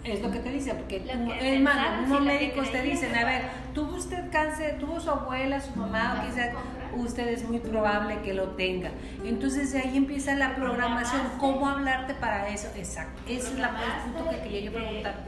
es 0.03 0.21
lo 0.21 0.31
que 0.31 0.39
te 0.39 0.49
dicen, 0.49 0.77
porque 0.77 0.97
es 0.97 1.61
malo, 1.61 2.03
unos 2.05 2.21
médicos 2.21 2.71
te 2.71 2.81
dicen, 2.81 3.15
a 3.15 3.23
ver, 3.23 3.43
tuvo 3.73 3.95
usted 3.95 4.31
cáncer, 4.31 4.79
tuvo 4.79 4.99
su 4.99 5.09
abuela, 5.09 5.61
su 5.61 5.75
mamá, 5.75 6.19
o 6.19 6.27
quizás 6.27 6.49
usted 6.95 7.27
es 7.27 7.47
muy 7.47 7.59
probable 7.59 8.19
que 8.23 8.33
lo 8.33 8.49
tenga. 8.49 8.91
Entonces 9.23 9.71
de 9.71 9.79
ahí 9.79 9.97
empieza 9.97 10.35
la 10.35 10.55
programación, 10.55 11.21
cómo 11.39 11.67
hablarte 11.67 12.13
para 12.15 12.49
eso, 12.49 12.67
exacto. 12.75 13.21
Ese 13.27 13.53
es 13.53 13.59
la, 13.59 13.69
el 13.69 14.11
punto 14.11 14.29
que 14.29 14.39
quería 14.39 14.61
yo 14.61 14.73
preguntar. 14.73 15.23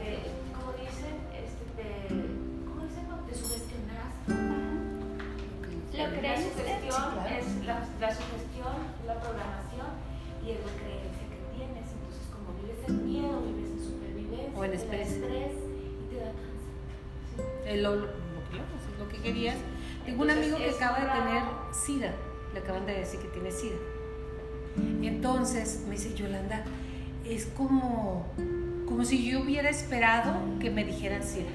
Lo. 5.96 6.22
La 6.22 6.36
sugestión 6.36 7.02
es 7.30 7.66
la, 7.66 7.86
la 8.00 8.14
sugestión, 8.14 8.74
la 9.06 9.20
programación 9.20 9.86
y 10.44 10.50
el 10.50 10.58
lo 10.58 10.94
en 12.88 13.04
miedo, 13.04 13.40
vives 13.42 13.70
en 13.70 13.84
supervivencia, 13.84 14.58
o 14.58 14.64
en 14.64 14.72
estrés. 14.72 15.08
estrés 15.12 15.52
y 15.52 16.14
te 16.14 16.16
da 16.16 16.32
cáncer. 16.32 17.74
¿Sí? 17.74 17.80
Lo, 17.80 17.96
lo, 17.96 18.04
es 18.06 18.98
lo 18.98 19.08
que 19.08 19.18
querías. 19.18 19.56
Tengo 20.04 20.22
un 20.22 20.30
amigo 20.30 20.58
que 20.58 20.70
acaba 20.70 21.00
de 21.00 21.20
tener 21.20 21.42
SIDA, 21.72 22.12
le 22.52 22.60
acaban 22.60 22.86
de 22.86 22.92
decir 22.92 23.20
que 23.20 23.28
tiene 23.28 23.50
SIDA. 23.50 23.76
Entonces 25.02 25.84
me 25.86 25.92
dice, 25.92 26.14
Yolanda, 26.14 26.64
es 27.24 27.46
como, 27.46 28.26
como 28.86 29.04
si 29.04 29.30
yo 29.30 29.40
hubiera 29.40 29.70
esperado 29.70 30.34
que 30.60 30.70
me 30.70 30.84
dijeran 30.84 31.22
SIDA. 31.22 31.50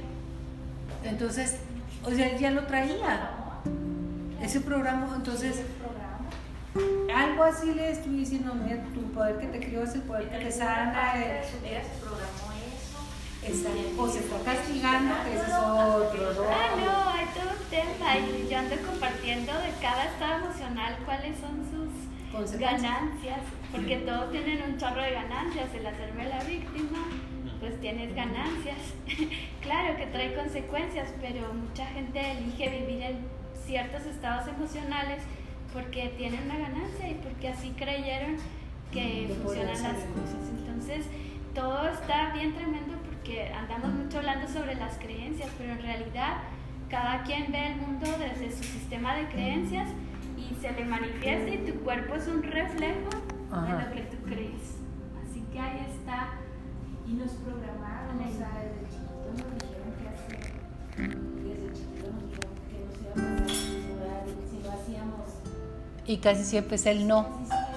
Entonces, 1.04 1.58
o 2.04 2.12
sea, 2.12 2.36
ya 2.38 2.52
lo 2.52 2.66
traía. 2.66 3.39
Ese 4.50 4.62
programa, 4.62 5.14
entonces 5.16 5.62
algo 7.16 7.43
así 7.43 7.72
le 7.72 7.91
estoy 7.91 8.14
diciendo, 8.14 8.56
mira, 8.56 8.84
tu 8.95 9.02
poder 9.12 9.38
que 9.38 9.45
te 9.45 9.60
crió 9.60 9.84
es 9.84 9.93
el 9.93 10.02
poder 10.02 10.28
que 10.28 10.39
te 10.39 10.52
sana. 10.52 11.14
Eh, 11.22 11.43
se 11.43 11.60
programó 12.02 12.50
eso. 13.45 14.02
O 14.02 14.08
se 14.08 14.18
está 14.18 14.39
castigando, 14.43 15.14
que 15.24 15.36
ese 15.36 15.45
es 15.45 15.54
otro 15.54 16.47
Ah, 16.50 16.74
no, 16.78 17.10
hay 17.12 17.28
todo 17.28 17.54
tema. 17.70 18.18
Y 18.18 18.47
yo 18.50 18.58
ando 18.58 18.76
compartiendo 18.88 19.54
de 19.54 19.70
cada 19.80 20.06
estado 20.06 20.43
emocional 20.43 20.97
cuáles 21.06 21.38
son 21.38 21.62
sus 21.70 22.60
ganancias, 22.60 23.41
porque 23.72 23.97
todos 23.97 24.32
tienen 24.32 24.64
un 24.64 24.80
chorro 24.80 25.04
de 25.04 25.12
ganancias, 25.12 25.70
el 25.76 25.86
hacerme 25.86 26.28
la 26.28 26.43
víctima, 26.43 27.06
pues 27.60 27.80
tienes 27.82 28.16
ganancias. 28.16 28.80
claro 29.62 29.95
que 29.95 30.08
trae 30.08 30.34
consecuencias, 30.34 31.14
pero 31.22 31.54
mucha 31.54 31.86
gente 31.86 32.32
elige 32.32 32.68
vivir 32.68 33.04
en 33.04 33.39
ciertos 33.70 34.04
estados 34.08 34.48
emocionales 34.48 35.22
porque 35.72 36.12
tienen 36.18 36.42
una 36.46 36.58
ganancia 36.58 37.08
y 37.08 37.14
porque 37.22 37.50
así 37.50 37.70
creyeron 37.78 38.38
que 38.92 39.32
funcionan 39.44 39.84
las 39.84 40.02
cosas. 40.18 40.50
Entonces, 40.58 41.06
todo 41.54 41.88
está 41.88 42.34
bien 42.34 42.56
tremendo 42.56 42.96
porque 43.06 43.54
andamos 43.54 43.94
mucho 43.94 44.18
hablando 44.18 44.48
sobre 44.48 44.74
las 44.74 44.98
creencias, 44.98 45.50
pero 45.60 45.74
en 45.74 45.84
realidad 45.84 46.38
cada 46.90 47.22
quien 47.22 47.52
ve 47.52 47.74
el 47.74 47.76
mundo 47.76 48.08
desde 48.18 48.50
su 48.58 48.64
sistema 48.64 49.14
de 49.14 49.28
creencias 49.28 49.88
y 50.36 50.56
se 50.56 50.72
le 50.72 50.86
manifiesta 50.86 51.50
y 51.52 51.58
tu 51.72 51.80
cuerpo 51.82 52.16
es 52.16 52.28
un 52.28 52.42
reflejo 52.42 53.10
de 53.52 53.86
lo 53.86 53.92
que 53.92 54.02
tú 54.10 54.18
crees. 54.26 54.82
Así 55.24 55.44
que 55.54 55.60
ahí 55.60 55.86
está. 55.94 56.30
Y 57.08 57.14
nos 57.14 57.34
programaron, 57.34 58.18
o 58.20 58.32
sea, 58.32 58.50
a 63.16 64.26
si 64.49 64.62
lo 64.64 64.72
hacíamos. 64.72 65.28
Y 66.05 66.18
casi 66.18 66.43
siempre 66.43 66.76
es 66.76 66.86
el 66.86 67.07
no. 67.07 67.26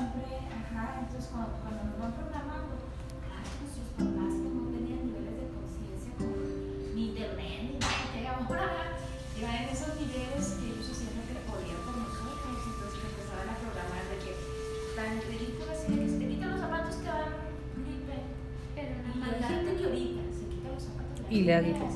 y 21.32 21.42
le 21.44 21.62
digo, 21.62 21.88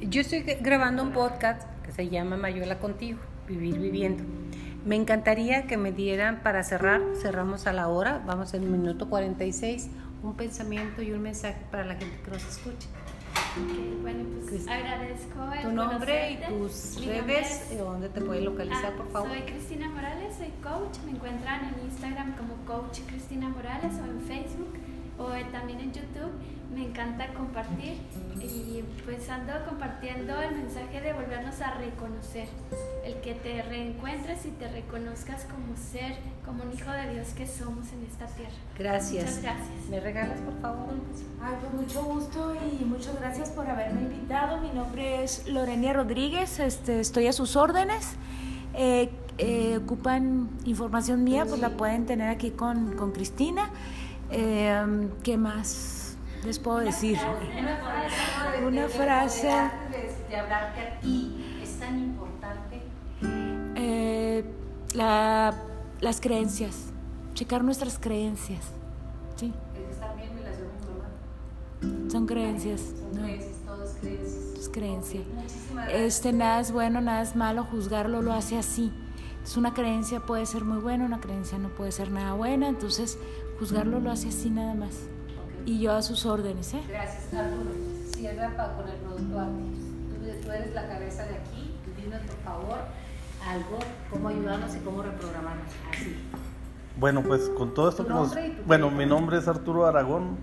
yo 0.00 0.22
estoy 0.22 0.40
grabando 0.40 1.02
un 1.02 1.12
podcast 1.12 1.62
se 1.94 2.08
llama 2.08 2.36
Mayola 2.36 2.78
Contigo, 2.78 3.18
Vivir 3.46 3.78
Viviendo. 3.78 4.24
Me 4.84 4.96
encantaría 4.96 5.66
que 5.66 5.76
me 5.76 5.92
dieran 5.92 6.42
para 6.42 6.64
cerrar, 6.64 7.00
cerramos 7.20 7.66
a 7.66 7.72
la 7.72 7.88
hora, 7.88 8.22
vamos 8.26 8.52
en 8.54 8.64
el 8.64 8.70
minuto 8.70 9.08
46, 9.08 9.90
un 10.22 10.34
pensamiento 10.34 11.02
y 11.02 11.12
un 11.12 11.22
mensaje 11.22 11.62
para 11.70 11.84
la 11.84 11.94
gente 11.94 12.16
que 12.24 12.30
nos 12.30 12.44
escuche. 12.44 12.88
bueno, 14.02 14.24
pues 14.48 14.66
agradezco 14.66 15.38
tu 15.62 15.70
nombre 15.70 16.32
y 16.32 16.36
tus 16.48 17.04
redes, 17.04 17.78
¿dónde 17.78 18.08
te 18.08 18.20
puede 18.20 18.40
localizar, 18.40 18.92
ah, 18.94 18.96
por 18.96 19.08
favor? 19.10 19.28
Soy 19.28 19.42
Cristina 19.42 19.88
Morales, 19.88 20.34
soy 20.36 20.50
coach, 20.62 20.98
me 21.04 21.12
encuentran 21.12 21.72
en 21.72 21.84
Instagram 21.84 22.34
como 22.36 22.54
coach 22.66 23.00
Cristina 23.06 23.48
Morales 23.48 23.94
o 24.00 24.04
en 24.04 24.20
Facebook 24.22 24.72
o 25.18 25.28
también 25.52 25.78
en 25.78 25.92
YouTube 25.92 26.32
me 26.74 26.86
encanta 26.86 27.32
compartir 27.34 27.98
y 28.40 28.82
pues 29.04 29.28
ando 29.28 29.52
compartiendo 29.68 30.40
el 30.40 30.56
mensaje 30.56 31.00
de 31.00 31.12
volvernos 31.12 31.60
a 31.60 31.74
reconocer, 31.74 32.48
el 33.04 33.14
que 33.20 33.34
te 33.34 33.62
reencuentres 33.62 34.46
y 34.46 34.50
te 34.50 34.68
reconozcas 34.68 35.44
como 35.44 35.76
ser, 35.76 36.16
como 36.44 36.64
un 36.64 36.72
hijo 36.72 36.90
de 36.90 37.14
Dios 37.14 37.28
que 37.28 37.46
somos 37.46 37.92
en 37.92 38.04
esta 38.10 38.26
tierra. 38.26 38.52
Gracias. 38.78 39.24
Muchas 39.24 39.42
gracias. 39.42 39.88
¿Me 39.90 40.00
regalas 40.00 40.40
por 40.40 40.60
favor? 40.60 40.94
Ay, 41.40 41.54
con 41.62 41.80
mucho 41.80 42.02
gusto 42.04 42.54
y 42.54 42.84
muchas 42.84 43.18
gracias 43.20 43.50
por 43.50 43.68
haberme 43.68 44.02
invitado. 44.02 44.60
Mi 44.60 44.70
nombre 44.70 45.24
es 45.24 45.46
Lorenia 45.48 45.92
Rodríguez, 45.92 46.58
este, 46.58 47.00
estoy 47.00 47.26
a 47.26 47.32
sus 47.32 47.56
órdenes. 47.56 48.16
Eh, 48.74 49.10
eh, 49.38 49.78
ocupan 49.82 50.48
información 50.64 51.24
mía, 51.24 51.44
pues 51.46 51.60
la 51.60 51.70
pueden 51.70 52.06
tener 52.06 52.28
aquí 52.28 52.50
con, 52.50 52.96
con 52.96 53.12
Cristina. 53.12 53.70
Eh, 54.30 55.08
¿Qué 55.22 55.36
más? 55.36 56.01
Les 56.44 56.58
puedo 56.58 56.78
decir? 56.78 57.18
Una 58.66 58.88
frase. 58.88 59.48
De 60.28 60.36
hablarte 60.36 60.80
a 60.80 61.00
ti, 61.00 61.58
es 61.62 61.78
tan 61.78 61.98
importante. 61.98 62.80
Eh, 63.76 64.44
la, 64.94 65.54
las 66.00 66.20
creencias, 66.20 66.86
checar 67.34 67.62
nuestras 67.62 67.98
creencias. 67.98 68.64
¿sí? 69.36 69.52
Son 72.10 72.26
creencias. 72.26 72.80
Son 72.80 73.22
creencias, 73.22 73.50
es 73.84 73.98
creencias. 74.00 74.58
Es 74.58 74.68
creencia. 74.68 75.20
Este, 75.90 76.32
nada 76.32 76.60
es 76.60 76.72
bueno, 76.72 77.00
nada 77.00 77.22
es 77.22 77.36
malo, 77.36 77.64
juzgarlo 77.64 78.22
lo 78.22 78.32
hace 78.32 78.56
así. 78.58 78.92
Es 79.44 79.56
una 79.56 79.74
creencia 79.74 80.20
puede 80.20 80.46
ser 80.46 80.64
muy 80.64 80.78
buena, 80.78 81.04
una 81.04 81.20
creencia 81.20 81.58
no 81.58 81.68
puede 81.68 81.92
ser 81.92 82.10
nada 82.10 82.34
buena, 82.34 82.68
entonces 82.68 83.18
juzgarlo 83.58 83.98
lo 83.98 84.10
hace 84.10 84.28
así 84.28 84.50
nada 84.50 84.74
más 84.74 85.08
y 85.66 85.80
yo 85.80 85.92
a 85.92 86.02
sus 86.02 86.24
órdenes. 86.26 86.74
¿eh? 86.74 86.82
Gracias, 86.88 87.32
Arturo. 87.34 87.70
Cierra 88.14 88.76
con 88.76 88.88
el 88.88 88.96
producto 88.96 89.48
Tú, 90.10 90.16
tú, 90.44 90.52
eres 90.52 90.74
la 90.74 90.88
cabeza 90.88 91.24
de 91.24 91.36
aquí. 91.36 91.74
Dinos, 91.96 92.20
por 92.20 92.36
favor, 92.44 92.78
algo, 93.46 93.78
cómo 94.10 94.28
ayudarnos 94.28 94.76
y 94.76 94.80
cómo 94.80 95.02
reprogramarnos. 95.02 95.72
Así. 95.90 96.14
Bueno, 96.98 97.22
pues 97.22 97.48
con 97.50 97.74
todo 97.74 97.88
esto 97.88 98.04
que 98.06 98.12
nos... 98.12 98.34
Bueno, 98.66 98.90
mi 98.90 99.06
nombre 99.06 99.38
es 99.38 99.48
Arturo 99.48 99.86
Aragón. 99.86 100.36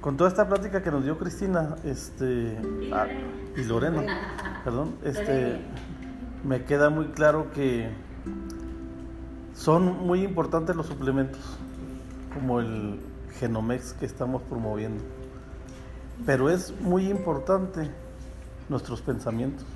Con 0.01 0.17
toda 0.17 0.31
esta 0.31 0.49
plática 0.49 0.83
que 0.83 0.91
nos 0.91 1.05
dio 1.05 1.19
Cristina 1.19 1.77
este, 1.85 2.59
y 3.57 3.65
Lorena, 3.65 4.03
perdón, 4.65 4.97
este, 5.05 5.61
me 6.45 6.65
queda 6.65 6.91
muy 6.91 7.07
claro 7.07 7.53
que 7.53 7.91
son 9.55 10.07
muy 10.07 10.23
importantes 10.23 10.75
los 10.77 10.87
suplementos, 10.87 11.41
como 12.35 12.61
el 12.61 13.01
Genomex 13.39 13.93
que 13.95 14.07
estamos 14.07 14.43
promoviendo. 14.43 15.03
Pero 16.25 16.51
es 16.51 16.73
muy 16.81 17.11
importante 17.11 17.91
nuestros 18.69 19.03
pensamientos. 19.03 19.67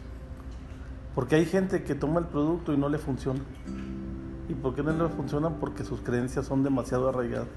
Porque 1.15 1.37
hay 1.37 1.47
gente 1.47 1.83
que 1.83 1.95
toma 1.95 2.21
el 2.21 2.27
producto 2.27 2.73
y 2.73 2.77
no 2.77 2.89
le 2.89 2.99
funciona. 2.99 3.41
¿Y 4.49 4.55
por 4.55 4.75
qué 4.75 4.83
no 4.83 4.93
le 4.93 5.09
funciona? 5.09 5.51
Porque 5.51 5.83
sus 5.83 6.01
creencias 6.01 6.47
son 6.47 6.63
demasiado 6.63 7.09
arraigadas. 7.09 7.49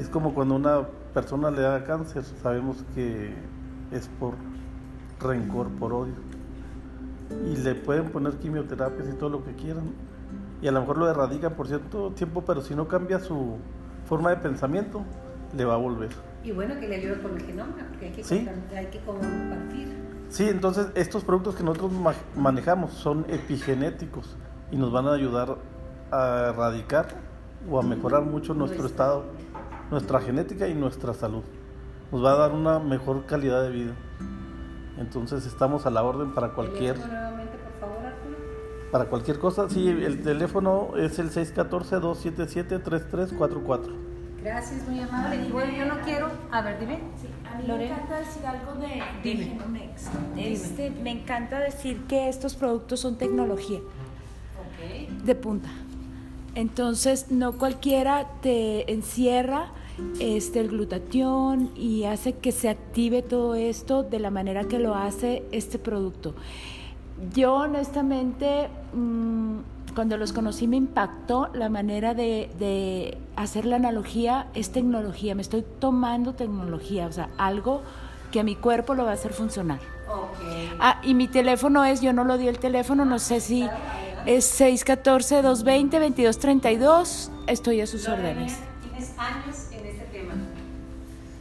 Es 0.00 0.08
como 0.08 0.34
cuando 0.34 0.56
una 0.56 0.86
persona 1.14 1.50
le 1.50 1.62
da 1.62 1.84
cáncer, 1.84 2.24
sabemos 2.42 2.84
que 2.94 3.34
es 3.92 4.08
por 4.18 4.34
rencor, 5.20 5.68
por 5.68 5.92
odio. 5.92 6.14
Y 7.46 7.56
le 7.56 7.74
pueden 7.74 8.10
poner 8.10 8.34
quimioterapias 8.38 9.08
y 9.08 9.12
todo 9.12 9.30
lo 9.30 9.44
que 9.44 9.52
quieran, 9.52 9.92
y 10.60 10.68
a 10.68 10.72
lo 10.72 10.80
mejor 10.80 10.98
lo 10.98 11.08
erradica 11.08 11.50
por 11.50 11.68
cierto 11.68 12.10
tiempo, 12.10 12.42
pero 12.44 12.62
si 12.62 12.74
no 12.74 12.88
cambia 12.88 13.20
su 13.20 13.56
forma 14.06 14.30
de 14.30 14.36
pensamiento, 14.36 15.04
le 15.56 15.64
va 15.64 15.74
a 15.74 15.78
volver. 15.78 16.10
Y 16.42 16.52
bueno, 16.52 16.78
que 16.78 16.88
le 16.88 16.96
ayude 16.96 17.20
con 17.20 17.34
el 17.36 17.42
genoma, 17.42 17.74
porque 17.88 18.06
hay 18.06 18.12
que, 18.12 18.24
¿Sí? 18.24 18.48
hay 18.74 18.86
que 18.86 19.00
compartir. 19.00 19.88
Sí, 20.28 20.48
entonces 20.48 20.88
estos 20.94 21.24
productos 21.24 21.56
que 21.56 21.62
nosotros 21.62 21.92
manejamos 22.36 22.92
son 22.92 23.24
epigenéticos 23.28 24.36
y 24.70 24.76
nos 24.76 24.92
van 24.92 25.06
a 25.06 25.14
ayudar 25.14 25.56
a 26.10 26.50
erradicar 26.50 27.06
o 27.70 27.78
a 27.78 27.82
mejorar 27.82 28.22
mucho 28.22 28.54
nuestro 28.54 28.86
estado, 28.86 29.24
nuestra 29.90 30.20
genética 30.20 30.68
y 30.68 30.74
nuestra 30.74 31.14
salud. 31.14 31.42
Nos 32.12 32.24
va 32.24 32.32
a 32.32 32.36
dar 32.36 32.52
una 32.52 32.78
mejor 32.78 33.24
calidad 33.26 33.62
de 33.62 33.70
vida. 33.70 33.92
Entonces 34.98 35.46
estamos 35.46 35.86
a 35.86 35.90
la 35.90 36.02
orden 36.02 36.32
para 36.32 36.50
cualquier 36.50 36.96
para 38.90 39.04
cualquier 39.06 39.38
cosa, 39.38 39.68
sí, 39.68 39.88
el 39.88 40.22
teléfono 40.22 40.96
es 40.96 41.18
el 41.18 41.30
614-277-3344. 41.30 44.08
Gracias, 44.42 44.88
muy 44.88 45.00
amable. 45.00 45.46
Y 45.46 45.50
bueno, 45.50 45.76
yo 45.76 45.84
no 45.86 46.00
quiero. 46.02 46.30
A 46.50 46.62
ver, 46.62 46.78
dime. 46.78 47.00
Sí, 47.20 47.26
a 47.44 47.58
mí 47.58 47.64
me 47.66 47.86
encanta 47.86 48.20
decir 48.20 48.46
algo 48.46 48.74
de, 48.74 49.02
de 49.22 49.36
Genomex. 49.44 50.04
Este, 50.36 50.90
me 50.90 51.10
encanta 51.10 51.58
decir 51.58 52.04
que 52.06 52.28
estos 52.28 52.54
productos 52.54 53.00
son 53.00 53.18
tecnología 53.18 53.80
okay. 54.74 55.08
de 55.24 55.34
punta. 55.34 55.68
Entonces, 56.54 57.30
no 57.30 57.52
cualquiera 57.52 58.28
te 58.40 58.92
encierra 58.92 59.72
este, 60.20 60.60
el 60.60 60.68
glutatión 60.68 61.72
y 61.76 62.04
hace 62.04 62.34
que 62.34 62.52
se 62.52 62.68
active 62.68 63.22
todo 63.22 63.56
esto 63.56 64.04
de 64.04 64.20
la 64.20 64.30
manera 64.30 64.64
que 64.64 64.78
lo 64.78 64.94
hace 64.94 65.42
este 65.50 65.78
producto. 65.78 66.34
Yo 67.34 67.54
honestamente, 67.54 68.68
mm, 68.92 69.58
cuando 69.94 70.16
los 70.16 70.32
conocí 70.32 70.68
me 70.68 70.76
impactó 70.76 71.48
la 71.52 71.68
manera 71.68 72.14
de, 72.14 73.18
hacer 73.36 73.66
la 73.66 73.76
analogía, 73.76 74.46
es 74.54 74.70
tecnología, 74.70 75.34
me 75.34 75.42
estoy 75.42 75.64
tomando 75.80 76.34
tecnología, 76.34 77.06
o 77.06 77.12
sea, 77.12 77.28
algo 77.38 77.82
que 78.32 78.40
a 78.40 78.44
mi 78.44 78.56
cuerpo 78.56 78.94
lo 78.94 79.04
va 79.04 79.10
a 79.10 79.14
hacer 79.14 79.32
funcionar. 79.32 79.80
Ah, 80.80 81.00
y 81.02 81.14
mi 81.14 81.28
teléfono 81.28 81.84
es, 81.84 82.00
yo 82.00 82.12
no 82.12 82.24
lo 82.24 82.38
di 82.38 82.48
el 82.48 82.58
teléfono, 82.58 83.04
no 83.04 83.18
sé 83.18 83.40
si 83.40 83.68
es 84.26 84.60
614-220-2232, 84.60 87.30
estoy 87.46 87.80
a 87.80 87.86
sus 87.86 88.08
órdenes. 88.08 88.56
¿Tienes 88.82 89.12
años? 89.18 89.67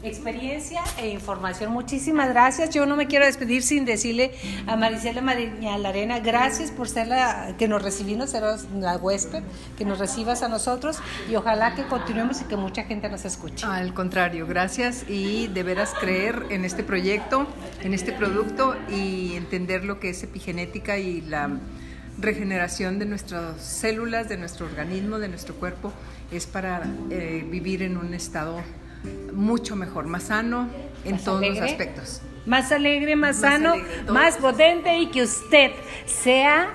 Experiencia 0.04 0.82
e 1.00 1.10
información. 1.10 1.72
Muchísimas 1.72 2.30
gracias. 2.30 2.70
Yo 2.70 2.86
no 2.86 2.95
me 2.95 3.08
quiero 3.08 3.26
despedir 3.26 3.64
sin 3.64 3.86
decirle 3.86 4.32
a 4.68 4.76
Marisela 4.76 5.24
Arena 5.89 6.20
gracias 6.20 6.72
por 6.72 6.88
ser 6.88 7.08
la 7.08 7.56
que 7.58 7.68
nos 7.68 7.82
recibimos, 7.82 8.30
ser 8.30 8.43
la 8.76 8.98
huésped, 8.98 9.43
que 9.78 9.86
nos 9.86 10.00
recibas 10.00 10.43
a 10.43 10.48
nosotros 10.48 10.98
y 11.30 11.36
ojalá 11.36 11.76
que 11.76 11.84
continuemos 11.86 12.41
y 12.41 12.45
que 12.45 12.56
mucha 12.56 12.84
gente 12.84 13.10
nos 13.10 13.26
escuche. 13.26 13.66
Al 13.66 13.93
contrario, 13.93 14.45
gracias 14.48 15.06
y 15.08 15.48
de 15.48 15.64
veras 15.64 15.93
creer 16.00 16.45
en 16.50 16.66
este 16.66 16.84
proyecto, 16.84 17.48
en 17.82 17.93
este 17.93 18.12
producto 18.12 18.76
y 18.89 19.36
entender 19.36 19.84
lo 19.84 20.00
que 20.00 20.10
es 20.10 20.24
epigenética 20.24 20.98
y 20.98 21.22
la 21.22 21.50
regeneración 22.20 23.00
de 23.00 23.06
nuestras 23.06 23.62
células, 23.62 24.28
de 24.28 24.38
nuestro 24.38 24.66
organismo, 24.66 25.20
de 25.20 25.30
nuestro 25.30 25.56
cuerpo, 25.56 25.93
es 26.32 26.48
para 26.48 26.84
eh, 27.10 27.45
vivir 27.50 27.84
en 27.84 27.98
un 27.98 28.14
estado 28.14 28.62
mucho 29.34 29.76
mejor, 29.76 30.08
más 30.08 30.24
sano 30.24 30.68
en 31.06 31.18
todos 31.20 31.45
los 31.45 31.60
aspectos. 31.60 32.22
Más 32.45 32.72
alegre, 32.72 33.16
más, 33.16 33.38
sano, 33.38 33.74
más 34.10 34.38
potente 34.38 34.98
y 35.00 35.08
que 35.08 35.24
usted 35.24 35.72
sea 36.06 36.70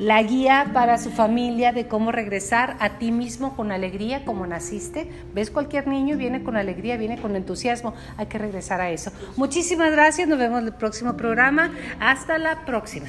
la 0.00 0.22
guía 0.22 0.70
para 0.72 0.96
su 0.96 1.10
familia 1.10 1.72
de 1.72 1.86
cómo 1.86 2.10
regresar 2.10 2.76
a 2.80 2.98
ti 2.98 3.12
mismo 3.12 3.54
con 3.54 3.70
alegría 3.70 4.24
como 4.24 4.46
naciste. 4.46 5.10
¿Ves 5.34 5.50
cualquier 5.50 5.88
niño 5.88 6.16
viene 6.16 6.42
con 6.42 6.56
alegría, 6.56 6.96
viene 6.96 7.20
con 7.20 7.36
entusiasmo? 7.36 7.94
Hay 8.16 8.26
que 8.26 8.38
regresar 8.38 8.80
a 8.80 8.90
eso. 8.90 9.12
Muchísimas 9.36 9.92
gracias, 9.92 10.26
nos 10.26 10.38
vemos 10.38 10.60
en 10.60 10.68
el 10.68 10.74
próximo 10.74 11.18
programa. 11.18 11.70
Hasta 12.00 12.38
la 12.38 12.64
próxima. 12.64 13.08